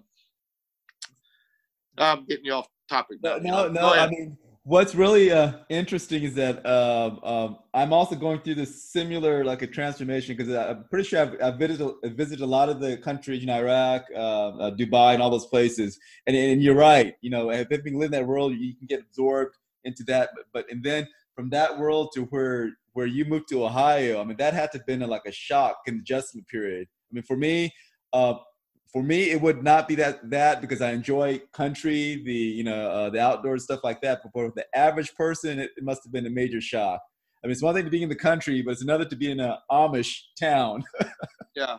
I'm 1.98 2.24
getting 2.26 2.44
you 2.44 2.52
off 2.52 2.68
topic 2.88 3.18
now. 3.22 3.38
No, 3.38 3.68
no, 3.68 3.72
no. 3.72 3.92
I 3.92 4.08
mean, 4.08 4.36
what's 4.66 4.94
really 4.96 5.30
uh, 5.30 5.52
interesting 5.68 6.24
is 6.24 6.34
that 6.34 6.64
um, 6.66 7.20
um, 7.22 7.58
I'm 7.72 7.92
also 7.92 8.16
going 8.16 8.40
through 8.40 8.56
this 8.56 8.90
similar 8.90 9.44
like 9.44 9.62
a 9.62 9.66
transformation 9.66 10.36
because 10.36 10.52
I'm 10.52 10.84
pretty 10.90 11.08
sure 11.08 11.22
I've, 11.22 11.36
I've 11.40 11.58
visited, 11.58 11.94
visited 12.16 12.42
a 12.42 12.46
lot 12.46 12.68
of 12.68 12.80
the 12.80 12.96
countries 12.96 13.42
in 13.42 13.50
Iraq, 13.50 14.06
uh, 14.14 14.18
uh, 14.18 14.70
Dubai, 14.72 15.14
and 15.14 15.22
all 15.22 15.30
those 15.30 15.46
places. 15.46 15.98
And, 16.26 16.36
and 16.36 16.62
you're 16.62 16.74
right. 16.74 17.14
You 17.20 17.30
know, 17.30 17.50
if 17.50 17.68
you've 17.70 17.84
been 17.84 17.94
living 17.94 18.12
that 18.12 18.26
world, 18.26 18.54
you 18.54 18.74
can 18.76 18.86
get 18.86 19.00
absorbed 19.00 19.56
into 19.84 20.02
that. 20.04 20.30
But, 20.34 20.44
but 20.52 20.66
and 20.70 20.82
then 20.82 21.06
from 21.34 21.50
that 21.50 21.78
world 21.78 22.10
to 22.14 22.22
where 22.24 22.72
where 22.94 23.06
you 23.06 23.24
moved 23.26 23.48
to 23.50 23.64
Ohio, 23.64 24.20
I 24.20 24.24
mean, 24.24 24.38
that 24.38 24.54
had 24.54 24.72
to 24.72 24.78
have 24.78 24.86
been 24.86 25.02
a, 25.02 25.06
like 25.06 25.26
a 25.26 25.32
shock 25.32 25.82
and 25.86 26.00
adjustment 26.00 26.48
period. 26.48 26.88
I 27.10 27.14
mean, 27.14 27.22
for 27.24 27.36
me, 27.36 27.72
uh, 28.12 28.34
for 28.96 29.02
me, 29.02 29.30
it 29.30 29.42
would 29.42 29.62
not 29.62 29.86
be 29.86 29.94
that 29.96 30.30
that 30.30 30.62
because 30.62 30.80
I 30.80 30.92
enjoy 30.92 31.42
country, 31.52 32.22
the 32.24 32.32
you 32.32 32.64
know 32.64 32.90
uh, 32.90 33.10
the 33.10 33.20
outdoors 33.20 33.64
stuff 33.64 33.80
like 33.84 34.00
that. 34.00 34.20
But 34.22 34.32
for 34.32 34.50
the 34.56 34.64
average 34.74 35.14
person, 35.14 35.58
it, 35.58 35.72
it 35.76 35.84
must 35.84 36.00
have 36.04 36.14
been 36.14 36.24
a 36.24 36.30
major 36.30 36.62
shock. 36.62 37.02
I 37.44 37.46
mean, 37.46 37.52
it's 37.52 37.60
one 37.60 37.74
thing 37.74 37.84
to 37.84 37.90
be 37.90 38.02
in 38.02 38.08
the 38.08 38.14
country, 38.16 38.62
but 38.62 38.70
it's 38.70 38.82
another 38.82 39.04
to 39.04 39.14
be 39.14 39.30
in 39.30 39.38
an 39.38 39.54
Amish 39.70 40.16
town. 40.40 40.82
yeah, 41.54 41.76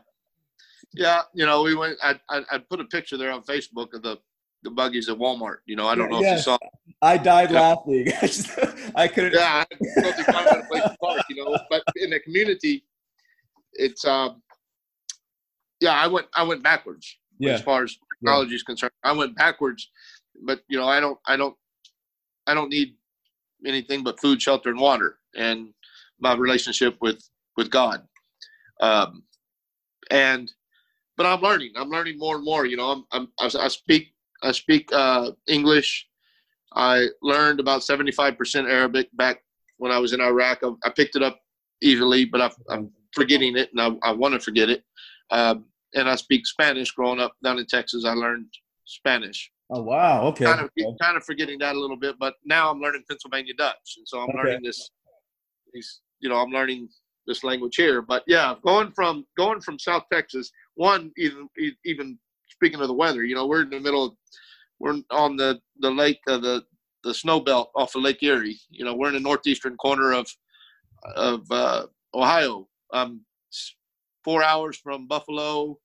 yeah. 0.94 1.24
You 1.34 1.48
know, 1.48 1.64
we 1.64 1.74
went. 1.74 1.98
I, 2.04 2.20
I 2.30 2.44
I 2.52 2.58
put 2.60 2.82
a 2.82 2.86
picture 2.86 3.18
there 3.18 3.32
on 3.32 3.42
Facebook 3.42 3.96
of 3.96 4.04
the 4.04 4.20
the 4.62 4.70
buggies 4.70 5.10
at 5.10 5.18
Walmart. 5.18 5.62
You 5.66 5.76
know, 5.76 5.88
I 5.88 5.96
don't 5.96 6.12
know 6.12 6.22
yes. 6.22 6.42
if 6.42 6.46
you 6.46 6.52
saw. 6.52 6.58
I 7.02 7.18
died 7.18 7.50
yeah. 7.50 7.62
laughing. 7.62 8.92
I 8.96 9.08
couldn't. 9.08 9.34
Yeah, 9.34 9.66
I 9.72 10.02
had 10.04 10.18
to 10.18 10.24
find 10.24 10.48
a 10.50 10.68
place 10.68 10.84
to 10.84 10.96
park. 11.02 11.24
You 11.32 11.44
know, 11.44 11.58
but 11.68 11.82
in 11.96 12.12
the 12.12 12.20
community, 12.20 12.86
it's 13.74 14.06
um 14.06 14.44
yeah, 15.80 15.94
I 15.94 16.08
went 16.08 16.28
I 16.36 16.44
went 16.44 16.64
backwards 16.64 17.18
yeah. 17.40 17.54
as 17.54 17.62
far 17.62 17.84
as 17.84 17.98
technology 18.20 18.52
yeah. 18.52 18.56
is 18.56 18.64
concerned. 18.64 18.92
I 19.04 19.12
went 19.12 19.36
backwards, 19.36 19.90
but 20.44 20.62
you 20.68 20.78
know, 20.78 20.88
I 20.88 21.00
don't 21.00 21.20
I 21.28 21.38
don't 21.38 21.56
I 22.48 22.54
don't 22.54 22.70
need 22.70 22.96
anything 23.66 24.04
but 24.04 24.20
food, 24.20 24.42
shelter, 24.42 24.70
and 24.70 24.80
water, 24.80 25.18
and 25.36 25.70
my 26.20 26.34
relationship 26.36 26.98
with 27.02 27.22
with 27.56 27.70
God. 27.70 28.04
Um, 28.82 29.24
and 30.12 30.52
but 31.16 31.26
I'm 31.26 31.42
learning. 31.42 31.74
I'm 31.76 31.90
learning 31.90 32.18
more 32.18 32.36
and 32.36 32.46
more. 32.46 32.66
You 32.66 32.78
know, 32.78 32.92
I'm, 32.92 33.06
I'm 33.12 33.28
I 33.40 33.68
speak 33.68 34.14
I 34.44 34.52
speak 34.52 34.90
uh, 34.94 35.32
English. 35.48 36.08
I 36.74 37.08
learned 37.24 37.60
about 37.60 37.82
75% 37.82 38.70
Arabic 38.70 39.10
back 39.14 39.42
when 39.78 39.92
I 39.92 39.98
was 39.98 40.14
in 40.14 40.22
Iraq. 40.22 40.60
I, 40.64 40.72
I 40.84 40.90
picked 40.92 41.16
it 41.16 41.24
up 41.24 41.40
easily, 41.82 42.26
but 42.26 42.42
I, 42.70 42.76
am 42.76 42.92
forgetting 43.14 43.58
it, 43.58 43.70
and 43.72 43.82
I, 43.82 44.10
I 44.10 44.12
want 44.12 44.34
to 44.36 44.40
forget 44.40 44.70
it. 44.70 44.84
Um, 45.32 45.66
and 45.94 46.10
I 46.10 46.16
speak 46.16 46.46
Spanish. 46.46 46.92
Growing 46.92 47.20
up 47.20 47.34
down 47.44 47.60
in 47.60 47.66
Texas, 47.66 48.06
I 48.06 48.14
learned 48.14 48.48
Spanish. 48.86 49.52
Oh 49.70 49.82
wow! 49.82 50.24
Okay. 50.28 50.46
Kind 50.46 50.62
of, 50.62 50.70
kind 51.02 51.18
of 51.18 51.24
forgetting 51.24 51.60
that 51.60 51.76
a 51.76 51.80
little 51.80 51.98
bit, 51.98 52.16
but 52.20 52.36
now 52.46 52.72
I'm 52.72 52.80
learning 52.80 53.04
Pennsylvania 53.10 53.54
Dutch, 53.58 53.96
and 53.98 54.08
so 54.08 54.20
I'm 54.20 54.30
okay. 54.30 54.38
learning 54.38 54.64
this. 54.64 54.90
These, 55.74 56.02
you 56.20 56.30
know, 56.30 56.38
I'm 56.38 56.52
learning 56.52 56.88
this 57.26 57.44
language 57.44 57.76
here. 57.76 58.02
But 58.02 58.24
yeah, 58.28 58.56
going 58.66 58.92
from 58.92 59.26
going 59.38 59.60
from 59.62 59.78
South 59.78 60.04
Texas, 60.12 60.52
one 60.76 61.12
even 61.18 61.50
even 61.86 62.18
speaking 62.50 62.80
of 62.80 62.88
the 62.88 62.94
weather, 62.94 63.24
you 63.24 63.36
know, 63.36 63.46
we're 63.46 63.64
in 63.64 63.70
the 63.70 63.80
middle. 63.80 64.06
Of, 64.06 64.14
we're 64.80 64.96
on 65.12 65.36
the 65.36 65.60
the 65.80 65.92
lake, 65.92 66.20
uh, 66.28 66.38
the 66.38 66.64
the 67.04 67.14
snow 67.14 67.40
belt 67.40 67.72
off 67.76 67.96
of 67.96 68.04
Lake 68.04 68.24
Erie. 68.24 68.60
You 68.70 68.86
know, 68.86 68.96
we're 68.96 69.10
in 69.10 69.16
the 69.16 69.20
northeastern 69.20 69.76
corner 69.78 70.14
of 70.14 70.28
of 71.16 71.46
uh, 71.52 71.88
Ohio. 72.14 72.68
Um, 72.94 73.22
four 74.28 74.44
hours 74.44 74.76
from 74.76 75.08
Buffalo, 75.08 75.80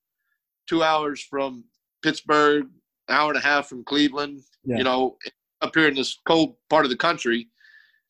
two 0.67 0.83
hours 0.83 1.23
from 1.23 1.63
Pittsburgh, 2.01 2.65
hour 3.07 3.29
and 3.29 3.37
a 3.37 3.41
half 3.41 3.69
from 3.69 3.85
Cleveland. 3.85 4.41
Yeah. 4.65 4.79
You 4.79 4.83
know, 4.83 5.17
up 5.61 5.73
here 5.73 5.87
in 5.87 5.95
this 5.95 6.19
cold 6.27 6.55
part 6.69 6.83
of 6.83 6.91
the 6.91 6.97
country, 6.97 7.47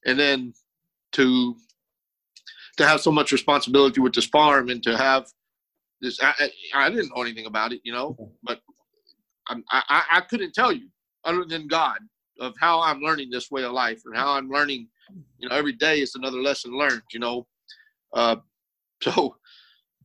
and 0.07 0.19
then 0.19 0.55
to 1.11 1.55
to 2.77 2.87
have 2.87 2.99
so 2.99 3.11
much 3.11 3.31
responsibility 3.31 4.01
with 4.01 4.15
this 4.15 4.25
farm 4.25 4.69
and 4.69 4.81
to 4.81 4.97
have 4.97 5.27
this 6.01 6.19
I, 6.19 6.49
I 6.73 6.89
didn't 6.89 7.11
know 7.15 7.21
anything 7.21 7.45
about 7.45 7.71
it 7.71 7.81
you 7.83 7.93
know 7.93 8.17
but 8.41 8.61
I, 9.47 9.61
I 9.71 10.03
i 10.13 10.21
couldn't 10.21 10.53
tell 10.53 10.71
you 10.71 10.87
other 11.23 11.45
than 11.45 11.67
god 11.67 11.99
of 12.39 12.55
how 12.59 12.81
i'm 12.81 12.99
learning 12.99 13.29
this 13.29 13.51
way 13.51 13.63
of 13.63 13.73
life 13.73 14.01
and 14.05 14.17
how 14.17 14.31
i'm 14.31 14.49
learning 14.49 14.87
you 15.37 15.47
know 15.47 15.55
every 15.55 15.73
day 15.73 16.01
is 16.01 16.15
another 16.15 16.41
lesson 16.41 16.75
learned 16.75 17.03
you 17.13 17.19
know 17.19 17.45
uh, 18.13 18.37
so 19.03 19.35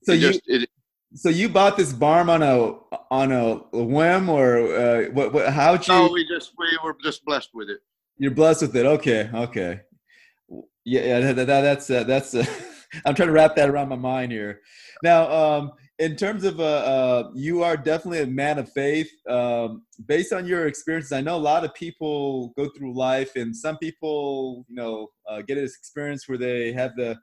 so 0.02 0.12
you 0.12 0.32
just, 0.32 0.40
it, 0.46 0.70
so 1.14 1.28
you 1.28 1.48
bought 1.48 1.76
this 1.76 1.92
barn 1.92 2.28
on 2.28 2.42
a 2.42 2.74
on 3.10 3.32
a 3.32 3.56
whim 3.72 4.28
or 4.28 4.74
uh, 4.74 5.04
what, 5.12 5.32
what? 5.32 5.48
How'd 5.52 5.86
you? 5.86 5.94
No, 5.94 6.10
we 6.12 6.26
just 6.26 6.52
we 6.58 6.66
were 6.84 6.96
just 7.02 7.24
blessed 7.24 7.50
with 7.54 7.70
it. 7.70 7.80
You're 8.18 8.32
blessed 8.32 8.62
with 8.62 8.76
it. 8.76 8.86
Okay, 8.86 9.30
okay. 9.32 9.80
Yeah, 10.84 11.02
yeah. 11.02 11.32
That, 11.32 11.46
that, 11.46 11.60
that's 11.62 11.90
uh, 11.90 12.04
that's. 12.04 12.34
Uh, 12.34 12.44
I'm 13.04 13.14
trying 13.14 13.28
to 13.28 13.32
wrap 13.32 13.54
that 13.56 13.68
around 13.68 13.90
my 13.90 13.96
mind 13.96 14.32
here. 14.32 14.60
Now, 15.02 15.30
um, 15.30 15.72
in 15.98 16.16
terms 16.16 16.44
of 16.44 16.60
uh, 16.60 16.62
uh, 16.62 17.30
you 17.34 17.62
are 17.62 17.76
definitely 17.76 18.22
a 18.22 18.26
man 18.26 18.58
of 18.58 18.70
faith. 18.72 19.10
Um, 19.28 19.84
based 20.06 20.32
on 20.32 20.46
your 20.46 20.66
experiences, 20.66 21.12
I 21.12 21.20
know 21.20 21.36
a 21.36 21.38
lot 21.38 21.64
of 21.64 21.74
people 21.74 22.54
go 22.56 22.68
through 22.68 22.94
life, 22.94 23.36
and 23.36 23.54
some 23.54 23.78
people, 23.78 24.64
you 24.68 24.76
know, 24.76 25.08
uh, 25.28 25.42
get 25.42 25.56
this 25.56 25.76
experience 25.76 26.28
where 26.28 26.38
they 26.38 26.72
have 26.72 26.96
the 26.96 27.18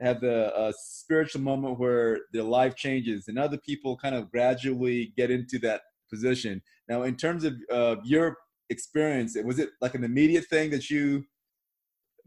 have 0.00 0.20
the 0.20 0.54
uh, 0.56 0.72
spiritual 0.76 1.40
moment 1.40 1.78
where 1.78 2.20
their 2.32 2.42
life 2.42 2.74
changes, 2.74 3.28
and 3.28 3.38
other 3.38 3.58
people 3.58 3.96
kind 3.96 4.14
of 4.14 4.30
gradually 4.30 5.12
get 5.16 5.30
into 5.30 5.58
that 5.60 5.82
position. 6.10 6.60
Now, 6.88 7.02
in 7.02 7.16
terms 7.16 7.44
of 7.44 7.54
uh, 7.70 7.96
your 8.04 8.36
experience, 8.70 9.36
was 9.44 9.58
it 9.58 9.70
like 9.80 9.94
an 9.94 10.04
immediate 10.04 10.46
thing 10.46 10.70
that 10.70 10.90
you 10.90 11.24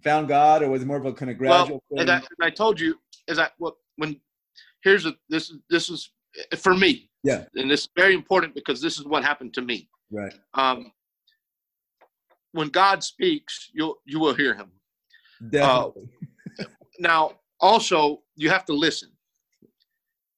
found 0.04 0.28
God, 0.28 0.64
or 0.64 0.70
was 0.70 0.82
it 0.82 0.86
more 0.86 0.98
of 0.98 1.06
a 1.06 1.14
kind 1.14 1.32
of 1.32 1.38
gradual? 1.38 1.84
Well, 1.90 2.02
and 2.02 2.10
I, 2.10 2.16
and 2.18 2.26
I, 2.42 2.50
told 2.50 2.80
you, 2.80 2.96
is 3.28 3.38
that 3.38 3.54
what 3.58 3.76
when 3.98 4.20
here's 4.84 5.06
a 5.06 5.14
this 5.30 5.50
is 5.50 5.58
this 5.70 5.90
is 5.90 6.10
for 6.58 6.74
me. 6.74 7.10
Yeah, 7.24 7.46
and 7.56 7.72
it's 7.72 7.90
very 7.98 8.14
important 8.14 8.56
because 8.56 8.82
this 8.82 8.98
is 8.98 9.06
what 9.06 9.24
happened 9.24 9.54
to 9.56 9.62
me. 9.62 9.90
Right. 10.12 10.34
Um, 10.54 10.92
when 12.54 12.70
God 12.70 13.04
speaks, 13.04 13.70
you'll 13.74 13.98
you 14.06 14.20
will 14.20 14.34
hear 14.34 14.54
Him. 14.54 14.72
Definitely. 15.50 16.10
Uh, 16.60 16.64
now, 17.00 17.32
also 17.60 18.22
you 18.36 18.50
have 18.50 18.66
to 18.66 18.74
listen. 18.74 19.10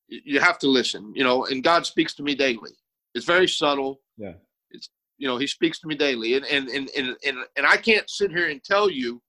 You 0.08 0.40
have 0.40 0.58
to 0.60 0.68
listen 0.68 1.14
you 1.16 1.24
know 1.24 1.46
and 1.46 1.64
god 1.64 1.86
speaks 1.86 2.14
to 2.16 2.24
me 2.24 2.36
daily. 2.36 2.72
It's 3.16 3.26
very 3.26 3.48
subtle. 3.48 4.02
Yeah. 4.18 4.34
It's 4.72 4.90
you 5.18 5.28
know 5.28 5.38
he 5.38 5.48
speaks 5.48 5.80
to 5.82 5.88
me 5.88 5.96
daily. 5.96 6.36
And 6.36 6.46
and 6.46 6.70
and 6.70 6.90
and, 6.98 7.16
and, 7.26 7.38
and 7.58 7.66
i 7.66 7.78
can't 7.78 8.10
sit 8.10 8.32
here 8.32 8.50
and 8.50 8.64
tell 8.64 8.90
you 8.90 9.22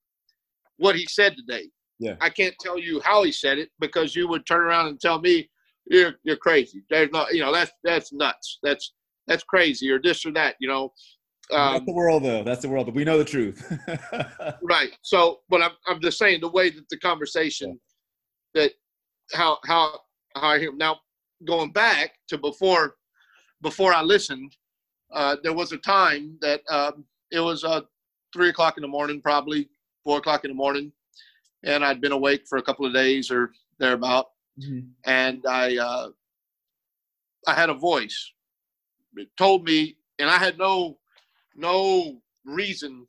what 0.78 0.96
he 0.96 1.06
said 1.06 1.36
today. 1.36 1.70
Yeah. 1.98 2.16
I 2.20 2.30
can't 2.30 2.54
tell 2.60 2.78
you 2.78 3.00
how 3.04 3.22
he 3.22 3.32
said 3.32 3.58
it 3.58 3.70
because 3.78 4.16
you 4.16 4.26
would 4.28 4.46
turn 4.46 4.62
around 4.62 4.86
and 4.86 4.98
tell 4.98 5.20
me 5.20 5.50
you're 5.86 6.14
you're 6.24 6.36
crazy. 6.36 6.82
There's 6.88 7.10
not 7.12 7.32
you 7.34 7.40
know 7.40 7.52
that's 7.52 7.72
that's 7.84 8.12
nuts. 8.12 8.58
That's 8.62 8.94
that's 9.26 9.44
crazy 9.44 9.90
or 9.90 10.00
this 10.02 10.24
or 10.24 10.32
that 10.32 10.56
you 10.60 10.68
know 10.68 10.92
um, 11.52 11.74
that's 11.74 11.86
the 11.86 11.92
world, 11.92 12.24
though. 12.24 12.42
That's 12.42 12.62
the 12.62 12.68
world. 12.68 12.86
but 12.86 12.94
We 12.94 13.04
know 13.04 13.18
the 13.18 13.24
truth. 13.24 13.72
right. 14.62 14.90
So, 15.02 15.40
but 15.48 15.62
I'm, 15.62 15.72
I'm 15.86 16.00
just 16.00 16.18
saying 16.18 16.40
the 16.40 16.50
way 16.50 16.70
that 16.70 16.88
the 16.88 16.98
conversation, 16.98 17.78
yeah. 18.54 18.62
that 18.62 18.72
how 19.32 19.58
how 19.64 20.00
how 20.36 20.48
I 20.48 20.58
hear 20.58 20.72
now 20.74 20.98
going 21.46 21.72
back 21.72 22.12
to 22.28 22.38
before 22.38 22.96
before 23.62 23.92
I 23.92 24.02
listened, 24.02 24.56
uh, 25.12 25.36
there 25.42 25.52
was 25.52 25.72
a 25.72 25.78
time 25.78 26.38
that 26.40 26.62
um, 26.70 27.04
it 27.30 27.40
was 27.40 27.64
uh, 27.64 27.82
three 28.32 28.48
o'clock 28.48 28.76
in 28.76 28.82
the 28.82 28.88
morning, 28.88 29.20
probably 29.20 29.68
four 30.04 30.18
o'clock 30.18 30.44
in 30.44 30.50
the 30.50 30.56
morning, 30.56 30.92
and 31.64 31.84
I'd 31.84 32.00
been 32.00 32.12
awake 32.12 32.44
for 32.48 32.58
a 32.58 32.62
couple 32.62 32.86
of 32.86 32.94
days 32.94 33.30
or 33.30 33.52
thereabout, 33.78 34.26
mm-hmm. 34.60 34.86
and 35.04 35.44
I 35.46 35.76
uh, 35.76 36.08
I 37.46 37.54
had 37.54 37.70
a 37.70 37.74
voice. 37.74 38.32
It 39.16 39.28
told 39.36 39.64
me, 39.64 39.96
and 40.18 40.30
I 40.30 40.38
had 40.38 40.56
no 40.58 40.99
no 41.54 42.20
reason 42.44 43.06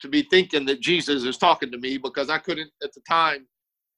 to 0.00 0.08
be 0.08 0.22
thinking 0.22 0.66
that 0.66 0.80
Jesus 0.80 1.24
is 1.24 1.38
talking 1.38 1.70
to 1.70 1.78
me 1.78 1.98
because 1.98 2.28
I 2.28 2.38
couldn't 2.38 2.70
at 2.82 2.92
the 2.92 3.00
time, 3.08 3.46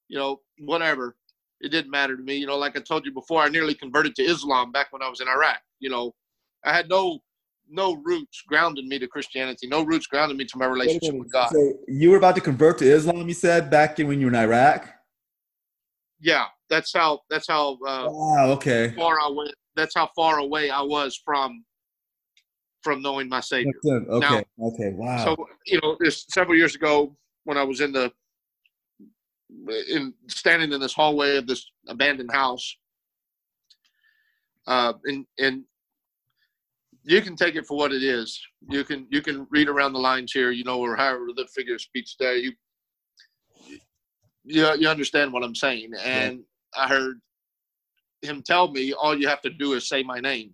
you 0.08 0.18
know, 0.18 0.40
whatever. 0.60 1.16
It 1.60 1.70
didn't 1.70 1.90
matter 1.90 2.16
to 2.16 2.22
me. 2.22 2.36
You 2.36 2.46
know, 2.46 2.56
like 2.56 2.76
I 2.76 2.80
told 2.80 3.06
you 3.06 3.12
before, 3.12 3.42
I 3.42 3.48
nearly 3.48 3.74
converted 3.74 4.14
to 4.16 4.22
Islam 4.22 4.72
back 4.72 4.92
when 4.92 5.02
I 5.02 5.08
was 5.08 5.20
in 5.20 5.28
Iraq. 5.28 5.60
You 5.80 5.90
know, 5.90 6.14
I 6.64 6.72
had 6.72 6.88
no 6.88 7.20
no 7.68 7.94
roots 8.04 8.42
grounding 8.46 8.88
me 8.88 8.98
to 8.98 9.08
Christianity, 9.08 9.66
no 9.66 9.82
roots 9.82 10.06
grounding 10.06 10.36
me 10.36 10.44
to 10.44 10.58
my 10.58 10.66
relationship 10.66 11.14
with 11.14 11.32
God. 11.32 11.50
So 11.50 11.72
you 11.88 12.10
were 12.10 12.16
about 12.16 12.36
to 12.36 12.40
convert 12.40 12.78
to 12.78 12.84
Islam, 12.84 13.26
you 13.26 13.34
said, 13.34 13.70
back 13.70 13.98
in 13.98 14.06
when 14.06 14.20
you 14.20 14.26
were 14.26 14.32
in 14.32 14.38
Iraq? 14.38 14.88
Yeah, 16.20 16.44
that's 16.70 16.92
how 16.92 17.20
that's 17.30 17.48
how 17.48 17.74
uh, 17.86 18.08
wow, 18.10 18.50
okay. 18.52 18.92
far 18.96 19.18
I 19.20 19.28
went. 19.28 19.54
That's 19.74 19.94
how 19.94 20.08
far 20.14 20.38
away 20.38 20.70
I 20.70 20.80
was 20.80 21.20
from 21.24 21.64
from 22.86 23.02
knowing 23.02 23.28
my 23.28 23.40
Savior. 23.40 23.72
Okay. 23.84 24.44
Now, 24.58 24.68
okay. 24.68 24.92
Wow. 24.92 25.24
So 25.24 25.48
you 25.66 25.80
know, 25.82 25.96
this 25.98 26.24
several 26.28 26.56
years 26.56 26.76
ago 26.76 27.16
when 27.42 27.58
I 27.58 27.64
was 27.64 27.80
in 27.80 27.90
the 27.90 28.12
in 29.90 30.14
standing 30.28 30.72
in 30.72 30.78
this 30.78 30.94
hallway 30.94 31.36
of 31.36 31.48
this 31.48 31.66
abandoned 31.88 32.30
house, 32.32 32.76
uh, 34.68 34.92
and 35.06 35.26
and 35.40 35.64
you 37.02 37.20
can 37.22 37.34
take 37.34 37.56
it 37.56 37.66
for 37.66 37.76
what 37.76 37.92
it 37.92 38.04
is. 38.04 38.40
You 38.70 38.84
can 38.84 39.08
you 39.10 39.20
can 39.20 39.48
read 39.50 39.68
around 39.68 39.94
the 39.94 39.98
lines 39.98 40.30
here, 40.30 40.52
you 40.52 40.62
know, 40.62 40.78
or 40.80 40.94
however 40.94 41.26
the 41.34 41.48
figure 41.48 41.74
of 41.74 41.80
speech 41.80 42.14
there. 42.20 42.36
You 42.36 42.52
you 44.44 44.64
you 44.78 44.88
understand 44.88 45.32
what 45.32 45.42
I'm 45.42 45.56
saying, 45.56 45.90
and 46.04 46.38
yeah. 46.38 46.84
I 46.84 46.86
heard 46.86 47.20
him 48.22 48.44
tell 48.46 48.70
me, 48.70 48.92
all 48.92 49.18
you 49.18 49.26
have 49.26 49.42
to 49.42 49.50
do 49.50 49.72
is 49.72 49.88
say 49.88 50.04
my 50.04 50.20
name. 50.20 50.52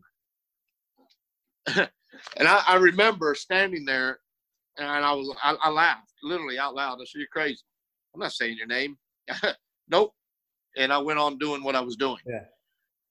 And 2.37 2.49
I, 2.49 2.63
I 2.67 2.77
remember 2.77 3.35
standing 3.35 3.85
there 3.85 4.19
and 4.79 4.89
I 4.89 5.13
was 5.13 5.35
I, 5.43 5.55
I, 5.63 5.71
laughed 5.71 6.13
literally 6.23 6.59
out 6.59 6.75
loud. 6.75 6.95
I 6.95 7.05
said, 7.05 7.19
"You're 7.19 7.27
crazy. 7.29 7.61
I'm 8.15 8.21
not 8.21 8.33
saying 8.33 8.57
your 8.57 8.67
name." 8.67 8.97
nope. 9.89 10.15
And 10.77 10.93
I 10.93 10.99
went 10.99 11.19
on 11.19 11.39
doing 11.39 11.63
what 11.63 11.77
I 11.77 11.81
was 11.81 11.97
doing. 11.97 12.19
Yeah. 12.27 12.45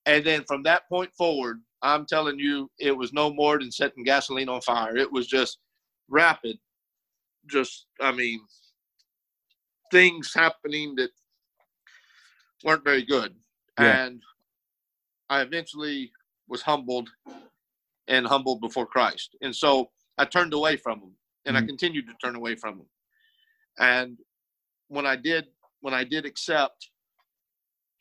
And 0.05 0.25
then 0.25 0.43
from 0.45 0.63
that 0.63 0.89
point 0.89 1.13
forward, 1.13 1.61
I'm 1.83 2.05
telling 2.05 2.39
you, 2.39 2.69
it 2.79 2.91
was 2.91 3.13
no 3.13 3.31
more 3.31 3.59
than 3.59 3.71
setting 3.71 4.03
gasoline 4.03 4.49
on 4.49 4.61
fire. 4.61 4.97
It 4.97 5.11
was 5.11 5.27
just 5.27 5.59
rapid. 6.09 6.57
Just, 7.47 7.87
I 7.99 8.11
mean, 8.11 8.39
things 9.91 10.33
happening 10.33 10.95
that 10.95 11.09
weren't 12.63 12.83
very 12.83 13.03
good. 13.03 13.35
Yeah. 13.79 14.05
And 14.05 14.21
I 15.29 15.41
eventually 15.41 16.11
was 16.47 16.61
humbled 16.61 17.09
and 18.11 18.27
humbled 18.27 18.59
before 18.61 18.85
Christ. 18.85 19.35
And 19.41 19.55
so 19.55 19.89
I 20.17 20.25
turned 20.25 20.53
away 20.53 20.75
from 20.75 20.99
him 20.99 21.15
and 21.45 21.57
I 21.57 21.61
Mhm. 21.61 21.67
continued 21.67 22.07
to 22.07 22.13
turn 22.23 22.35
away 22.35 22.55
from 22.55 22.79
him. 22.79 22.89
And 23.79 24.19
when 24.89 25.05
I 25.05 25.15
did, 25.15 25.47
when 25.79 25.93
I 25.93 26.03
did 26.03 26.25
accept 26.25 26.91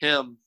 him, 0.01 0.39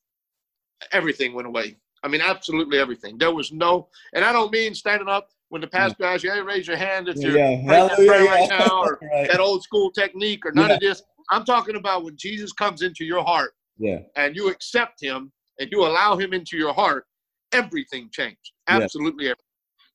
everything 0.92 1.34
went 1.34 1.48
away. 1.48 1.78
I 2.04 2.10
mean, 2.10 2.20
absolutely 2.22 2.78
everything. 2.78 3.18
There 3.18 3.34
was 3.34 3.54
no, 3.54 3.90
and 4.14 4.26
I 4.26 4.34
don't 4.34 4.52
mean 4.52 4.76
standing 4.76 5.08
up 5.08 5.30
when 5.48 5.62
the 5.62 5.68
pastor 5.68 6.04
asks 6.04 6.24
you, 6.26 6.32
hey, 6.32 6.42
raise 6.42 6.68
your 6.68 6.76
hand 6.76 7.08
if 7.08 7.16
you're 7.18 7.38
yeah, 7.38 7.46
praying 7.66 7.88
that 7.88 7.90
hallelujah, 7.96 8.08
prayer 8.10 8.26
right 8.26 8.50
yeah. 8.50 8.58
now 8.58 8.82
or 8.84 9.00
Right. 9.14 9.30
that 9.30 9.40
old 9.40 9.64
school 9.64 9.90
technique 9.92 10.46
or 10.46 10.52
none 10.52 10.70
Yeah. 10.70 10.76
of 10.76 10.82
this. 10.82 11.02
I'm 11.30 11.46
talking 11.46 11.78
about 11.78 12.04
when 12.04 12.18
Jesus 12.18 12.52
comes 12.52 12.82
into 12.82 13.06
your 13.06 13.24
heart 13.24 13.56
yeah, 13.78 14.00
and 14.18 14.36
you 14.36 14.50
accept 14.50 15.02
him 15.02 15.32
and 15.60 15.72
you 15.72 15.86
allow 15.86 16.18
him 16.18 16.34
into 16.34 16.58
your 16.58 16.74
heart, 16.74 17.08
everything 17.54 18.10
changed. 18.12 18.52
Yeah. 18.68 18.80
Absolutely 18.82 19.26
everything. 19.28 19.53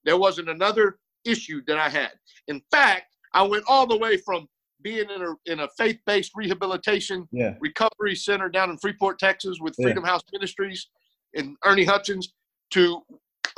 There 0.09 0.17
wasn't 0.17 0.49
another 0.49 1.01
issue 1.27 1.61
that 1.67 1.77
I 1.77 1.91
had. 1.91 2.13
In 2.47 2.63
fact, 2.71 3.15
I 3.35 3.43
went 3.43 3.65
all 3.69 3.87
the 3.87 3.99
way 3.99 4.17
from 4.17 4.49
being 4.81 5.05
in 5.11 5.21
a 5.21 5.35
in 5.45 5.61
a 5.61 5.69
faith-based 5.77 6.33
rehabilitation 6.35 7.29
yeah, 7.31 7.57
recovery 7.61 8.15
center 8.15 8.49
down 8.49 8.71
in 8.71 8.79
Freeport, 8.79 9.19
Texas 9.19 9.59
with 9.61 9.75
Yeah. 9.77 9.85
Freedom 9.85 10.05
House 10.05 10.23
Ministries 10.33 10.89
and 11.35 11.59
Ernie 11.63 11.85
Hutchins 11.85 12.33
to 12.71 13.03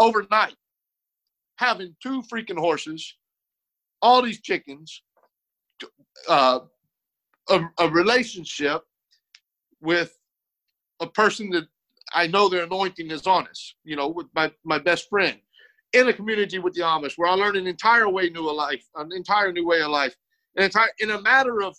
overnight 0.01 0.57
having 1.59 1.95
two 2.03 2.21
freaking 2.23 2.59
horses, 2.59 3.17
all 4.03 4.21
these 4.21 4.41
chickens, 4.41 5.05
uh, 6.29 6.59
a, 7.49 7.61
a 7.79 7.89
relationship 7.91 8.83
with 9.81 10.19
a 10.99 11.07
person 11.07 11.49
that 11.51 11.69
I 12.13 12.27
know 12.27 12.49
their 12.49 12.65
anointing 12.65 13.09
is 13.13 13.29
on 13.29 13.47
us, 13.47 13.77
you 13.85 13.95
know, 13.95 14.09
with 14.09 14.27
my, 14.35 14.51
my 14.65 14.81
best 14.81 15.09
friend 15.09 15.39
in 15.93 16.09
a 16.09 16.12
community 16.12 16.59
with 16.59 16.74
the 16.74 16.82
Amish 16.82 17.14
where 17.16 17.28
I 17.28 17.34
learned 17.34 17.57
an 17.57 17.66
entire 17.66 18.09
way 18.09 18.30
new 18.30 18.49
of 18.49 18.57
life, 18.57 18.84
an 18.97 19.11
entire 19.12 19.53
new 19.53 19.66
way 19.66 19.80
of 19.80 19.91
life, 19.91 20.14
an 20.57 20.64
entire 20.64 20.88
in 20.99 21.11
a 21.11 21.20
matter 21.20 21.62
of, 21.62 21.76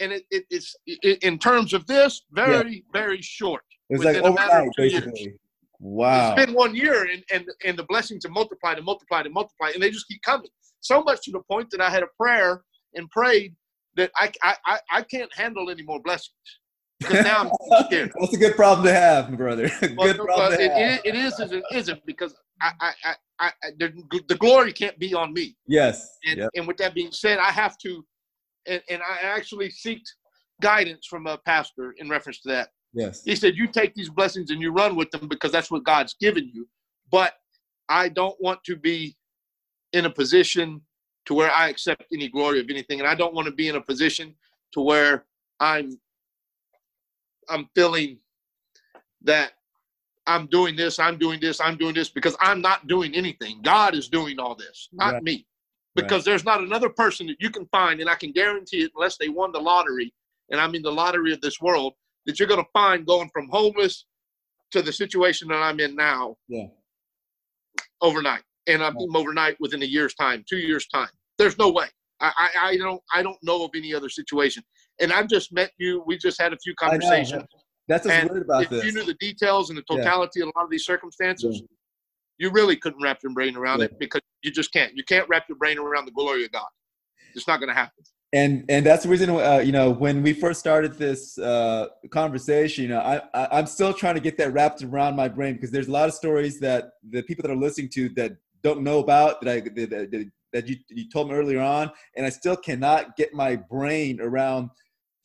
and 0.00 0.12
it, 0.12 0.24
it 0.30 0.44
it's 0.50 0.74
it, 0.86 1.22
in 1.22 1.38
terms 1.38 1.72
of 1.72 1.86
this 1.86 2.22
very 2.32 2.84
very 2.92 3.20
short. 3.20 3.62
It's 3.90 4.04
like 4.04 4.16
overnight, 4.16 4.70
two 4.76 4.84
years. 4.84 5.04
basically. 5.04 5.34
Wow. 5.80 6.34
It's 6.34 6.46
been 6.46 6.54
one 6.54 6.74
year, 6.74 7.10
and 7.10 7.22
and 7.30 7.44
and 7.64 7.78
the 7.78 7.84
blessings 7.84 8.24
have 8.24 8.32
multiplied 8.32 8.76
and 8.76 8.86
multiplied 8.86 9.26
and 9.26 9.34
multiplied, 9.34 9.74
and 9.74 9.82
they 9.82 9.90
just 9.90 10.08
keep 10.08 10.22
coming. 10.22 10.48
So 10.80 11.02
much 11.02 11.22
to 11.24 11.32
the 11.32 11.40
point 11.50 11.70
that 11.70 11.80
I 11.80 11.90
had 11.90 12.02
a 12.02 12.08
prayer 12.18 12.62
and 12.94 13.10
prayed 13.10 13.54
that 13.96 14.10
I 14.16 14.32
I 14.42 14.56
I, 14.64 14.80
I 14.90 15.02
can't 15.02 15.30
handle 15.34 15.70
any 15.70 15.82
more 15.82 16.00
blessings 16.02 16.60
because 17.02 17.24
now 17.24 17.50
I'm 17.70 17.84
scared. 17.86 18.12
That's 18.18 18.34
a 18.34 18.38
good 18.38 18.56
problem 18.56 18.86
to 18.86 18.92
have, 18.92 19.30
my 19.30 19.36
brother. 19.36 19.68
good 19.80 19.96
Well, 19.96 20.14
problem 20.14 20.52
to 20.52 20.64
it, 20.64 20.72
have. 20.72 21.00
it, 21.04 21.06
it 21.06 21.14
is 21.14 21.38
as 21.40 21.52
it 21.52 21.64
isn't 21.72 22.04
because 22.06 22.34
I, 22.60 22.72
I, 22.80 22.92
I, 23.04 23.14
I, 23.40 23.46
I 23.62 23.70
the, 23.78 24.20
the 24.28 24.36
glory 24.36 24.72
can't 24.72 24.98
be 24.98 25.14
on 25.14 25.32
me. 25.32 25.56
Yes. 25.66 26.18
And, 26.26 26.38
Yep. 26.38 26.50
and 26.56 26.66
with 26.66 26.76
that 26.78 26.94
being 26.94 27.12
said, 27.12 27.38
I 27.38 27.50
have 27.50 27.76
to, 27.78 28.04
and, 28.66 28.82
and 28.88 29.02
I 29.02 29.26
actually 29.26 29.68
seeked 29.68 30.08
guidance 30.60 31.06
from 31.06 31.26
a 31.26 31.38
pastor 31.38 31.94
in 31.98 32.08
reference 32.08 32.40
to 32.42 32.48
that. 32.50 32.70
Yes. 32.94 33.22
He 33.24 33.34
said, 33.34 33.56
You 33.56 33.66
take 33.66 33.94
these 33.94 34.10
blessings 34.10 34.50
and 34.50 34.60
you 34.60 34.72
run 34.72 34.96
with 34.96 35.10
them 35.10 35.28
because 35.28 35.50
that's 35.52 35.70
what 35.70 35.84
God's 35.84 36.14
given 36.20 36.50
you. 36.52 36.68
But 37.10 37.34
I 37.88 38.08
don't 38.08 38.36
want 38.40 38.62
to 38.64 38.76
be 38.76 39.16
in 39.92 40.06
a 40.06 40.10
position 40.10 40.80
to 41.26 41.34
where 41.34 41.50
I 41.50 41.68
accept 41.68 42.04
any 42.12 42.28
glory 42.28 42.60
of 42.60 42.66
anything. 42.70 43.00
And 43.00 43.08
I 43.08 43.14
don't 43.14 43.34
want 43.34 43.46
to 43.46 43.52
be 43.52 43.68
in 43.68 43.76
a 43.76 43.80
position 43.80 44.34
to 44.72 44.80
where 44.80 45.24
I'm 45.60 45.98
I'm 47.52 47.68
feeling 47.74 48.18
that 49.22 49.52
I'm 50.26 50.46
doing 50.46 50.76
this, 50.76 50.98
I'm 50.98 51.18
doing 51.18 51.40
this, 51.40 51.60
I'm 51.60 51.76
doing 51.76 51.94
this 51.94 52.08
because 52.08 52.36
I'm 52.40 52.60
not 52.60 52.86
doing 52.86 53.14
anything. 53.14 53.60
God 53.62 53.94
is 53.94 54.08
doing 54.08 54.38
all 54.38 54.54
this, 54.54 54.88
not 54.92 55.14
Right. 55.14 55.22
me. 55.22 55.46
Because 55.94 56.24
there's 56.24 56.44
not 56.44 56.62
another 56.62 56.88
person 56.88 57.26
that 57.26 57.36
you 57.38 57.50
can 57.50 57.66
find, 57.66 58.00
and 58.00 58.08
I 58.08 58.14
can 58.14 58.32
guarantee 58.32 58.82
it, 58.82 58.92
unless 58.96 59.18
they 59.18 59.28
won 59.28 59.52
the 59.52 59.60
lottery, 59.60 60.14
and 60.48 60.58
I 60.58 60.66
mean 60.66 60.80
the 60.80 60.90
lottery 60.92 61.34
of 61.34 61.40
this 61.42 61.60
world, 61.60 61.94
that 62.24 62.38
you're 62.38 62.48
going 62.48 62.64
to 62.64 62.70
find 62.72 63.06
going 63.06 63.28
from 63.30 63.48
homeless 63.50 64.06
to 64.70 64.80
the 64.80 64.92
situation 64.92 65.48
that 65.48 65.62
I'm 65.62 65.80
in 65.80 65.94
now 65.94 66.38
Yeah. 66.48 66.68
overnight, 68.00 68.42
and 68.66 68.82
I'm 68.82 68.96
overnight 68.98 69.60
within 69.60 69.82
a 69.82 69.86
year's 69.86 70.14
time, 70.14 70.44
two 70.48 70.56
years 70.58 70.86
time. 70.86 71.10
There's 71.36 71.58
no 71.58 71.70
way. 71.70 71.88
I, 72.20 72.32
I, 72.38 72.68
I 72.68 72.76
don't 72.78 73.02
I 73.12 73.22
don't 73.22 73.42
know 73.42 73.64
of 73.64 73.72
any 73.74 73.92
other 73.92 74.08
situation. 74.08 74.64
And 75.00 75.12
I've 75.12 75.28
just 75.28 75.52
met 75.52 75.72
you. 75.78 76.02
We 76.06 76.16
just 76.18 76.40
had 76.40 76.52
a 76.52 76.58
few 76.58 76.74
conversations. 76.74 77.44
That's 77.88 78.06
what's 78.06 78.30
weird 78.30 78.42
about 78.42 78.62
if 78.62 78.70
this. 78.70 78.84
you 78.84 78.92
knew 78.92 79.04
the 79.04 79.14
details 79.14 79.70
and 79.70 79.78
the 79.78 79.84
Yeah. 79.90 79.96
totality 79.96 80.40
of 80.40 80.48
a 80.48 80.52
lot 80.58 80.64
of 80.64 80.70
these 80.70 80.84
circumstances, 80.84 81.62
you 82.38 82.50
really 82.50 82.76
couldn't 82.76 83.02
wrap 83.02 83.18
your 83.22 83.32
brain 83.32 83.56
around 83.56 83.80
Yeah. 83.80 83.86
it 83.86 83.98
because 83.98 84.20
you 84.42 84.50
just 84.50 84.72
can't. 84.72 84.96
You 84.96 85.04
can't 85.04 85.28
wrap 85.28 85.48
your 85.48 85.58
brain 85.58 85.78
around 85.78 86.04
the 86.06 86.12
glory 86.12 86.44
of 86.44 86.52
God. 86.52 86.68
It's 87.34 87.46
not 87.48 87.58
going 87.58 87.68
to 87.68 87.74
happen. 87.74 88.04
and 88.34 88.64
and 88.70 88.86
that's 88.86 89.02
the 89.02 89.08
reason 89.10 89.28
uh, 89.28 89.58
you 89.58 89.72
know 89.72 89.90
when 89.90 90.22
we 90.22 90.32
first 90.32 90.58
started 90.58 90.94
this 90.94 91.36
uh, 91.38 91.88
conversation 92.10 92.82
you 92.84 92.88
know 92.88 93.00
I, 93.00 93.20
I 93.34 93.58
i'm 93.58 93.66
still 93.66 93.92
trying 93.92 94.14
to 94.14 94.22
get 94.22 94.38
that 94.38 94.54
wrapped 94.54 94.82
around 94.82 95.16
my 95.16 95.28
brain 95.28 95.54
because 95.54 95.70
there's 95.70 95.88
a 95.88 95.92
lot 95.92 96.08
of 96.08 96.14
stories 96.14 96.58
that 96.60 96.92
the 97.10 97.22
people 97.22 97.42
that 97.42 97.50
are 97.52 97.62
listening 97.66 97.90
to 97.90 98.08
that 98.10 98.32
don't 98.62 98.82
know 98.82 99.00
about 99.00 99.42
that 99.42 99.50
i 99.56 99.60
that, 99.60 99.90
that, 100.10 100.30
that 100.52 100.68
you, 100.68 100.76
you 100.90 101.08
told 101.10 101.28
me 101.28 101.34
earlier 101.34 101.60
on 101.60 101.90
and 102.16 102.24
i 102.26 102.28
still 102.28 102.56
cannot 102.56 103.16
get 103.16 103.32
my 103.34 103.56
brain 103.56 104.20
around 104.20 104.70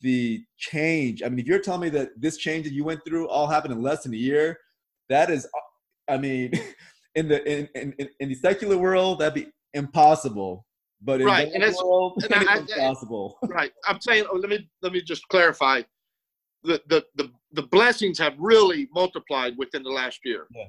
the 0.00 0.42
change 0.56 1.22
i 1.22 1.28
mean 1.28 1.38
if 1.38 1.46
you're 1.46 1.58
telling 1.58 1.80
me 1.80 1.88
that 1.88 2.10
this 2.20 2.36
change 2.36 2.64
that 2.64 2.72
you 2.72 2.84
went 2.84 3.00
through 3.06 3.28
all 3.28 3.46
happened 3.46 3.72
in 3.72 3.82
less 3.82 4.02
than 4.04 4.14
a 4.14 4.16
year 4.16 4.58
that 5.08 5.30
is 5.30 5.46
i 6.08 6.16
mean 6.16 6.52
in 7.14 7.28
the 7.28 7.42
in 7.50 7.68
in, 7.74 8.08
in 8.20 8.28
the 8.28 8.34
secular 8.34 8.76
world 8.78 9.18
that'd 9.18 9.34
be 9.34 9.50
impossible 9.74 10.64
but 11.00 11.20
in 11.20 11.26
Right, 11.28 11.48
and 11.52 11.62
that's- 11.62 11.80
world 11.82 12.22
and 12.24 12.34
I- 12.34 12.58
it's 12.58 12.72
I- 12.72 12.76
impossible 12.76 13.38
right. 13.44 13.70
I'm 13.86 14.00
saying. 14.00 14.24
Oh, 14.32 14.36
let 14.36 14.50
me 14.50 14.68
let 14.82 14.92
me 14.92 15.00
just 15.00 15.26
clarify. 15.28 15.82
The, 16.64 16.82
the 16.88 17.04
the 17.14 17.30
the 17.52 17.62
blessings 17.62 18.18
have 18.18 18.34
really 18.36 18.88
multiplied 18.92 19.56
within 19.56 19.84
the 19.84 19.90
last 19.90 20.18
year. 20.24 20.48
Yeah. 20.52 20.64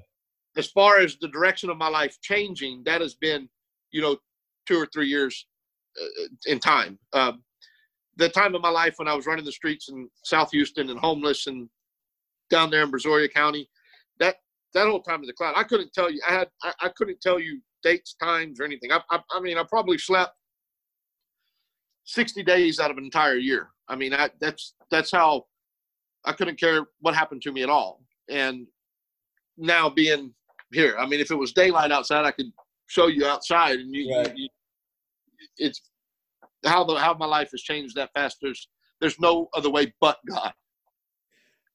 As 0.55 0.67
far 0.67 0.99
as 0.99 1.17
the 1.19 1.29
direction 1.29 1.71
of 1.71 1.77
my 1.77 1.87
life 1.87 2.15
changing, 2.21 2.83
that 2.85 3.01
has 3.01 3.15
been, 3.15 3.49
you 3.91 4.01
know, 4.03 4.17
two 4.69 4.77
or 4.79 4.87
three 4.93 5.07
years 5.07 5.47
uh, 5.99 6.27
in 6.45 6.59
time. 6.59 6.99
Um, 7.13 7.43
the 8.17 8.29
time 8.29 8.53
of 8.53 8.61
my 8.61 8.69
life 8.69 8.95
when 8.97 9.07
I 9.07 9.15
was 9.15 9.25
running 9.25 9.45
the 9.45 9.51
streets 9.51 9.89
in 9.89 10.07
South 10.23 10.51
Houston 10.51 10.89
and 10.89 10.99
homeless 10.99 11.47
and 11.47 11.67
down 12.49 12.69
there 12.69 12.83
in 12.83 12.91
Brazoria 12.91 13.31
County, 13.33 13.69
that 14.19 14.35
that 14.73 14.87
whole 14.87 15.01
time 15.01 15.21
of 15.21 15.27
the 15.27 15.33
cloud, 15.33 15.53
I 15.55 15.63
couldn't 15.63 15.93
tell 15.93 16.11
you. 16.11 16.21
I 16.27 16.33
had 16.33 16.47
I, 16.63 16.73
I 16.81 16.89
couldn't 16.89 17.21
tell 17.21 17.39
you 17.39 17.59
dates, 17.81 18.15
times, 18.21 18.59
or 18.59 18.65
anything. 18.65 18.91
I, 18.91 18.99
I 19.09 19.19
I 19.31 19.39
mean, 19.39 19.57
I 19.57 19.63
probably 19.63 19.97
slept 19.97 20.33
60 22.05 22.43
days 22.43 22.79
out 22.79 22.91
of 22.91 22.97
an 22.97 23.03
entire 23.05 23.35
year. 23.37 23.69
I 23.87 23.95
mean, 23.95 24.13
I, 24.13 24.29
that's 24.39 24.75
that's 24.91 25.11
how 25.11 25.45
I 26.25 26.33
couldn't 26.33 26.59
care 26.59 26.85
what 26.99 27.15
happened 27.15 27.41
to 27.43 27.51
me 27.51 27.63
at 27.63 27.69
all. 27.69 28.03
And 28.29 28.67
now 29.57 29.89
being 29.89 30.33
here, 30.73 30.95
I 30.99 31.07
mean, 31.07 31.19
if 31.19 31.31
it 31.31 31.35
was 31.35 31.53
daylight 31.53 31.91
outside, 31.91 32.25
I 32.25 32.31
could 32.31 32.51
show 32.87 33.07
you 33.07 33.25
outside, 33.25 33.79
and 33.79 33.95
you, 33.95 34.13
Right. 34.13 34.33
you 34.35 34.49
it's 35.59 35.81
how 36.65 36.83
the 36.83 36.95
how 36.95 37.13
my 37.13 37.25
life 37.25 37.49
has 37.51 37.61
changed 37.61 37.95
that 37.95 38.11
fast. 38.13 38.37
There's 38.41 38.67
there's 38.99 39.19
no 39.19 39.47
other 39.53 39.69
way 39.69 39.93
but 40.01 40.17
God. 40.27 40.53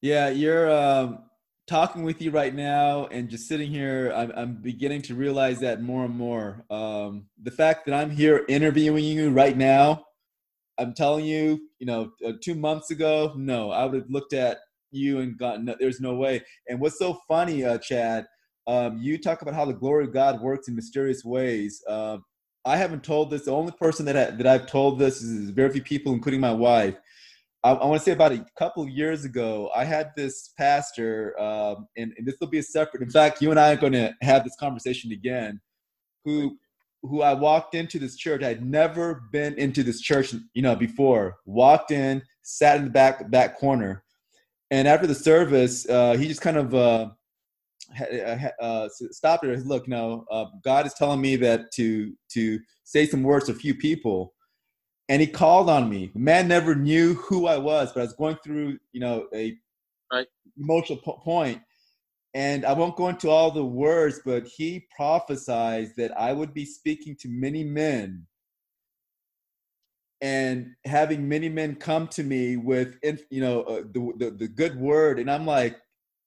Yeah, 0.01 0.29
you're 0.29 0.69
um, 0.69 1.19
talking 1.67 2.03
with 2.03 2.21
you 2.21 2.31
right 2.31 2.53
now, 2.53 3.07
and 3.07 3.29
just 3.29 3.47
sitting 3.47 3.71
here, 3.71 4.13
I'm, 4.15 4.31
I'm 4.35 4.61
beginning 4.61 5.01
to 5.03 5.15
realize 5.15 5.59
that 5.61 5.81
more 5.81 6.05
and 6.05 6.15
more. 6.15 6.63
Um, 6.69 7.25
the 7.41 7.51
fact 7.51 7.85
that 7.85 7.95
I'm 7.95 8.11
here 8.11 8.45
interviewing 8.47 9.03
you 9.03 9.31
right 9.31 9.57
now, 9.57 10.05
I'm 10.77 10.93
telling 10.93 11.25
you, 11.25 11.69
you 11.79 11.87
know, 11.87 12.11
uh, 12.25 12.33
two 12.43 12.55
months 12.55 12.91
ago, 12.91 13.33
no, 13.35 13.71
I 13.71 13.85
would 13.85 13.95
have 13.95 14.09
looked 14.09 14.33
at 14.33 14.59
you 14.91 15.19
and 15.19 15.37
gone, 15.37 15.65
no, 15.65 15.75
there's 15.79 15.99
no 15.99 16.15
way. 16.15 16.43
And 16.69 16.79
what's 16.79 16.99
so 16.99 17.19
funny, 17.27 17.65
uh, 17.65 17.79
Chad, 17.79 18.27
um, 18.67 18.97
you 18.97 19.17
talk 19.17 19.41
about 19.41 19.53
how 19.53 19.65
the 19.65 19.73
glory 19.73 20.05
of 20.05 20.13
God 20.13 20.41
works 20.41 20.67
in 20.67 20.75
mysterious 20.75 21.23
ways. 21.23 21.83
Um, 21.87 22.23
I 22.65 22.77
haven't 22.77 23.03
told 23.03 23.29
this. 23.29 23.45
The 23.45 23.51
only 23.51 23.71
person 23.73 24.05
that 24.07 24.17
I, 24.17 24.31
that 24.31 24.47
I've 24.47 24.67
told 24.67 24.97
this 24.97 25.21
is 25.21 25.51
very 25.51 25.69
few 25.71 25.83
people, 25.83 26.13
including 26.13 26.41
my 26.41 26.51
wife. 26.51 26.95
I, 27.63 27.71
I 27.71 27.85
want 27.85 27.99
to 27.99 28.03
say 28.05 28.11
about 28.11 28.31
a 28.31 28.45
couple 28.57 28.83
of 28.83 28.89
years 28.89 29.23
ago, 29.23 29.69
I 29.75 29.83
had 29.83 30.11
this 30.15 30.51
pastor, 30.57 31.39
um, 31.39 31.87
and, 31.95 32.13
and 32.17 32.25
this 32.25 32.35
will 32.39 32.47
be 32.47 32.59
a 32.59 32.63
separate. 32.63 33.03
In 33.03 33.09
fact, 33.09 33.41
you 33.41 33.51
and 33.51 33.59
I 33.59 33.73
are 33.73 33.77
going 33.77 33.93
to 33.93 34.13
have 34.21 34.43
this 34.43 34.55
conversation 34.59 35.11
again. 35.11 35.61
Who 36.25 36.57
who 37.03 37.21
I 37.21 37.33
walked 37.33 37.75
into 37.75 37.99
this 37.99 38.15
church. 38.15 38.41
I'd 38.41 38.65
never 38.65 39.25
been 39.31 39.53
into 39.55 39.83
this 39.83 40.01
church, 40.01 40.33
you 40.55 40.61
know, 40.63 40.75
before. 40.75 41.37
Walked 41.45 41.91
in, 41.91 42.23
sat 42.41 42.77
in 42.77 42.85
the 42.85 42.89
back 42.89 43.29
back 43.29 43.59
corner, 43.59 44.03
and 44.71 44.87
after 44.87 45.05
the 45.05 45.15
service, 45.15 45.87
uh, 45.87 46.13
he 46.17 46.27
just 46.27 46.41
kind 46.41 46.57
of 46.57 46.73
uh, 46.73 47.09
uh, 48.61 48.89
stopped 48.89 49.45
her. 49.45 49.57
Look, 49.57 49.87
no, 49.87 50.25
uh, 50.31 50.45
God 50.63 50.85
is 50.85 50.93
telling 50.93 51.21
me 51.21 51.35
that 51.37 51.71
to 51.73 52.13
to 52.29 52.59
say 52.83 53.05
some 53.05 53.23
words 53.23 53.45
to 53.45 53.51
a 53.51 53.55
few 53.55 53.75
people, 53.75 54.33
and 55.09 55.21
he 55.21 55.27
called 55.27 55.69
on 55.69 55.89
me. 55.89 56.11
The 56.13 56.19
man 56.19 56.47
never 56.47 56.75
knew 56.75 57.15
who 57.15 57.47
I 57.47 57.57
was, 57.57 57.91
but 57.91 58.01
I 58.01 58.03
was 58.03 58.13
going 58.13 58.37
through, 58.43 58.79
you 58.91 58.99
know, 58.99 59.27
a 59.33 59.57
right. 60.11 60.27
emotional 60.57 60.99
po- 60.99 61.19
point, 61.23 61.61
and 62.33 62.65
I 62.65 62.73
won't 62.73 62.95
go 62.95 63.09
into 63.09 63.29
all 63.29 63.51
the 63.51 63.65
words, 63.65 64.21
but 64.25 64.45
he 64.45 64.87
prophesied 64.95 65.93
that 65.97 66.17
I 66.19 66.33
would 66.33 66.53
be 66.53 66.65
speaking 66.65 67.15
to 67.21 67.29
many 67.29 67.63
men 67.63 68.25
and 70.21 70.73
having 70.85 71.27
many 71.27 71.49
men 71.49 71.75
come 71.75 72.07
to 72.07 72.23
me 72.23 72.57
with 72.57 72.97
you 73.29 73.41
know 73.41 73.61
uh, 73.63 73.81
the, 73.91 74.13
the, 74.17 74.31
the 74.31 74.47
good 74.47 74.75
word 74.79 75.19
and 75.19 75.29
i'm 75.29 75.45
like 75.45 75.77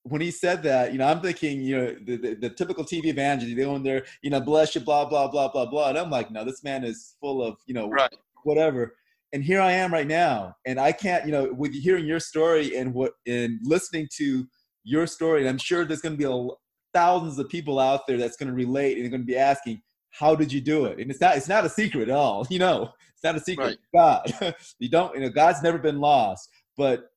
when 0.08 0.20
he 0.20 0.30
said 0.30 0.62
that 0.62 0.92
you 0.92 0.98
know 0.98 1.06
i'm 1.06 1.20
thinking 1.20 1.60
you 1.60 1.76
know 1.76 1.96
the, 2.04 2.16
the, 2.16 2.34
the 2.34 2.50
typical 2.50 2.84
tv 2.84 3.06
evangelist 3.06 3.56
they 3.56 3.64
on 3.64 3.82
there 3.82 4.04
you 4.22 4.30
know 4.30 4.40
bless 4.40 4.74
you 4.74 4.80
blah 4.80 5.04
blah 5.04 5.28
blah 5.28 5.48
blah 5.48 5.66
blah 5.66 5.88
and 5.88 5.98
i'm 5.98 6.10
like 6.10 6.30
no 6.30 6.44
this 6.44 6.62
man 6.62 6.84
is 6.84 7.16
full 7.20 7.42
of 7.42 7.56
you 7.66 7.74
know 7.74 7.88
right. 7.88 8.14
whatever 8.44 8.94
and 9.32 9.42
here 9.42 9.60
i 9.60 9.72
am 9.72 9.92
right 9.92 10.06
now 10.06 10.54
and 10.66 10.78
i 10.78 10.92
can't 10.92 11.24
you 11.26 11.32
know 11.32 11.52
with 11.52 11.72
hearing 11.72 12.06
your 12.06 12.20
story 12.20 12.76
and 12.76 12.92
what 12.92 13.12
and 13.26 13.58
listening 13.62 14.08
to 14.12 14.46
your 14.84 15.06
story 15.06 15.40
and 15.40 15.48
i'm 15.48 15.58
sure 15.58 15.84
there's 15.84 16.00
going 16.00 16.16
to 16.16 16.18
be 16.18 16.24
a, 16.24 16.48
thousands 16.94 17.38
of 17.38 17.48
people 17.48 17.78
out 17.78 18.06
there 18.06 18.16
that's 18.16 18.36
going 18.36 18.48
to 18.48 18.54
relate 18.54 18.94
and 18.96 19.04
they're 19.04 19.10
going 19.10 19.20
to 19.20 19.26
be 19.26 19.36
asking 19.36 19.80
how 20.10 20.34
did 20.34 20.52
you 20.52 20.60
do 20.60 20.86
it 20.86 20.98
and 20.98 21.10
it's 21.10 21.20
not 21.20 21.36
it's 21.36 21.48
not 21.48 21.64
a 21.64 21.68
secret 21.68 22.08
at 22.08 22.14
all 22.14 22.46
you 22.50 22.58
know 22.58 22.92
it's 23.18 23.24
not 23.24 23.34
a 23.34 23.40
secret. 23.40 23.80
Right. 23.92 24.30
God, 24.40 24.54
you 24.78 24.88
don't. 24.88 25.12
You 25.16 25.22
know, 25.22 25.28
God's 25.28 25.60
never 25.60 25.78
been 25.78 25.98
lost. 25.98 26.48
But 26.76 27.10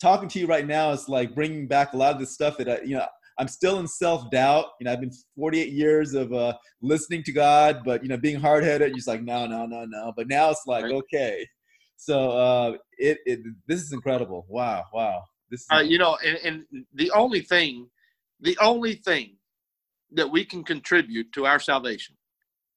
talking 0.00 0.28
to 0.28 0.38
you 0.38 0.46
right 0.46 0.66
now 0.66 0.90
is 0.90 1.08
like 1.08 1.34
bringing 1.34 1.66
back 1.66 1.92
a 1.92 1.96
lot 1.96 2.14
of 2.14 2.20
the 2.20 2.26
stuff 2.26 2.56
that 2.58 2.68
I, 2.68 2.80
you 2.82 2.96
know, 2.96 3.06
I'm 3.38 3.48
still 3.48 3.78
in 3.78 3.86
self 3.86 4.30
doubt. 4.30 4.66
You 4.80 4.84
know, 4.84 4.92
I've 4.92 5.00
been 5.00 5.12
48 5.36 5.72
years 5.72 6.14
of 6.14 6.32
uh, 6.32 6.54
listening 6.82 7.22
to 7.24 7.32
God, 7.32 7.82
but 7.84 8.02
you 8.02 8.08
know, 8.08 8.16
being 8.16 8.40
hard 8.40 8.64
headed, 8.64 8.94
just 8.94 9.08
like 9.08 9.22
no, 9.22 9.46
no, 9.46 9.66
no, 9.66 9.84
no. 9.84 10.12
But 10.16 10.28
now 10.28 10.50
it's 10.50 10.62
like 10.66 10.84
right. 10.84 10.94
okay. 10.94 11.46
So 11.96 12.30
uh, 12.30 12.76
it, 12.98 13.18
it 13.26 13.40
this 13.66 13.80
is 13.80 13.92
incredible. 13.92 14.46
Wow, 14.48 14.84
wow. 14.92 15.22
This 15.50 15.60
is 15.60 15.66
uh, 15.72 15.80
you 15.80 15.98
know, 15.98 16.16
and, 16.24 16.38
and 16.72 16.84
the 16.94 17.10
only 17.12 17.40
thing, 17.40 17.88
the 18.40 18.56
only 18.60 18.94
thing 18.94 19.36
that 20.12 20.30
we 20.30 20.44
can 20.44 20.64
contribute 20.64 21.32
to 21.32 21.46
our 21.46 21.58
salvation 21.58 22.16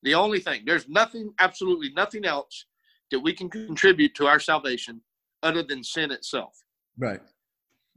the 0.04 0.14
only 0.14 0.40
thing, 0.40 0.64
there's 0.66 0.88
nothing, 0.88 1.34
absolutely 1.40 1.92
nothing 1.96 2.26
else 2.26 2.66
that 3.10 3.20
we 3.20 3.34
can 3.34 3.50
contribute 3.50 4.14
to 4.16 4.28
our 4.28 4.40
salvation 4.40 5.02
other 5.42 5.64
than 5.64 5.84
sin 5.84 6.12
itself. 6.12 6.63
Right. 6.98 7.20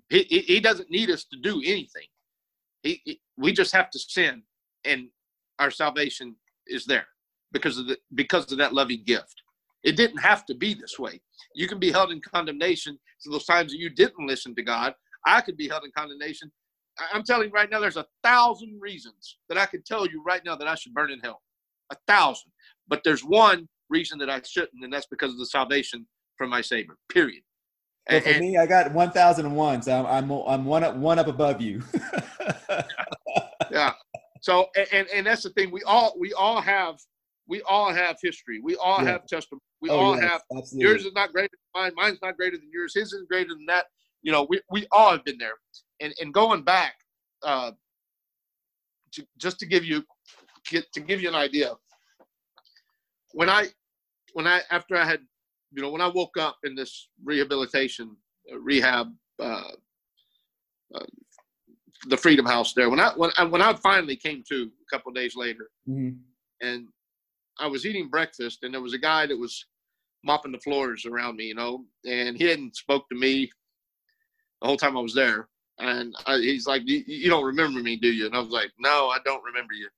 He, 0.08 0.22
he, 0.22 0.60
doesn't 0.60 0.90
need 0.90 1.10
us 1.10 1.24
to 1.24 1.36
do 1.36 1.60
anything. 1.64 2.06
He, 2.82 3.02
he, 3.04 3.20
we 3.36 3.52
just 3.52 3.74
have 3.74 3.90
to 3.90 3.98
sin 3.98 4.42
and 4.84 5.08
our 5.58 5.70
salvation 5.70 6.36
is 6.66 6.84
there 6.84 7.06
because 7.52 7.78
of 7.78 7.88
the 7.88 7.98
because 8.14 8.50
of 8.52 8.58
that 8.58 8.72
loving 8.72 9.02
gift. 9.04 9.42
It 9.82 9.96
didn't 9.96 10.18
have 10.18 10.46
to 10.46 10.54
be 10.54 10.74
this 10.74 10.98
way. 10.98 11.20
You 11.54 11.68
can 11.68 11.78
be 11.78 11.90
held 11.90 12.10
in 12.12 12.20
condemnation 12.20 12.98
for 13.22 13.30
those 13.30 13.46
times 13.46 13.72
that 13.72 13.78
you 13.78 13.90
didn't 13.90 14.26
listen 14.26 14.54
to 14.54 14.62
God. 14.62 14.94
I 15.26 15.40
could 15.40 15.56
be 15.56 15.68
held 15.68 15.84
in 15.84 15.90
condemnation. 15.96 16.50
I'm 17.12 17.22
telling 17.22 17.48
you 17.48 17.52
right 17.52 17.70
now, 17.70 17.80
there's 17.80 17.96
a 17.96 18.06
thousand 18.22 18.80
reasons 18.80 19.38
that 19.48 19.58
I 19.58 19.66
could 19.66 19.84
tell 19.84 20.06
you 20.06 20.22
right 20.24 20.42
now 20.44 20.56
that 20.56 20.68
I 20.68 20.74
should 20.74 20.94
burn 20.94 21.10
in 21.10 21.20
hell 21.20 21.42
a 21.90 21.96
thousand. 22.06 22.50
But 22.88 23.02
there's 23.04 23.24
one 23.24 23.68
reason 23.88 24.18
that 24.18 24.30
I 24.30 24.40
shouldn't, 24.42 24.82
and 24.82 24.92
that's 24.92 25.06
because 25.06 25.32
of 25.32 25.38
the 25.38 25.46
salvation 25.46 26.06
from 26.36 26.50
my 26.50 26.60
Savior. 26.60 26.96
Period. 27.08 27.42
Well, 28.10 28.20
for 28.20 28.28
and, 28.28 28.40
me, 28.40 28.56
I 28.56 28.66
got 28.66 28.92
one 28.92 29.10
thousand 29.10 29.46
and 29.46 29.56
one, 29.56 29.82
so 29.82 29.92
I'm 30.06 30.30
I'm, 30.30 30.42
I'm 30.46 30.64
one 30.64 30.84
up 30.84 30.94
one 30.96 31.18
up 31.18 31.26
above 31.26 31.60
you. 31.60 31.82
yeah. 33.70 33.92
So 34.40 34.68
and 34.92 35.08
and 35.08 35.26
that's 35.26 35.42
the 35.42 35.50
thing. 35.50 35.70
We 35.72 35.82
all 35.82 36.14
we 36.18 36.32
all 36.32 36.60
have 36.60 36.96
we 37.48 37.62
all 37.62 37.92
have 37.92 38.16
history. 38.22 38.60
We 38.62 38.76
all 38.76 39.02
yeah. 39.02 39.12
have 39.12 39.26
testimony. 39.26 39.60
We 39.80 39.90
oh, 39.90 39.98
all 39.98 40.14
yes, 40.14 40.30
have. 40.30 40.40
Absolutely. 40.56 40.88
Yours 40.88 41.04
is 41.04 41.12
not 41.14 41.32
greater 41.32 41.50
than 41.52 41.82
mine. 41.82 41.92
Mine's 41.96 42.18
not 42.22 42.36
greater 42.36 42.56
than 42.56 42.70
yours. 42.72 42.94
His 42.94 43.12
is 43.12 43.24
greater 43.28 43.50
than 43.50 43.66
that. 43.66 43.86
You 44.22 44.32
know, 44.32 44.46
we 44.48 44.60
we 44.70 44.86
all 44.92 45.10
have 45.10 45.24
been 45.24 45.38
there. 45.38 45.54
And 46.00 46.14
and 46.20 46.32
going 46.32 46.62
back, 46.62 46.94
uh, 47.42 47.72
to, 49.12 49.26
just 49.38 49.58
to 49.60 49.66
give 49.66 49.84
you 49.84 50.04
get 50.70 50.90
to 50.92 51.00
give 51.00 51.20
you 51.20 51.28
an 51.28 51.34
idea. 51.34 51.72
When 53.32 53.48
I 53.48 53.66
when 54.32 54.46
I 54.46 54.60
after 54.70 54.96
I 54.96 55.04
had 55.04 55.20
you 55.72 55.82
know 55.82 55.90
when 55.90 56.00
I 56.00 56.08
woke 56.08 56.36
up 56.38 56.58
in 56.64 56.74
this 56.74 57.08
rehabilitation 57.24 58.16
uh, 58.52 58.58
rehab 58.58 59.12
uh, 59.40 59.70
uh, 60.94 61.06
the 62.08 62.16
Freedom 62.16 62.46
House 62.46 62.72
there 62.74 62.90
when 62.90 63.00
I 63.00 63.12
when 63.16 63.30
I 63.36 63.44
when 63.44 63.62
I 63.62 63.74
finally 63.74 64.16
came 64.16 64.42
to 64.48 64.64
a 64.64 64.96
couple 64.96 65.12
days 65.12 65.36
later 65.36 65.70
mm-hmm. 65.88 66.16
and 66.66 66.86
I 67.58 67.66
was 67.66 67.86
eating 67.86 68.08
breakfast 68.08 68.62
and 68.62 68.72
there 68.72 68.82
was 68.82 68.94
a 68.94 68.98
guy 68.98 69.26
that 69.26 69.38
was 69.38 69.66
mopping 70.24 70.52
the 70.52 70.58
floors 70.58 71.06
around 71.06 71.36
me 71.36 71.46
you 71.46 71.54
know 71.54 71.84
and 72.04 72.36
he 72.36 72.44
hadn't 72.44 72.76
spoke 72.76 73.08
to 73.08 73.16
me 73.16 73.50
the 74.60 74.66
whole 74.66 74.76
time 74.76 74.96
I 74.96 75.00
was 75.00 75.14
there 75.14 75.48
and 75.78 76.14
I, 76.26 76.38
he's 76.38 76.66
like 76.66 76.82
you 76.84 77.28
don't 77.28 77.44
remember 77.44 77.80
me 77.80 77.96
do 77.96 78.08
you 78.08 78.26
and 78.26 78.34
I 78.34 78.40
was 78.40 78.50
like 78.50 78.70
no 78.78 79.08
I 79.08 79.18
don't 79.24 79.44
remember 79.44 79.74
you 79.74 79.88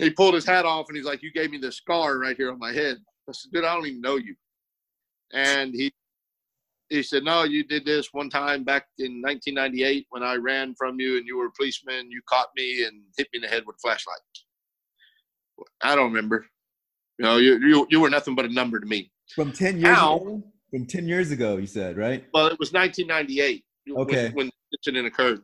he 0.00 0.10
pulled 0.10 0.34
his 0.34 0.46
hat 0.46 0.64
off 0.64 0.88
and 0.88 0.96
he's 0.96 1.06
like, 1.06 1.22
"You 1.22 1.30
gave 1.30 1.50
me 1.50 1.58
this 1.58 1.76
scar 1.76 2.18
right 2.18 2.36
here 2.36 2.50
on 2.50 2.58
my 2.58 2.72
head." 2.72 2.98
I 3.30 3.32
said, 3.32 3.52
"Dude, 3.52 3.64
I 3.64 3.74
don't 3.74 3.86
even 3.86 4.00
know 4.00 4.16
you." 4.16 4.34
And 5.32 5.72
he 5.72 5.92
he 6.88 7.02
said, 7.02 7.22
"No, 7.22 7.44
you 7.44 7.64
did 7.64 7.84
this 7.84 8.12
one 8.12 8.28
time 8.28 8.64
back 8.64 8.86
in 8.98 9.22
1998 9.22 10.06
when 10.10 10.22
I 10.22 10.34
ran 10.34 10.74
from 10.74 10.98
you 10.98 11.16
and 11.16 11.26
you 11.26 11.38
were 11.38 11.46
a 11.46 11.52
policeman. 11.52 12.10
You 12.10 12.20
caught 12.28 12.48
me 12.56 12.84
and 12.84 13.02
hit 13.16 13.28
me 13.32 13.38
in 13.38 13.42
the 13.42 13.48
head 13.48 13.62
with 13.66 13.76
a 13.76 13.80
flashlight." 13.80 14.18
I 15.82 15.94
don't 15.94 16.12
remember. 16.12 16.46
You 17.18 17.24
know, 17.24 17.36
you 17.36 17.58
you, 17.60 17.86
you 17.90 18.00
were 18.00 18.10
nothing 18.10 18.34
but 18.34 18.44
a 18.44 18.48
number 18.48 18.80
to 18.80 18.86
me. 18.86 19.12
From 19.34 19.52
ten 19.52 19.74
years 19.74 19.96
now, 19.96 20.16
ago. 20.16 20.42
From 20.70 20.86
ten 20.86 21.06
years 21.06 21.30
ago, 21.30 21.56
you 21.56 21.66
said, 21.66 21.96
right? 21.96 22.24
Well, 22.34 22.46
it 22.46 22.58
was 22.58 22.72
1998. 22.72 23.64
Okay. 23.96 24.24
When, 24.26 24.34
when 24.34 24.46
the 24.46 24.78
incident 24.78 25.06
occurred. 25.06 25.42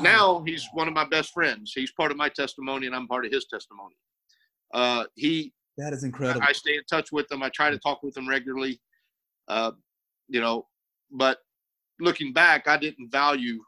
Now 0.00 0.42
he's 0.44 0.68
one 0.72 0.88
of 0.88 0.94
my 0.94 1.04
best 1.04 1.32
friends. 1.32 1.72
He's 1.72 1.92
part 1.92 2.10
of 2.10 2.16
my 2.16 2.28
testimony, 2.28 2.86
and 2.86 2.96
I'm 2.96 3.06
part 3.06 3.24
of 3.24 3.32
his 3.32 3.46
testimony. 3.46 3.94
Uh, 4.74 5.04
he 5.14 5.52
that 5.78 5.92
is 5.92 6.04
incredible. 6.04 6.42
I, 6.42 6.48
I, 6.48 6.52
stay 6.52 6.74
in 6.74 6.84
touch 6.84 7.12
with 7.12 7.28
them. 7.28 7.42
I 7.42 7.48
try 7.48 7.70
to 7.70 7.78
talk 7.78 8.02
with 8.02 8.14
them 8.14 8.28
regularly. 8.28 8.80
Uh, 9.46 9.72
you 10.28 10.40
know, 10.40 10.66
but 11.10 11.38
looking 12.00 12.32
back, 12.32 12.68
I 12.68 12.76
didn't 12.76 13.10
value. 13.10 13.62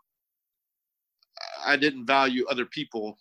I 1.65 1.77
didn't 1.77 2.07
value 2.07 2.45
other 2.51 2.67
people. 2.67 3.17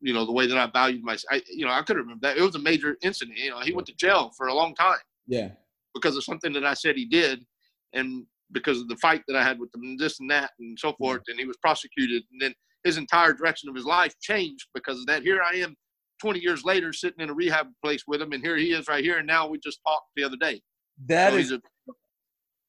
You 0.00 0.12
know 0.12 0.26
the 0.26 0.32
way 0.32 0.46
that 0.46 0.58
I 0.58 0.66
valued 0.66 1.02
myself. 1.02 1.32
I, 1.32 1.42
you 1.48 1.64
know, 1.64 1.72
I 1.72 1.82
could 1.82 1.96
remember 1.96 2.26
that 2.26 2.36
it 2.36 2.42
was 2.42 2.56
a 2.56 2.60
major 2.60 2.96
incident. 3.02 3.38
You 3.38 3.50
know, 3.50 3.60
he 3.60 3.72
went 3.72 3.86
to 3.88 3.94
jail 3.96 4.32
for 4.36 4.48
a 4.48 4.54
long 4.54 4.74
time. 4.74 4.98
Yeah. 5.26 5.50
Because 5.94 6.16
of 6.16 6.24
something 6.24 6.52
that 6.54 6.64
I 6.64 6.74
said 6.74 6.96
he 6.96 7.04
did, 7.04 7.44
and 7.92 8.26
because 8.50 8.80
of 8.80 8.88
the 8.88 8.96
fight 8.96 9.22
that 9.28 9.36
I 9.36 9.42
had 9.42 9.58
with 9.58 9.74
him, 9.74 9.82
and 9.82 9.98
this 9.98 10.20
and 10.20 10.30
that, 10.30 10.50
and 10.58 10.78
so 10.78 10.92
forth. 10.94 11.22
And 11.28 11.38
he 11.38 11.46
was 11.46 11.56
prosecuted, 11.58 12.24
and 12.32 12.40
then 12.40 12.54
his 12.84 12.96
entire 12.96 13.32
direction 13.32 13.68
of 13.68 13.74
his 13.74 13.84
life 13.84 14.14
changed 14.20 14.66
because 14.74 14.98
of 14.98 15.06
that. 15.06 15.22
Here 15.22 15.40
I 15.42 15.56
am, 15.56 15.76
20 16.22 16.38
years 16.38 16.64
later, 16.64 16.92
sitting 16.92 17.20
in 17.20 17.30
a 17.30 17.34
rehab 17.34 17.66
place 17.84 18.04
with 18.06 18.22
him, 18.22 18.32
and 18.32 18.42
here 18.42 18.56
he 18.56 18.72
is 18.72 18.86
right 18.86 19.02
here. 19.02 19.18
And 19.18 19.26
now 19.26 19.48
we 19.48 19.58
just 19.58 19.80
talked 19.84 20.06
the 20.14 20.22
other 20.22 20.36
day. 20.36 20.62
That 21.06 21.32
so 21.32 21.36
is. 21.36 21.52
A, 21.52 21.60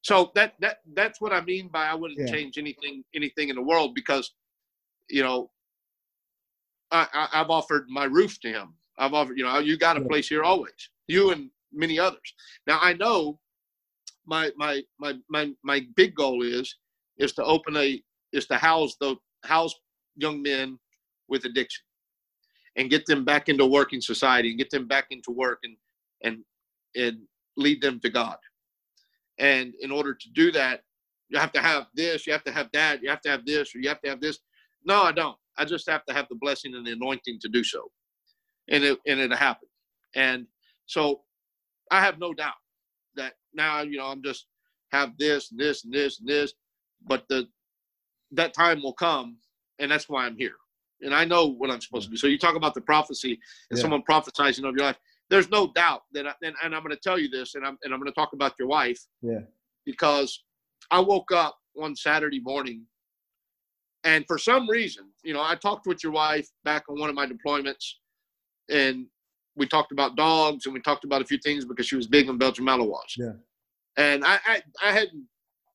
so 0.02 0.32
that 0.34 0.54
that 0.60 0.78
that's 0.94 1.20
what 1.20 1.32
I 1.32 1.40
mean 1.40 1.68
by 1.68 1.86
I 1.86 1.94
wouldn't 1.94 2.18
yeah. 2.18 2.26
change 2.26 2.58
anything 2.58 3.04
anything 3.14 3.48
in 3.50 3.56
the 3.56 3.62
world 3.62 3.94
because, 3.94 4.34
you 5.08 5.22
know, 5.22 5.50
I, 6.90 7.28
have 7.32 7.50
offered 7.50 7.86
my 7.88 8.04
roof 8.04 8.40
to 8.40 8.48
him. 8.48 8.74
I've 8.98 9.14
offered, 9.14 9.38
you 9.38 9.44
know, 9.44 9.58
you 9.60 9.78
got 9.78 9.96
a 9.96 10.00
place 10.00 10.28
here 10.28 10.42
always. 10.42 10.90
You 11.06 11.30
and 11.30 11.48
many 11.72 11.98
others. 11.98 12.34
Now 12.66 12.80
I 12.82 12.94
know 12.94 13.38
my 14.26 14.50
my 14.56 14.82
my 14.98 15.14
my 15.30 15.52
my 15.62 15.86
big 15.94 16.16
goal 16.16 16.42
is 16.42 16.74
is 17.18 17.32
to 17.34 17.44
open 17.44 17.76
a 17.76 18.02
is 18.32 18.46
to 18.46 18.56
house 18.56 18.96
the 19.00 19.14
house 19.44 19.74
young 20.16 20.42
men 20.42 20.76
with 21.28 21.44
addiction 21.44 21.84
and 22.76 22.90
get 22.90 23.06
them 23.06 23.24
back 23.24 23.48
into 23.48 23.66
working 23.66 24.00
society 24.00 24.50
and 24.50 24.58
get 24.58 24.70
them 24.70 24.86
back 24.88 25.06
into 25.10 25.30
work 25.32 25.60
and 25.64 25.76
and 26.22 26.44
and 26.96 27.18
lead 27.56 27.82
them 27.82 28.00
to 28.00 28.10
God. 28.10 28.36
And 29.38 29.74
in 29.80 29.90
order 29.90 30.14
to 30.14 30.30
do 30.34 30.52
that, 30.52 30.82
you 31.28 31.38
have 31.38 31.52
to 31.52 31.60
have 31.60 31.86
this, 31.94 32.26
you 32.26 32.32
have 32.32 32.44
to 32.44 32.52
have 32.52 32.70
that, 32.72 33.02
you 33.02 33.10
have 33.10 33.22
to 33.22 33.30
have 33.30 33.46
this, 33.46 33.74
or 33.74 33.80
you 33.80 33.88
have 33.88 34.02
to 34.02 34.10
have 34.10 34.20
this. 34.20 34.38
No, 34.84 35.02
I 35.02 35.12
don't. 35.12 35.36
I 35.58 35.64
just 35.64 35.88
have 35.90 36.04
to 36.06 36.14
have 36.14 36.26
the 36.28 36.36
blessing 36.36 36.74
and 36.74 36.86
the 36.86 36.92
anointing 36.92 37.38
to 37.42 37.48
do 37.48 37.64
so. 37.64 37.90
And 38.70 38.84
it 38.84 38.98
and 39.06 39.20
it'll. 39.20 39.56
And 40.16 40.46
so 40.86 41.22
I 41.90 42.00
have 42.02 42.18
no 42.18 42.34
doubt 42.34 42.54
that 43.16 43.34
now 43.54 43.82
you 43.82 43.98
know 43.98 44.06
I'm 44.06 44.22
just 44.22 44.46
have 44.92 45.18
this 45.18 45.50
and 45.52 45.60
this 45.60 45.84
and 45.84 45.94
this 45.94 46.20
and 46.20 46.28
this, 46.28 46.54
but 47.06 47.24
the 47.28 47.48
that 48.32 48.54
time 48.54 48.82
will 48.82 48.94
come, 48.94 49.38
and 49.80 49.90
that's 49.92 50.08
why 50.08 50.26
I'm 50.26 50.36
here. 50.36 50.56
And 51.04 51.14
I 51.14 51.24
know 51.24 51.46
what 51.46 51.70
I'm 51.70 51.80
supposed 51.80 52.06
to 52.06 52.10
do. 52.10 52.16
So 52.16 52.26
you 52.26 52.38
talk 52.38 52.56
about 52.56 52.74
the 52.74 52.80
prophecy 52.80 53.38
and 53.70 53.78
Yeah. 53.78 53.82
someone 53.82 54.02
prophesizing 54.02 54.68
of 54.68 54.74
your 54.76 54.86
life. 54.86 54.96
There's 55.30 55.48
no 55.50 55.72
doubt 55.72 56.02
that, 56.12 56.26
I, 56.26 56.32
and, 56.42 56.54
and 56.62 56.74
I'm 56.74 56.82
going 56.82 56.94
to 56.94 57.00
tell 57.00 57.18
you 57.18 57.28
this, 57.28 57.54
and 57.54 57.64
I'm 57.64 57.78
and 57.82 57.92
I'm 57.92 58.00
going 58.00 58.10
to 58.10 58.14
talk 58.14 58.32
about 58.32 58.54
your 58.58 58.68
wife. 58.68 59.00
Yeah. 59.22 59.40
Because 59.86 60.42
I 60.90 61.00
woke 61.00 61.32
up 61.32 61.56
one 61.74 61.94
Saturday 61.96 62.40
morning, 62.40 62.86
and 64.04 64.24
for 64.26 64.38
some 64.38 64.68
reason, 64.68 65.10
you 65.22 65.32
know, 65.34 65.42
I 65.42 65.54
talked 65.54 65.86
with 65.86 66.02
your 66.02 66.12
wife 66.12 66.48
back 66.64 66.84
on 66.88 66.98
one 66.98 67.08
of 67.08 67.14
my 67.14 67.26
deployments, 67.26 67.84
and 68.70 69.06
we 69.56 69.66
talked 69.66 69.92
about 69.92 70.16
dogs 70.16 70.66
and 70.66 70.74
we 70.74 70.80
talked 70.80 71.04
about 71.04 71.22
a 71.22 71.24
few 71.24 71.38
things 71.38 71.64
because 71.64 71.86
she 71.86 71.94
was 71.96 72.06
big 72.08 72.28
on 72.28 72.36
Belgian 72.38 72.64
Malinois. 72.66 72.98
Yeah. 73.16 73.32
And 73.96 74.24
I, 74.24 74.38
I 74.46 74.62
I 74.82 74.92
hadn't 74.92 75.26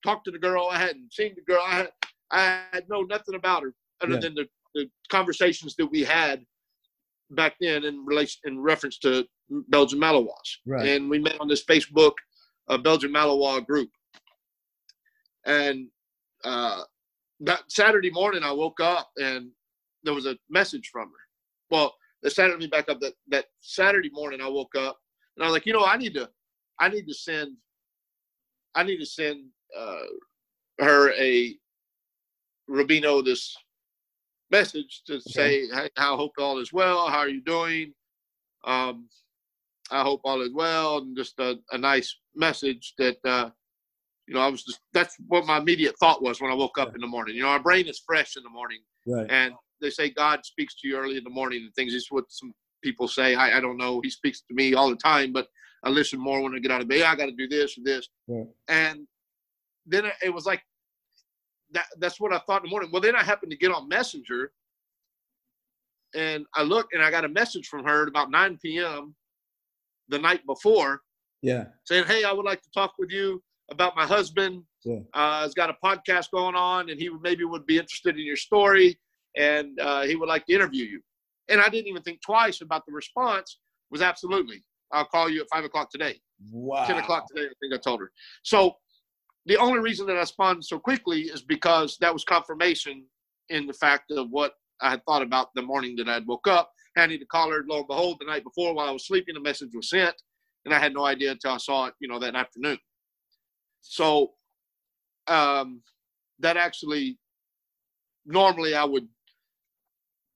talked 0.06 0.26
to 0.26 0.32
the 0.32 0.38
girl, 0.40 0.68
I 0.70 0.78
hadn't 0.78 1.14
seen 1.14 1.34
the 1.36 1.42
girl, 1.42 1.64
I 1.66 1.76
had 1.76 1.92
I 2.32 2.62
had 2.74 2.90
know 2.90 3.02
nothing 3.02 3.36
about 3.36 3.64
her 3.64 3.74
other 4.02 4.14
Yeah. 4.16 4.20
than 4.20 4.36
the, 4.36 4.48
the 4.76 4.90
conversations 5.10 5.76
that 5.78 5.88
we 5.88 6.04
had 6.04 6.46
back 7.32 7.56
then 7.60 7.84
in 7.84 8.06
relation 8.06 8.40
in 8.46 8.60
reference 8.60 8.98
to 9.00 9.26
Belgian 9.70 10.00
Malinois. 10.00 10.30
Right. 10.66 10.88
And 10.88 11.10
we 11.10 11.20
met 11.20 11.40
on 11.40 11.48
this 11.48 11.66
Facebook 11.66 12.14
uh, 12.68 12.78
Belgian 12.78 13.12
Malinois 13.12 13.66
group. 13.66 13.90
And 15.46 15.88
uh, 16.44 16.84
that 17.42 17.64
Saturday 17.68 18.12
morning, 18.12 18.44
I 18.44 18.52
woke 18.52 18.80
up 18.80 19.10
and 19.18 19.50
there 20.04 20.14
was 20.14 20.26
a 20.26 20.38
message 20.50 20.90
from 20.92 21.08
her. 21.08 21.14
Well, 21.72 21.96
the 22.22 22.30
Saturday 22.30 22.58
me 22.60 22.68
back 22.68 22.90
up 22.90 23.00
that 23.00 23.14
that 23.30 23.46
Saturday 23.62 24.10
morning, 24.12 24.42
I 24.42 24.48
woke 24.48 24.76
up 24.76 25.00
and 25.36 25.44
I 25.44 25.48
was 25.48 25.54
like, 25.54 25.66
you 25.66 25.74
know, 25.74 25.86
I 25.86 25.98
need 25.98 26.14
to, 26.16 26.30
I 26.80 26.90
need 26.90 27.08
to 27.08 27.14
send, 27.14 27.56
I 28.76 28.84
need 28.84 28.98
to 28.98 29.06
send 29.06 29.46
uh, 29.78 30.06
her 30.80 31.14
a 31.14 31.56
Rubino 32.70 33.24
this 33.24 33.56
message 34.52 35.04
to 35.08 35.20
say, 35.22 35.68
hey, 35.68 35.90
I 35.98 36.16
hope 36.16 36.32
all 36.40 36.60
is 36.60 36.74
well. 36.74 37.08
How 37.10 37.20
are 37.20 37.30
you 37.30 37.42
doing? 37.42 37.94
Um, 38.66 39.08
I 39.92 40.02
hope 40.02 40.22
all 40.24 40.42
is 40.42 40.54
well, 40.54 41.00
and 41.00 41.16
just 41.18 41.40
a, 41.40 41.58
a 41.72 41.78
nice 41.78 42.16
message 42.36 42.94
that 42.98 43.18
uh, 43.26 43.50
you 44.28 44.34
know. 44.36 44.42
I 44.42 44.48
was 44.48 44.64
just 44.64 44.82
that's 44.94 45.16
what 45.28 45.46
my 45.46 45.58
immediate 45.58 45.98
thought 46.00 46.22
was 46.22 46.42
when 46.42 46.52
I 46.52 46.56
woke 46.56 46.78
up 46.78 46.94
in 46.94 47.02
the 47.02 47.08
morning. 47.08 47.36
You 47.36 47.44
know, 47.44 47.50
our 47.50 47.60
brain 47.62 47.88
is 47.88 48.02
fresh 48.06 48.38
in 48.38 48.44
the 48.44 48.50
morning, 48.50 48.80
Right. 49.08 49.28
and 49.30 49.54
they 49.82 49.90
say 49.90 50.10
God 50.10 50.46
speaks 50.46 50.76
to 50.82 50.88
you 50.88 50.98
early 50.98 51.18
in 51.18 51.24
the 51.24 51.30
morning 51.30 51.64
and 51.64 51.74
things. 51.74 51.94
Is 51.94 52.08
what 52.10 52.26
some 52.30 52.54
people 52.84 53.08
say. 53.08 53.36
I, 53.36 53.58
I 53.58 53.62
don't 53.62 53.78
know. 53.78 54.02
He 54.02 54.10
speaks 54.10 54.42
to 54.42 54.54
me 54.54 54.74
all 54.76 54.90
the 54.90 54.96
time, 54.98 55.32
but 55.34 55.48
I 55.84 55.90
listen 55.90 56.20
more 56.20 56.42
when 56.42 56.54
I 56.54 56.60
get 56.60 56.72
out 56.72 56.82
of 56.82 56.88
bed. 56.88 57.04
I 57.04 57.16
got 57.16 57.28
to 57.28 57.32
do 57.32 57.48
this 57.48 57.78
or 57.78 57.82
this, 57.84 58.08
Right. 58.28 58.48
and 58.68 59.08
then 59.88 60.06
it 60.24 60.30
was 60.34 60.46
like 60.46 60.62
that. 61.74 61.86
That's 61.98 62.20
what 62.20 62.34
I 62.34 62.40
thought 62.40 62.64
in 62.64 62.68
the 62.68 62.72
morning. 62.72 62.90
Well, 62.92 63.02
then 63.02 63.16
I 63.16 63.24
happened 63.24 63.52
to 63.52 63.58
get 63.58 63.72
on 63.72 63.88
Messenger, 63.88 64.52
and 66.16 66.46
I 66.56 66.64
looked 66.64 66.94
and 66.94 67.04
I 67.04 67.12
got 67.12 67.26
a 67.26 67.30
message 67.30 67.68
from 67.68 67.84
her 67.86 68.04
at 68.04 68.08
about 68.08 68.32
9 68.32 68.58
p.m. 68.64 69.16
the 70.08 70.18
night 70.20 70.46
before 70.46 71.02
Yeah. 71.42 71.68
saying, 71.86 72.06
"Hey, 72.06 72.24
I 72.24 72.32
would 72.32 72.46
like 72.46 72.62
to 72.64 72.72
talk 72.72 72.94
with 72.98 73.12
you 73.12 73.44
about 73.72 73.96
my 73.96 74.06
husband. 74.06 74.64
Yeah. 74.84 75.00
Uh, 75.14 75.42
has 75.42 75.54
got 75.54 75.70
a 75.70 75.78
podcast 75.84 76.32
going 76.32 76.56
on, 76.56 76.90
and 76.90 77.00
he 77.00 77.10
maybe 77.22 77.44
would 77.44 77.66
be 77.66 77.78
interested 77.78 78.18
in 78.18 78.26
your 78.26 78.38
story, 78.38 79.00
and 79.38 79.80
uh, 79.80 80.04
he 80.04 80.16
would 80.16 80.30
like 80.30 80.46
to 80.48 80.54
interview 80.54 80.86
you." 80.86 81.02
And 81.50 81.60
I 81.62 81.70
didn't 81.70 81.88
even 81.88 82.02
think 82.02 82.22
twice 82.22 82.62
about 82.62 82.86
the 82.86 82.92
response. 82.92 83.60
Was 83.92 84.02
absolutely, 84.02 84.64
I'll 84.92 85.06
call 85.06 85.30
you 85.30 85.42
at 85.42 85.48
five 85.52 85.64
o'clock 85.66 85.90
today, 85.92 86.20
Wow. 86.52 86.86
ten 86.86 86.98
o'clock 86.98 87.28
today. 87.28 87.46
I 87.48 87.54
think 87.60 87.74
I 87.74 87.78
told 87.78 88.00
her. 88.02 88.12
So 88.44 88.78
the 89.50 89.58
only 89.58 89.80
reason 89.80 90.06
that 90.06 90.16
I 90.16 90.20
responded 90.20 90.64
so 90.64 90.78
quickly 90.78 91.22
is 91.22 91.42
because 91.42 91.98
that 92.02 92.14
was 92.14 92.24
confirmation 92.24 93.04
in 93.50 93.66
the 93.66 93.74
fact 93.74 94.12
of 94.12 94.30
what 94.30 94.54
I 94.80 94.92
had 94.92 95.04
thought 95.06 95.24
about 95.24 95.48
the 95.56 95.64
morning 95.64 95.96
that 95.96 96.08
I'd 96.08 96.28
woke 96.28 96.48
up. 96.48 96.72
I 96.96 97.08
need 97.08 97.18
to 97.18 97.26
call 97.26 97.50
her. 97.50 97.64
Lo 97.68 97.80
and 97.80 97.88
behold, 97.88 98.18
the 98.20 98.28
night 98.28 98.44
before 98.44 98.76
while 98.76 98.88
I 98.88 98.92
was 98.92 99.08
sleeping, 99.08 99.36
a 99.38 99.40
message 99.40 99.72
was 99.74 99.90
sent, 99.90 100.14
and 100.66 100.74
I 100.74 100.78
had 100.80 100.94
no 100.94 101.06
idea 101.06 101.32
until 101.32 101.54
I 101.54 101.58
saw 101.58 101.86
it, 101.86 101.96
you 102.00 102.08
know, 102.08 102.20
that 102.20 102.36
afternoon. 102.36 102.78
So 103.82 104.34
um, 105.28 105.82
that 106.40 106.58
actually, 106.58 107.18
normally 108.26 108.76
I 108.76 108.84
would, 108.84 109.08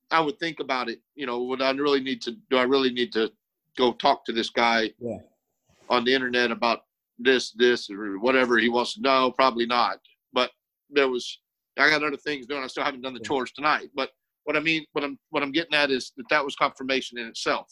I 0.09 0.21
would 0.21 0.39
think 0.39 0.59
about 0.59 0.89
it. 0.89 1.01
You 1.15 1.27
know, 1.27 1.43
would 1.43 1.61
I 1.61 1.69
really 1.71 2.01
need 2.01 2.21
to? 2.23 2.31
Do 2.49 2.57
I 2.57 2.63
really 2.63 2.91
need 2.91 3.11
to 3.13 3.31
go 3.77 3.91
talk 3.93 4.25
to 4.25 4.31
this 4.31 4.49
guy 4.49 4.91
Yeah. 4.99 5.17
on 5.89 6.03
the 6.05 6.13
internet 6.15 6.49
about 6.49 6.83
this, 7.23 7.51
this, 7.51 7.89
or 7.89 8.19
whatever 8.19 8.57
he 8.57 8.69
wants 8.69 8.93
to 8.95 9.01
know? 9.01 9.31
Probably 9.31 9.65
not. 9.65 9.97
But 10.33 10.51
there 10.89 11.09
was, 11.09 11.39
I 11.77 11.89
got 11.89 12.03
other 12.03 12.17
things 12.17 12.45
doing. 12.45 12.63
I 12.63 12.67
still 12.67 12.83
haven't 12.83 13.01
done 13.01 13.13
the 13.13 13.19
chores 13.19 13.51
tonight. 13.51 13.89
But 13.95 14.11
what 14.43 14.57
I 14.57 14.59
mean, 14.59 14.85
what 14.91 15.03
I'm, 15.03 15.17
what 15.29 15.43
I'm 15.43 15.51
getting 15.51 15.73
at 15.73 15.91
is 15.91 16.11
that 16.17 16.29
that 16.29 16.43
was 16.43 16.55
confirmation 16.55 17.17
in 17.17 17.27
itself. 17.27 17.67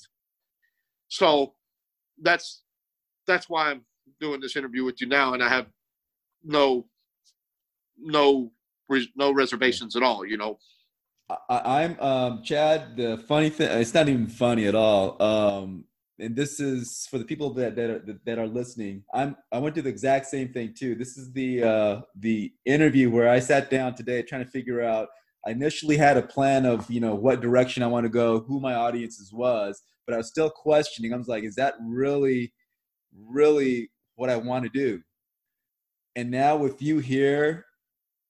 So 1.10 1.54
that's 2.22 2.64
that's 3.28 3.49
why 3.49 3.70
I'm 3.70 3.82
doing 4.20 4.39
this 4.39 4.56
interview 4.56 4.86
with 4.86 5.02
you 5.02 5.08
now, 5.08 5.34
and 5.34 5.43
I 5.43 5.49
have 5.49 5.68
no 6.43 6.86
no 7.97 8.52
no 9.16 9.32
reservations 9.32 9.95
at 9.95 10.04
all. 10.04 10.26
You 10.26 10.38
know, 10.38 10.58
I, 11.49 11.84
I'm 11.84 11.99
um, 11.99 12.43
Chad. 12.43 12.95
The 12.95 13.18
funny 13.18 13.49
thing, 13.49 13.70
it's 13.80 13.93
not 13.93 14.08
even 14.08 14.28
funny 14.28 14.68
at 14.68 14.76
all. 14.76 15.22
Um, 15.22 15.86
and 16.20 16.36
this 16.36 16.59
is 16.59 17.07
for 17.09 17.18
the 17.18 17.26
people 17.26 17.53
that 17.53 17.76
that 17.76 17.89
are, 17.89 18.20
that 18.26 18.39
are 18.39 18.47
listening. 18.47 19.03
I'm 19.14 19.36
I 19.51 19.57
went 19.59 19.76
through 19.76 19.84
the 19.84 19.89
exact 19.89 20.28
same 20.28 20.53
thing 20.53 20.74
too. 20.78 20.95
This 20.95 21.18
is 21.18 21.32
the 21.34 21.64
uh, 21.64 22.01
the 22.16 22.51
interview 22.66 23.09
where 23.09 23.30
I 23.30 23.39
sat 23.39 23.70
down 23.70 23.95
today 23.95 24.22
trying 24.22 24.45
to 24.45 24.51
figure 24.51 24.82
out. 24.82 25.09
I 25.45 25.51
initially 25.51 25.97
had 25.97 26.18
a 26.18 26.22
plan 26.22 26.66
of 26.66 26.89
you 26.89 26.99
know 26.99 27.16
what 27.16 27.41
direction 27.41 27.84
I 27.84 27.88
want 27.88 28.05
to 28.05 28.09
go, 28.09 28.41
who 28.41 28.59
my 28.59 28.76
audiences 28.76 29.34
was, 29.34 29.82
but 30.05 30.14
I 30.14 30.18
was 30.18 30.28
still 30.28 30.49
questioning. 30.49 31.14
I 31.14 31.18
was 31.18 31.28
like, 31.28 31.43
is 31.43 31.55
that 31.55 31.76
really, 31.82 32.53
really 33.14 33.89
what 34.16 34.30
I 34.30 34.36
want 34.36 34.64
to 34.66 34.70
do? 34.70 35.01
And 36.16 36.30
now 36.30 36.57
with 36.57 36.82
you 36.82 36.99
here, 36.99 37.66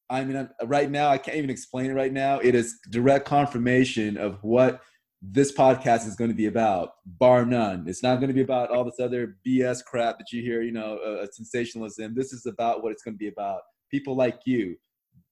I 0.10 0.24
mean, 0.24 0.38
I'm- 0.38 0.50
right 0.66 0.90
now, 0.90 1.10
I 1.10 1.18
can't 1.18 1.38
even 1.38 1.50
explain 1.50 1.90
it 1.90 1.96
right 1.96 2.14
now. 2.14 2.40
It 2.40 2.54
is 2.54 2.80
direct 2.90 3.26
confirmation 3.26 4.18
of 4.18 4.38
what 4.44 4.82
this 5.22 5.52
podcast 5.52 6.08
is 6.08 6.16
going 6.16 6.32
to 6.32 6.36
be 6.36 6.48
about, 6.48 6.94
bar 7.06 7.46
none. 7.46 7.86
It's 7.88 8.02
not 8.02 8.16
going 8.16 8.30
to 8.30 8.34
be 8.34 8.42
about 8.42 8.72
all 8.72 8.84
this 8.84 9.00
other 9.00 9.38
BS 9.46 9.84
crap 9.86 10.18
that 10.18 10.32
you 10.32 10.42
hear, 10.42 10.64
you 10.64 10.72
know, 10.72 10.98
uh, 10.98 11.28
sensationalism. 11.32 12.16
This 12.16 12.34
is 12.34 12.48
about 12.48 12.82
what 12.82 12.92
it's 12.92 13.04
going 13.04 13.14
to 13.14 13.20
be 13.20 13.28
about. 13.28 13.62
People 13.92 14.16
like 14.16 14.40
you, 14.46 14.78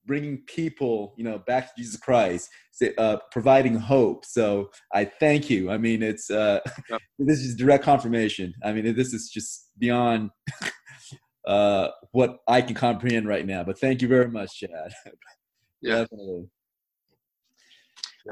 bringing 0.06 0.42
people, 0.46 1.14
you 1.16 1.24
know, 1.24 1.38
back 1.38 1.66
to 1.66 1.72
Jesus 1.76 1.96
Christ, 1.96 2.48
uh, 2.98 3.16
providing 3.32 3.76
hope. 3.76 4.24
So 4.24 4.70
I 4.92 5.04
thank 5.04 5.50
you. 5.50 5.70
I 5.70 5.78
mean, 5.78 6.02
it's 6.02 6.30
uh, 6.30 6.60
this 7.18 7.40
is 7.40 7.56
direct 7.56 7.84
confirmation. 7.84 8.54
I 8.64 8.72
mean, 8.72 8.94
this 8.94 9.12
is 9.12 9.28
just 9.28 9.70
beyond 9.78 10.30
uh, 11.46 11.88
what 12.12 12.38
I 12.46 12.62
can 12.62 12.74
comprehend 12.74 13.26
right 13.26 13.46
now. 13.46 13.64
But 13.64 13.78
thank 13.78 14.02
you 14.02 14.08
very 14.08 14.28
much, 14.28 14.58
Chad. 14.58 14.92
Yeah. 15.82 16.00
Definitely. 16.00 16.50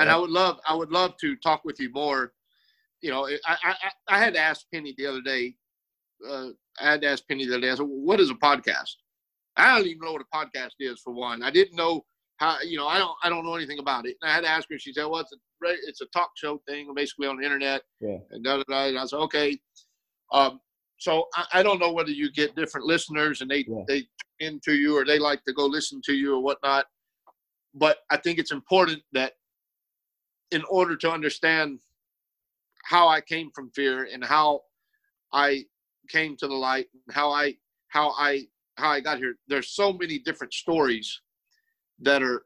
And 0.01 0.11
I 0.11 0.17
would 0.17 0.31
love 0.31 0.59
I 0.67 0.75
would 0.75 0.91
love 0.91 1.17
to 1.19 1.37
talk 1.37 1.65
with 1.65 1.79
you 1.81 1.91
more. 1.93 2.33
You 3.01 3.11
know, 3.11 3.27
I 3.27 3.39
I, 3.47 3.57
I- 3.83 4.17
I 4.17 4.19
had 4.19 4.37
asked 4.37 4.67
Penny 4.73 4.95
the 4.97 5.07
other 5.07 5.21
day. 5.23 5.55
Uh, 6.29 6.49
I 6.81 6.91
had 6.93 7.05
asked 7.05 7.29
Penny 7.29 7.47
the 7.47 7.53
other 7.55 7.61
day. 7.63 7.71
I 7.71 7.75
said, 7.77 7.87
"What 7.87 8.21
is 8.21 8.31
a 8.31 8.35
podcast?" 8.35 8.95
I 9.57 9.77
don't 9.77 9.87
even 9.87 10.01
know 10.01 10.13
what 10.13 10.23
a 10.23 10.37
podcast 10.37 10.73
is 10.81 11.01
for 11.01 11.13
one. 11.13 11.43
I 11.43 11.51
didn't 11.51 11.77
know 11.77 12.05
how. 12.39 12.61
You 12.63 12.77
know, 12.79 12.87
I 12.89 12.99
don't 12.99 13.17
I 13.23 13.29
don't 13.29 13.45
know 13.45 13.55
anything 13.55 13.79
about 13.79 14.07
it. 14.07 14.17
And 14.23 14.31
I 14.31 14.35
had 14.35 14.43
to 14.43 14.49
ask 14.51 14.69
her. 14.71 14.79
She 14.79 14.93
said, 14.93 15.05
"Well, 15.07 15.21
it's 15.21 15.33
a 15.33 15.37
it's 15.89 16.01
a 16.01 16.07
talk 16.07 16.31
show 16.37 16.61
thing, 16.69 16.93
basically 16.95 17.27
on 17.29 17.37
the 17.39 17.45
internet." 17.45 17.83
Yeah. 18.01 18.19
And 18.31 18.43
da 18.45 18.57
da 18.59 18.63
da. 18.69 18.87
And 18.87 18.99
I 18.99 19.05
said, 19.07 19.19
"Okay." 19.19 19.59
Um, 20.33 20.61
so 20.99 21.27
I, 21.37 21.47
I 21.55 21.63
don't 21.63 21.79
know 21.79 21.93
whether 21.93 22.11
you 22.11 22.31
get 22.33 22.57
different 22.57 22.87
listeners 22.87 23.41
and 23.41 23.51
they 23.51 23.65
Yeah. 23.69 23.85
they 23.87 24.09
into 24.41 24.75
you 24.75 24.97
or 24.97 25.05
they 25.05 25.19
like 25.19 25.45
to 25.45 25.53
go 25.53 25.67
listen 25.67 26.01
to 26.07 26.13
you 26.15 26.35
or 26.35 26.41
whatnot. 26.43 26.87
But 27.75 27.99
I 28.11 28.17
think 28.17 28.39
it's 28.39 28.53
important 28.53 29.03
that 29.13 29.35
in 30.51 30.63
order 30.65 30.97
to 30.97 31.11
understand 31.11 31.79
how 32.85 33.09
I 33.09 33.21
came 33.21 33.51
from 33.55 33.71
fear 33.71 34.09
and 34.13 34.25
how 34.25 34.63
I 35.33 35.65
came 36.09 36.37
to 36.39 36.47
the 36.49 36.55
light 36.55 36.87
and 37.07 37.15
how 37.15 37.31
I 37.31 37.57
how 37.89 38.11
I 38.11 38.47
how 38.77 38.91
I 38.91 39.01
got 39.01 39.19
here. 39.19 39.35
There's 39.49 39.71
so 39.71 39.93
many 39.93 40.19
different 40.19 40.55
stories 40.55 41.21
that 42.01 42.23
are 42.23 42.43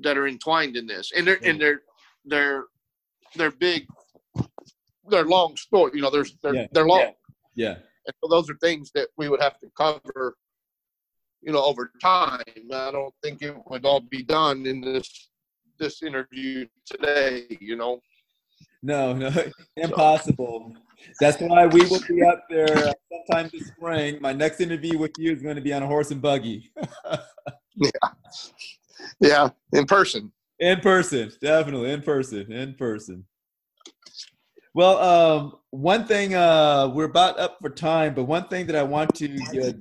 that 0.00 0.18
are 0.18 0.26
entwined 0.26 0.76
in 0.76 0.86
this, 0.86 1.12
and 1.16 1.26
they're 1.26 1.38
and 1.44 1.60
they're 1.60 1.82
they're 2.24 2.64
they're 3.36 3.50
big. 3.52 3.86
They're 5.08 5.24
long 5.24 5.56
story, 5.56 5.92
you 5.94 6.02
know. 6.02 6.10
There's 6.10 6.34
they're 6.42 6.54
Yeah. 6.54 6.66
they're 6.72 6.86
long, 6.86 7.14
Yeah. 7.54 7.76
and 8.06 8.14
so 8.22 8.28
those 8.28 8.50
are 8.50 8.56
things 8.56 8.90
that 8.92 9.08
we 9.16 9.28
would 9.28 9.40
have 9.40 9.58
to 9.60 9.70
cover, 9.76 10.36
you 11.40 11.52
know, 11.52 11.62
over 11.64 11.92
time. 12.02 12.42
I 12.72 12.90
don't 12.90 13.14
think 13.22 13.42
it 13.42 13.56
would 13.66 13.86
all 13.86 14.00
be 14.00 14.22
done 14.22 14.66
in 14.66 14.80
this 14.80 15.30
this 15.78 16.02
interview 16.02 16.66
today. 16.84 17.46
You 17.60 17.76
know. 17.76 18.00
No, 18.82 19.12
no, 19.12 19.30
impossible. 19.76 20.74
That's 21.20 21.40
why 21.40 21.66
we 21.66 21.84
will 21.86 22.02
be 22.08 22.22
up 22.22 22.44
there 22.48 22.88
uh, 22.88 22.92
sometime 23.10 23.50
this 23.52 23.68
spring. 23.68 24.18
My 24.20 24.32
next 24.32 24.60
interview 24.60 24.98
with 24.98 25.12
you 25.18 25.32
is 25.32 25.42
going 25.42 25.56
to 25.56 25.62
be 25.62 25.72
on 25.72 25.82
a 25.82 25.86
horse 25.86 26.10
and 26.10 26.22
buggy. 26.22 26.70
Yeah, 27.80 27.90
yeah, 29.20 29.48
in 29.72 29.86
person. 29.86 30.32
In 30.58 30.80
person, 30.80 31.30
definitely 31.40 31.92
in 31.92 32.02
person, 32.02 32.50
in 32.50 32.74
person. 32.74 33.24
Well, 34.74 34.98
um, 34.98 35.52
one 35.70 36.06
thing 36.06 36.34
uh, 36.34 36.90
we're 36.92 37.04
about 37.04 37.38
up 37.38 37.58
for 37.60 37.70
time, 37.70 38.14
but 38.14 38.24
one 38.24 38.48
thing 38.48 38.66
that 38.66 38.76
I 38.76 38.82
want 38.82 39.14
to 39.16 39.28
get, 39.28 39.76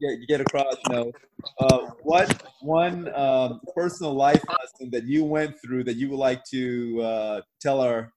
get, 0.00 0.28
get 0.28 0.40
across, 0.40 0.76
you 0.88 0.94
know, 0.94 1.12
uh, 1.58 1.90
what 2.02 2.42
one 2.60 3.12
um, 3.14 3.60
personal 3.74 4.14
life 4.14 4.42
lesson 4.48 4.90
that 4.90 5.04
you 5.04 5.24
went 5.24 5.54
through 5.62 5.84
that 5.84 5.96
you 5.96 6.10
would 6.10 6.18
like 6.18 6.44
to 6.44 7.00
uh, 7.02 7.40
tell 7.60 7.80
our 7.80 8.12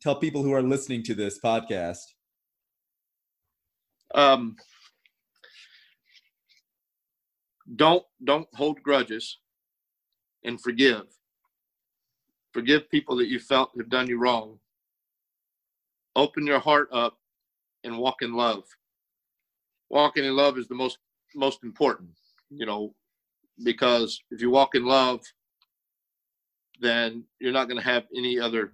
tell 0.00 0.16
people 0.16 0.42
who 0.42 0.52
are 0.52 0.62
listening 0.62 1.02
to 1.04 1.14
this 1.14 1.38
podcast? 1.40 2.02
Um, 4.14 4.56
don't 7.76 8.04
don't 8.24 8.48
hold 8.54 8.82
grudges 8.82 9.38
and 10.44 10.60
forgive. 10.60 11.04
Forgive 12.52 12.90
people 12.90 13.16
that 13.16 13.28
you 13.28 13.38
felt 13.38 13.70
have 13.78 13.88
done 13.88 14.08
you 14.08 14.18
wrong. 14.18 14.58
Open 16.14 16.46
your 16.46 16.58
heart 16.58 16.88
up 16.92 17.16
and 17.84 17.96
walk 17.96 18.20
in 18.20 18.34
love. 18.34 18.64
Walking 19.92 20.24
in 20.24 20.34
love 20.34 20.56
is 20.56 20.66
the 20.68 20.74
most 20.74 20.98
most 21.34 21.62
important, 21.62 22.10
you 22.50 22.66
know, 22.66 22.94
because 23.62 24.22
if 24.30 24.40
you 24.40 24.50
walk 24.50 24.74
in 24.74 24.86
love, 24.86 25.20
then 26.80 27.24
you're 27.38 27.52
not 27.52 27.68
going 27.68 27.80
to 27.80 27.86
have 27.86 28.04
any 28.16 28.40
other 28.40 28.72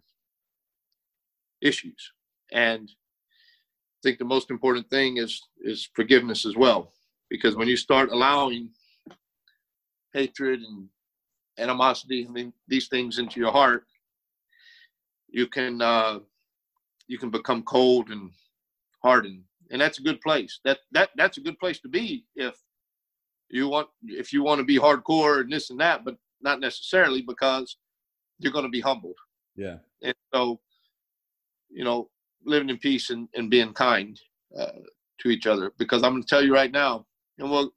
issues. 1.60 2.12
And 2.52 2.88
I 2.88 3.98
think 4.04 4.18
the 4.18 4.24
most 4.24 4.48
important 4.50 4.88
thing 4.90 5.16
is 5.16 5.42
is 5.60 5.90
forgiveness 5.92 6.46
as 6.46 6.56
well, 6.56 6.92
because 7.28 7.56
when 7.56 7.66
you 7.66 7.76
start 7.76 8.10
allowing 8.12 8.70
hatred 10.14 10.60
and 10.60 10.88
animosity 11.58 12.22
and 12.22 12.52
these 12.68 12.86
things 12.86 13.18
into 13.18 13.40
your 13.40 13.50
heart, 13.50 13.84
you 15.28 15.48
can 15.48 15.82
uh, 15.82 16.20
you 17.08 17.18
can 17.18 17.30
become 17.30 17.64
cold 17.64 18.10
and 18.10 18.30
hardened, 19.02 19.42
and 19.70 19.80
that's 19.80 19.98
a 19.98 20.02
good 20.02 20.20
place. 20.20 20.60
That 20.64 20.78
that 20.92 21.10
that's 21.16 21.38
a 21.38 21.42
good 21.42 21.58
place 21.58 21.80
to 21.80 21.88
be 21.88 22.24
if 22.36 22.54
you 23.50 23.68
want 23.68 23.88
if 24.04 24.32
you 24.32 24.42
want 24.42 24.58
to 24.58 24.64
be 24.64 24.78
hardcore 24.78 25.40
and 25.40 25.52
this 25.52 25.70
and 25.70 25.80
that, 25.80 26.04
but 26.04 26.16
not 26.40 26.60
necessarily 26.60 27.22
because 27.22 27.76
you're 28.38 28.52
going 28.52 28.64
to 28.64 28.70
be 28.70 28.80
humbled. 28.80 29.16
Yeah. 29.56 29.78
And 30.02 30.14
so, 30.32 30.60
you 31.70 31.84
know, 31.84 32.08
living 32.44 32.70
in 32.70 32.78
peace 32.78 33.10
and, 33.10 33.28
and 33.34 33.50
being 33.50 33.72
kind 33.72 34.18
uh, 34.56 34.72
to 35.20 35.28
each 35.28 35.46
other. 35.46 35.72
Because 35.78 36.02
I'm 36.02 36.12
going 36.12 36.22
to 36.22 36.28
tell 36.28 36.44
you 36.44 36.54
right 36.54 36.70
now, 36.70 37.06
and 37.38 37.50
well, 37.50 37.72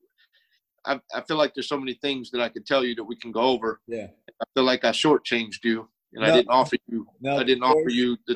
I, 0.85 0.99
I 1.13 1.21
feel 1.21 1.37
like 1.37 1.53
there's 1.53 1.69
so 1.69 1.79
many 1.79 1.95
things 1.95 2.31
that 2.31 2.41
I 2.41 2.49
could 2.49 2.65
tell 2.65 2.83
you 2.83 2.95
that 2.95 3.03
we 3.03 3.15
can 3.15 3.31
go 3.31 3.41
over. 3.41 3.81
Yeah. 3.87 4.07
I 4.41 4.45
feel 4.53 4.63
like 4.63 4.85
I 4.85 4.91
shortchanged 4.91 5.63
you, 5.63 5.87
and 6.13 6.23
no, 6.23 6.27
I 6.27 6.35
didn't 6.35 6.49
offer 6.49 6.75
you. 6.87 7.07
No, 7.21 7.37
I 7.37 7.43
didn't 7.43 7.63
offer 7.63 7.89
you 7.89 8.17
the. 8.27 8.35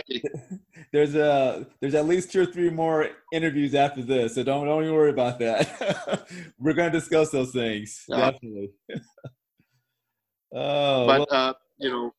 there's 0.94 1.16
a 1.16 1.68
there's 1.82 1.96
at 1.96 2.06
least 2.06 2.32
two 2.32 2.42
or 2.42 2.46
three 2.46 2.70
more 2.70 3.10
interviews 3.34 3.76
after 3.76 4.02
this, 4.02 4.36
so 4.36 4.44
don't 4.44 4.66
don't 4.66 4.84
even 4.84 4.96
worry 4.96 5.10
about 5.10 5.40
that. 5.40 6.28
We're 6.60 6.74
going 6.74 6.92
to 6.92 6.98
discuss 6.98 7.32
those 7.32 7.52
things 7.52 8.06
definitely. 8.10 8.72
oh, 10.54 11.06
but 11.06 11.20
well. 11.20 11.28
uh, 11.32 11.54
you 11.78 11.90
know, 11.90 12.14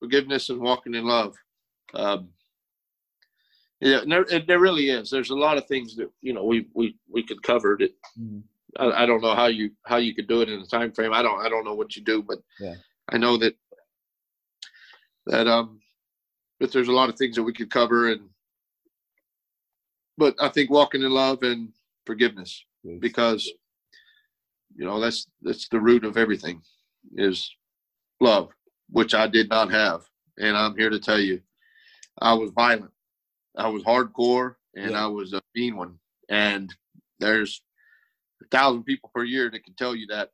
forgiveness 0.00 0.48
and 0.48 0.60
walking 0.60 0.94
in 0.94 1.04
love. 1.04 1.34
Um, 1.92 2.30
yeah, 3.80 4.00
there, 4.06 4.24
there 4.40 4.58
really 4.58 4.88
is. 4.88 5.10
There's 5.10 5.30
a 5.30 5.36
lot 5.36 5.58
of 5.58 5.66
things 5.66 5.96
that 5.96 6.10
you 6.22 6.32
know 6.32 6.44
we 6.44 6.68
we 6.72 6.96
we 7.10 7.22
could 7.22 7.42
cover. 7.42 7.74
It. 7.74 7.92
Mm-hmm 8.18 8.40
I, 8.78 9.02
I, 9.02 9.06
don't 9.06 9.22
know 9.22 9.34
how 9.34 9.46
you 9.46 9.70
how 9.84 9.96
you 9.96 10.14
could 10.14 10.26
do 10.26 10.40
it 10.40 10.48
in 10.48 10.60
a 10.60 10.66
time 10.66 10.92
frame. 10.92 11.12
I 11.12 11.22
don't 11.22 11.44
I 11.44 11.48
don't 11.48 11.64
know 11.64 11.74
what 11.74 11.96
you 11.96 12.02
do, 12.02 12.22
but 12.22 12.38
yeah. 12.60 12.74
I 13.10 13.18
know 13.18 13.36
that 13.38 13.54
that 15.26 15.46
um 15.46 15.80
that 16.60 16.72
there's 16.72 16.88
a 16.88 16.92
lot 16.92 17.08
of 17.08 17.16
things 17.16 17.36
that 17.36 17.42
we 17.42 17.52
could 17.52 17.70
cover 17.70 18.10
and 18.10 18.28
but 20.16 20.34
I 20.40 20.48
think 20.48 20.70
walking 20.70 21.02
in 21.02 21.10
love 21.10 21.42
and 21.42 21.70
forgiveness 22.06 22.64
yes. 22.82 22.98
because 23.00 23.50
you 24.76 24.84
know 24.84 25.00
that's 25.00 25.26
that's 25.42 25.68
the 25.68 25.80
root 25.80 26.04
of 26.04 26.16
everything 26.16 26.62
is 27.16 27.50
love, 28.20 28.50
which 28.90 29.14
I 29.14 29.26
did 29.26 29.48
not 29.48 29.70
have. 29.70 30.02
And 30.38 30.56
I'm 30.56 30.76
here 30.76 30.90
to 30.90 30.98
tell 30.98 31.20
you 31.20 31.40
I 32.20 32.34
was 32.34 32.50
violent. 32.50 32.90
I 33.56 33.68
was 33.68 33.82
hardcore 33.82 34.56
and 34.74 34.92
yeah. 34.92 35.04
I 35.04 35.06
was 35.06 35.32
a 35.32 35.42
mean 35.54 35.76
one. 35.76 35.98
And 36.28 36.74
there's 37.20 37.62
a 38.42 38.46
thousand 38.46 38.84
people 38.84 39.10
per 39.14 39.24
year 39.24 39.50
that 39.50 39.64
can 39.64 39.74
tell 39.74 39.94
you 39.94 40.06
that, 40.08 40.30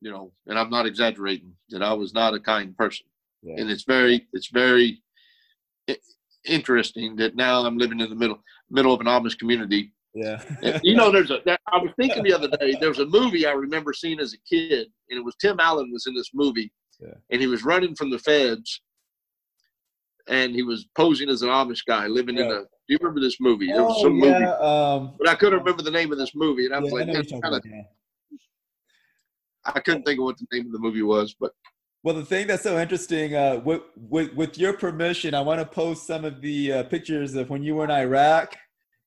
you 0.00 0.10
know, 0.10 0.32
and 0.46 0.58
I'm 0.58 0.70
not 0.70 0.86
exaggerating 0.86 1.52
that 1.70 1.82
I 1.82 1.92
was 1.94 2.14
not 2.14 2.34
a 2.34 2.40
kind 2.40 2.76
person. 2.76 3.06
Yeah. 3.46 3.60
And 3.60 3.70
it's 3.70 3.84
very, 3.84 4.26
it's 4.32 4.48
very 4.48 5.02
interesting 6.44 7.16
that 7.16 7.36
now 7.36 7.64
I'm 7.64 7.78
living 7.78 8.00
in 8.00 8.10
the 8.10 8.16
middle, 8.16 8.42
middle 8.70 8.92
of 8.92 9.00
an 9.00 9.06
Amish 9.06 9.38
community. 9.38 9.92
Yeah. 10.14 10.42
you 10.82 10.96
know, 10.96 11.12
there's 11.12 11.30
a, 11.30 11.40
I 11.72 11.78
was 11.78 11.90
thinking 11.98 12.24
the 12.24 12.32
other 12.32 12.48
day, 12.48 12.76
there 12.80 12.88
was 12.88 12.98
a 12.98 13.06
movie 13.06 13.46
I 13.46 13.52
remember 13.52 13.92
seeing 13.92 14.18
as 14.18 14.34
a 14.34 14.38
kid 14.48 14.88
and 15.10 15.18
it 15.18 15.24
was 15.24 15.36
Tim 15.36 15.60
Allen 15.60 15.92
was 15.92 16.06
in 16.06 16.14
this 16.14 16.30
movie 16.34 16.72
yeah. 17.00 17.14
and 17.30 17.40
he 17.40 17.46
was 17.46 17.64
running 17.64 17.94
from 17.94 18.10
the 18.10 18.18
feds 18.18 18.80
and 20.28 20.54
he 20.54 20.62
was 20.62 20.86
posing 20.96 21.28
as 21.28 21.42
an 21.42 21.50
Amish 21.50 21.84
guy 21.86 22.06
living 22.06 22.36
yeah. 22.36 22.44
in 22.44 22.50
a. 22.50 22.60
Do 22.60 22.94
you 22.94 22.98
remember 23.00 23.20
this 23.20 23.40
movie? 23.40 23.66
There 23.66 23.82
was 23.82 23.96
oh, 23.98 24.02
some 24.02 24.18
yeah, 24.18 24.32
movie, 24.32 24.44
um, 24.44 25.14
but 25.18 25.28
I 25.28 25.34
couldn't 25.34 25.58
remember 25.58 25.82
the 25.82 25.90
name 25.90 26.12
of 26.12 26.18
this 26.18 26.34
movie, 26.34 26.66
and 26.66 26.74
I 26.74 26.78
was 26.78 26.92
like, 26.92 27.08
I, 27.08 27.22
kinda, 27.22 27.60
I 29.64 29.80
couldn't 29.80 30.04
think 30.04 30.20
of 30.20 30.24
what 30.24 30.38
the 30.38 30.46
name 30.52 30.66
of 30.66 30.72
the 30.72 30.78
movie 30.78 31.02
was, 31.02 31.34
but. 31.38 31.52
Well, 32.06 32.14
the 32.14 32.24
thing 32.24 32.46
that's 32.46 32.62
so 32.62 32.78
interesting, 32.78 33.34
uh, 33.34 33.60
with, 33.64 33.82
with, 33.96 34.32
with 34.34 34.56
your 34.56 34.74
permission, 34.74 35.34
I 35.34 35.40
want 35.40 35.58
to 35.58 35.66
post 35.66 36.06
some 36.06 36.24
of 36.24 36.40
the 36.40 36.72
uh, 36.72 36.82
pictures 36.84 37.34
of 37.34 37.50
when 37.50 37.64
you 37.64 37.74
were 37.74 37.82
in 37.82 37.90
Iraq, 37.90 38.56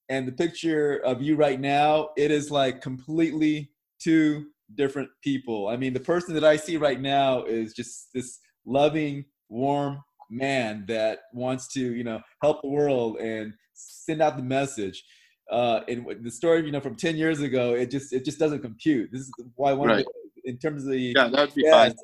and 0.10 0.28
the 0.28 0.34
picture 0.34 0.98
of 1.06 1.22
you 1.22 1.38
right 1.38 1.62
now. 1.62 2.10
It 2.18 2.30
is 2.30 2.52
like 2.52 2.82
completely 2.82 3.72
two 4.02 4.48
different 4.76 5.08
people. 5.24 5.70
I 5.70 5.78
mean, 5.78 5.94
the 5.94 6.02
person 6.02 6.34
that 6.34 6.44
I 6.44 6.58
see 6.58 6.76
right 6.76 7.00
now 7.00 7.46
is 7.46 7.72
just 7.72 8.10
this 8.14 8.40
loving, 8.66 9.24
warm 9.48 10.04
man 10.30 10.84
that 10.90 11.20
wants 11.34 11.72
to 11.76 11.80
you 11.80 12.04
know 12.04 12.20
help 12.42 12.62
the 12.62 12.68
world 12.68 13.16
and 13.20 13.54
send 13.74 14.22
out 14.22 14.38
the 14.38 14.44
message 14.44 15.04
uh 15.52 15.80
and 15.88 16.06
the 16.22 16.30
story 16.30 16.64
you 16.64 16.72
know 16.72 16.80
from 16.80 16.94
10 16.94 17.18
years 17.18 17.42
ago 17.42 17.74
it 17.74 17.90
just 17.90 18.14
it 18.14 18.24
just 18.24 18.38
doesn't 18.38 18.60
compute 18.60 19.10
this 19.12 19.22
is 19.22 19.32
why 19.56 19.74
one 19.74 19.88
right. 19.88 20.06
in 20.46 20.56
terms 20.60 20.84
of 20.84 20.92
the 20.92 21.14
yeah 21.16 21.28
that'd 21.30 21.56
be 21.56 21.64
yeah, 21.66 21.72
fine 21.72 21.96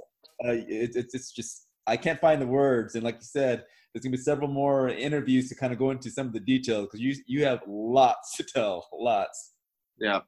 uh, 0.44 0.52
it, 0.52 0.96
it's 0.96 1.14
it's 1.14 1.32
just 1.32 1.68
i 1.88 1.96
can't 1.96 2.20
find 2.20 2.42
the 2.42 2.48
words. 2.48 2.96
And 2.96 3.04
like 3.04 3.16
you 3.16 3.22
said 3.22 3.64
there's 3.94 4.04
gonna 4.04 4.18
be 4.18 4.22
several 4.22 4.50
more 4.50 4.90
interviews 4.90 5.50
to 5.50 5.56
kind 5.56 5.72
of 5.72 5.80
go 5.80 5.92
into 5.92 6.10
some 6.10 6.28
of 6.28 6.34
the 6.34 6.40
details 6.40 6.88
because 6.88 7.02
you 7.02 7.16
you 7.28 7.46
have 7.46 7.62
lots 7.68 8.36
to 8.38 8.44
tell 8.44 8.88
lots. 8.94 9.54
Yeah. 10.00 10.22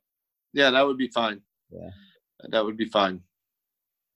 Yeah 0.54 0.70
that 0.72 0.86
would 0.86 0.98
be 0.98 1.10
fine. 1.10 1.42
Yeah. 1.72 1.90
That 2.52 2.64
would 2.64 2.78
be 2.78 2.86
fine. 2.86 3.22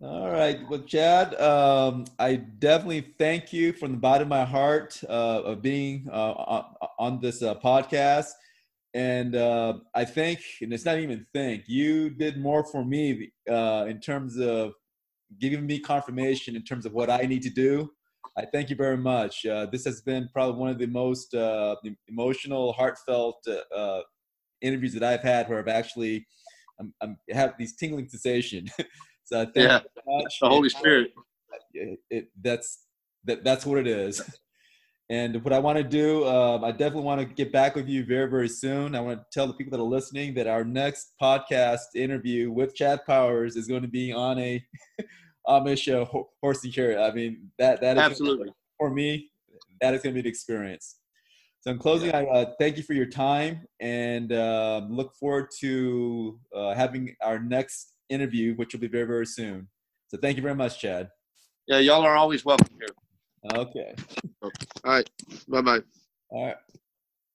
All 0.03 0.31
right. 0.31 0.59
Well, 0.67 0.79
Chad, 0.79 1.39
um, 1.39 2.05
I 2.17 2.35
definitely 2.35 3.13
thank 3.19 3.53
you 3.53 3.71
from 3.71 3.91
the 3.91 3.97
bottom 3.97 4.23
of 4.23 4.29
my 4.29 4.45
heart 4.45 4.99
uh, 5.07 5.43
of 5.43 5.61
being 5.61 6.07
uh, 6.11 6.63
on, 6.97 7.19
this 7.19 7.43
uh, 7.43 7.53
podcast. 7.53 8.29
And 8.95 9.35
uh, 9.35 9.75
I 9.93 10.05
think, 10.05 10.39
and 10.61 10.73
it's 10.73 10.85
not 10.85 10.97
even 10.97 11.27
think, 11.33 11.65
you 11.67 12.09
did 12.09 12.39
more 12.39 12.65
for 12.65 12.83
me 12.83 13.31
uh, 13.47 13.85
in 13.87 13.99
terms 13.99 14.39
of 14.39 14.73
giving 15.39 15.65
me 15.65 15.79
confirmation 15.79 16.55
in 16.55 16.63
terms 16.63 16.85
of 16.85 16.93
what 16.93 17.09
I 17.09 17.21
need 17.21 17.41
to 17.43 17.49
do. 17.49 17.91
I 18.37 18.45
thank 18.45 18.69
you 18.69 18.75
very 18.75 18.97
much. 18.97 19.45
Uh, 19.45 19.65
this 19.65 19.83
has 19.85 20.01
been 20.01 20.29
probably 20.33 20.59
one 20.59 20.69
of 20.69 20.77
the 20.77 20.87
most 20.87 21.33
uh, 21.33 21.75
emotional, 22.07 22.73
heartfelt 22.73 23.45
uh, 23.47 23.75
uh, 23.75 24.01
interviews 24.61 24.93
that 24.93 25.03
I've 25.03 25.21
had 25.21 25.49
where 25.49 25.59
I've 25.59 25.67
actually 25.67 26.25
I'm, 26.79 26.93
I'm 27.01 27.17
have 27.29 27.55
these 27.57 27.75
tingling 27.75 28.09
sensation. 28.09 28.67
So 29.23 29.45
thank 29.45 29.55
yeah, 29.55 29.79
the 30.41 30.49
Holy 30.49 30.67
Spirit. 30.67 31.13
It, 31.73 31.99
it, 32.09 32.27
that's 32.41 32.85
that, 33.23 33.45
that's 33.45 33.65
what 33.65 33.77
it 33.77 33.87
is. 33.87 34.21
And 35.11 35.43
what 35.43 35.51
I 35.51 35.59
want 35.59 35.77
to 35.77 35.83
do, 35.83 36.25
um, 36.25 36.63
I 36.63 36.71
definitely 36.71 37.03
want 37.03 37.19
to 37.19 37.25
get 37.25 37.51
back 37.51 37.75
with 37.75 37.89
you 37.89 38.05
very, 38.05 38.29
very 38.29 38.47
soon. 38.47 38.95
I 38.95 39.01
want 39.01 39.19
to 39.19 39.25
tell 39.29 39.45
the 39.45 39.51
people 39.53 39.77
that 39.77 39.83
are 39.83 39.85
listening 39.85 40.33
that 40.35 40.47
our 40.47 40.63
next 40.63 41.15
podcast 41.21 41.81
interview 41.95 42.49
with 42.49 42.73
Chad 42.73 43.01
Powers 43.05 43.57
is 43.57 43.67
going 43.67 43.81
to 43.81 43.89
be 43.89 44.13
on 44.13 44.39
a 44.39 44.65
Amish 45.49 45.91
uh, 45.91 46.59
and 46.63 46.73
carrier. 46.73 47.01
I 47.01 47.11
mean, 47.11 47.49
that 47.59 47.81
that 47.81 47.97
is 47.97 48.03
absolutely 48.03 48.53
for 48.77 48.89
me. 48.89 49.29
That 49.81 49.93
is 49.93 50.01
going 50.01 50.15
to 50.15 50.17
be 50.17 50.21
the 50.21 50.29
experience. 50.29 50.95
So 51.59 51.71
in 51.71 51.77
closing, 51.77 52.11
yeah. 52.11 52.19
I 52.19 52.25
uh, 52.27 52.45
thank 52.57 52.77
you 52.77 52.83
for 52.83 52.93
your 52.93 53.07
time 53.07 53.67
and 53.81 54.31
uh, 54.31 54.81
look 54.89 55.13
forward 55.19 55.49
to 55.59 56.39
uh, 56.55 56.73
having 56.73 57.13
our 57.21 57.37
next 57.37 57.95
interview, 58.07 58.55
which 58.55 58.71
will 58.71 58.79
be 58.79 58.87
very, 58.87 59.07
very 59.07 59.25
soon. 59.25 59.67
So 60.07 60.17
thank 60.21 60.37
you 60.37 60.41
very 60.41 60.55
much, 60.55 60.79
Chad. 60.79 61.09
Yeah, 61.67 61.79
y'all 61.79 62.03
are 62.03 62.15
always 62.15 62.45
welcome 62.45 62.69
here. 62.79 62.87
Okay. 63.45 63.95
All 64.41 64.51
right. 64.83 65.09
Bye 65.47 65.61
bye. 65.61 65.79
All 66.29 66.45
right. 66.47 66.55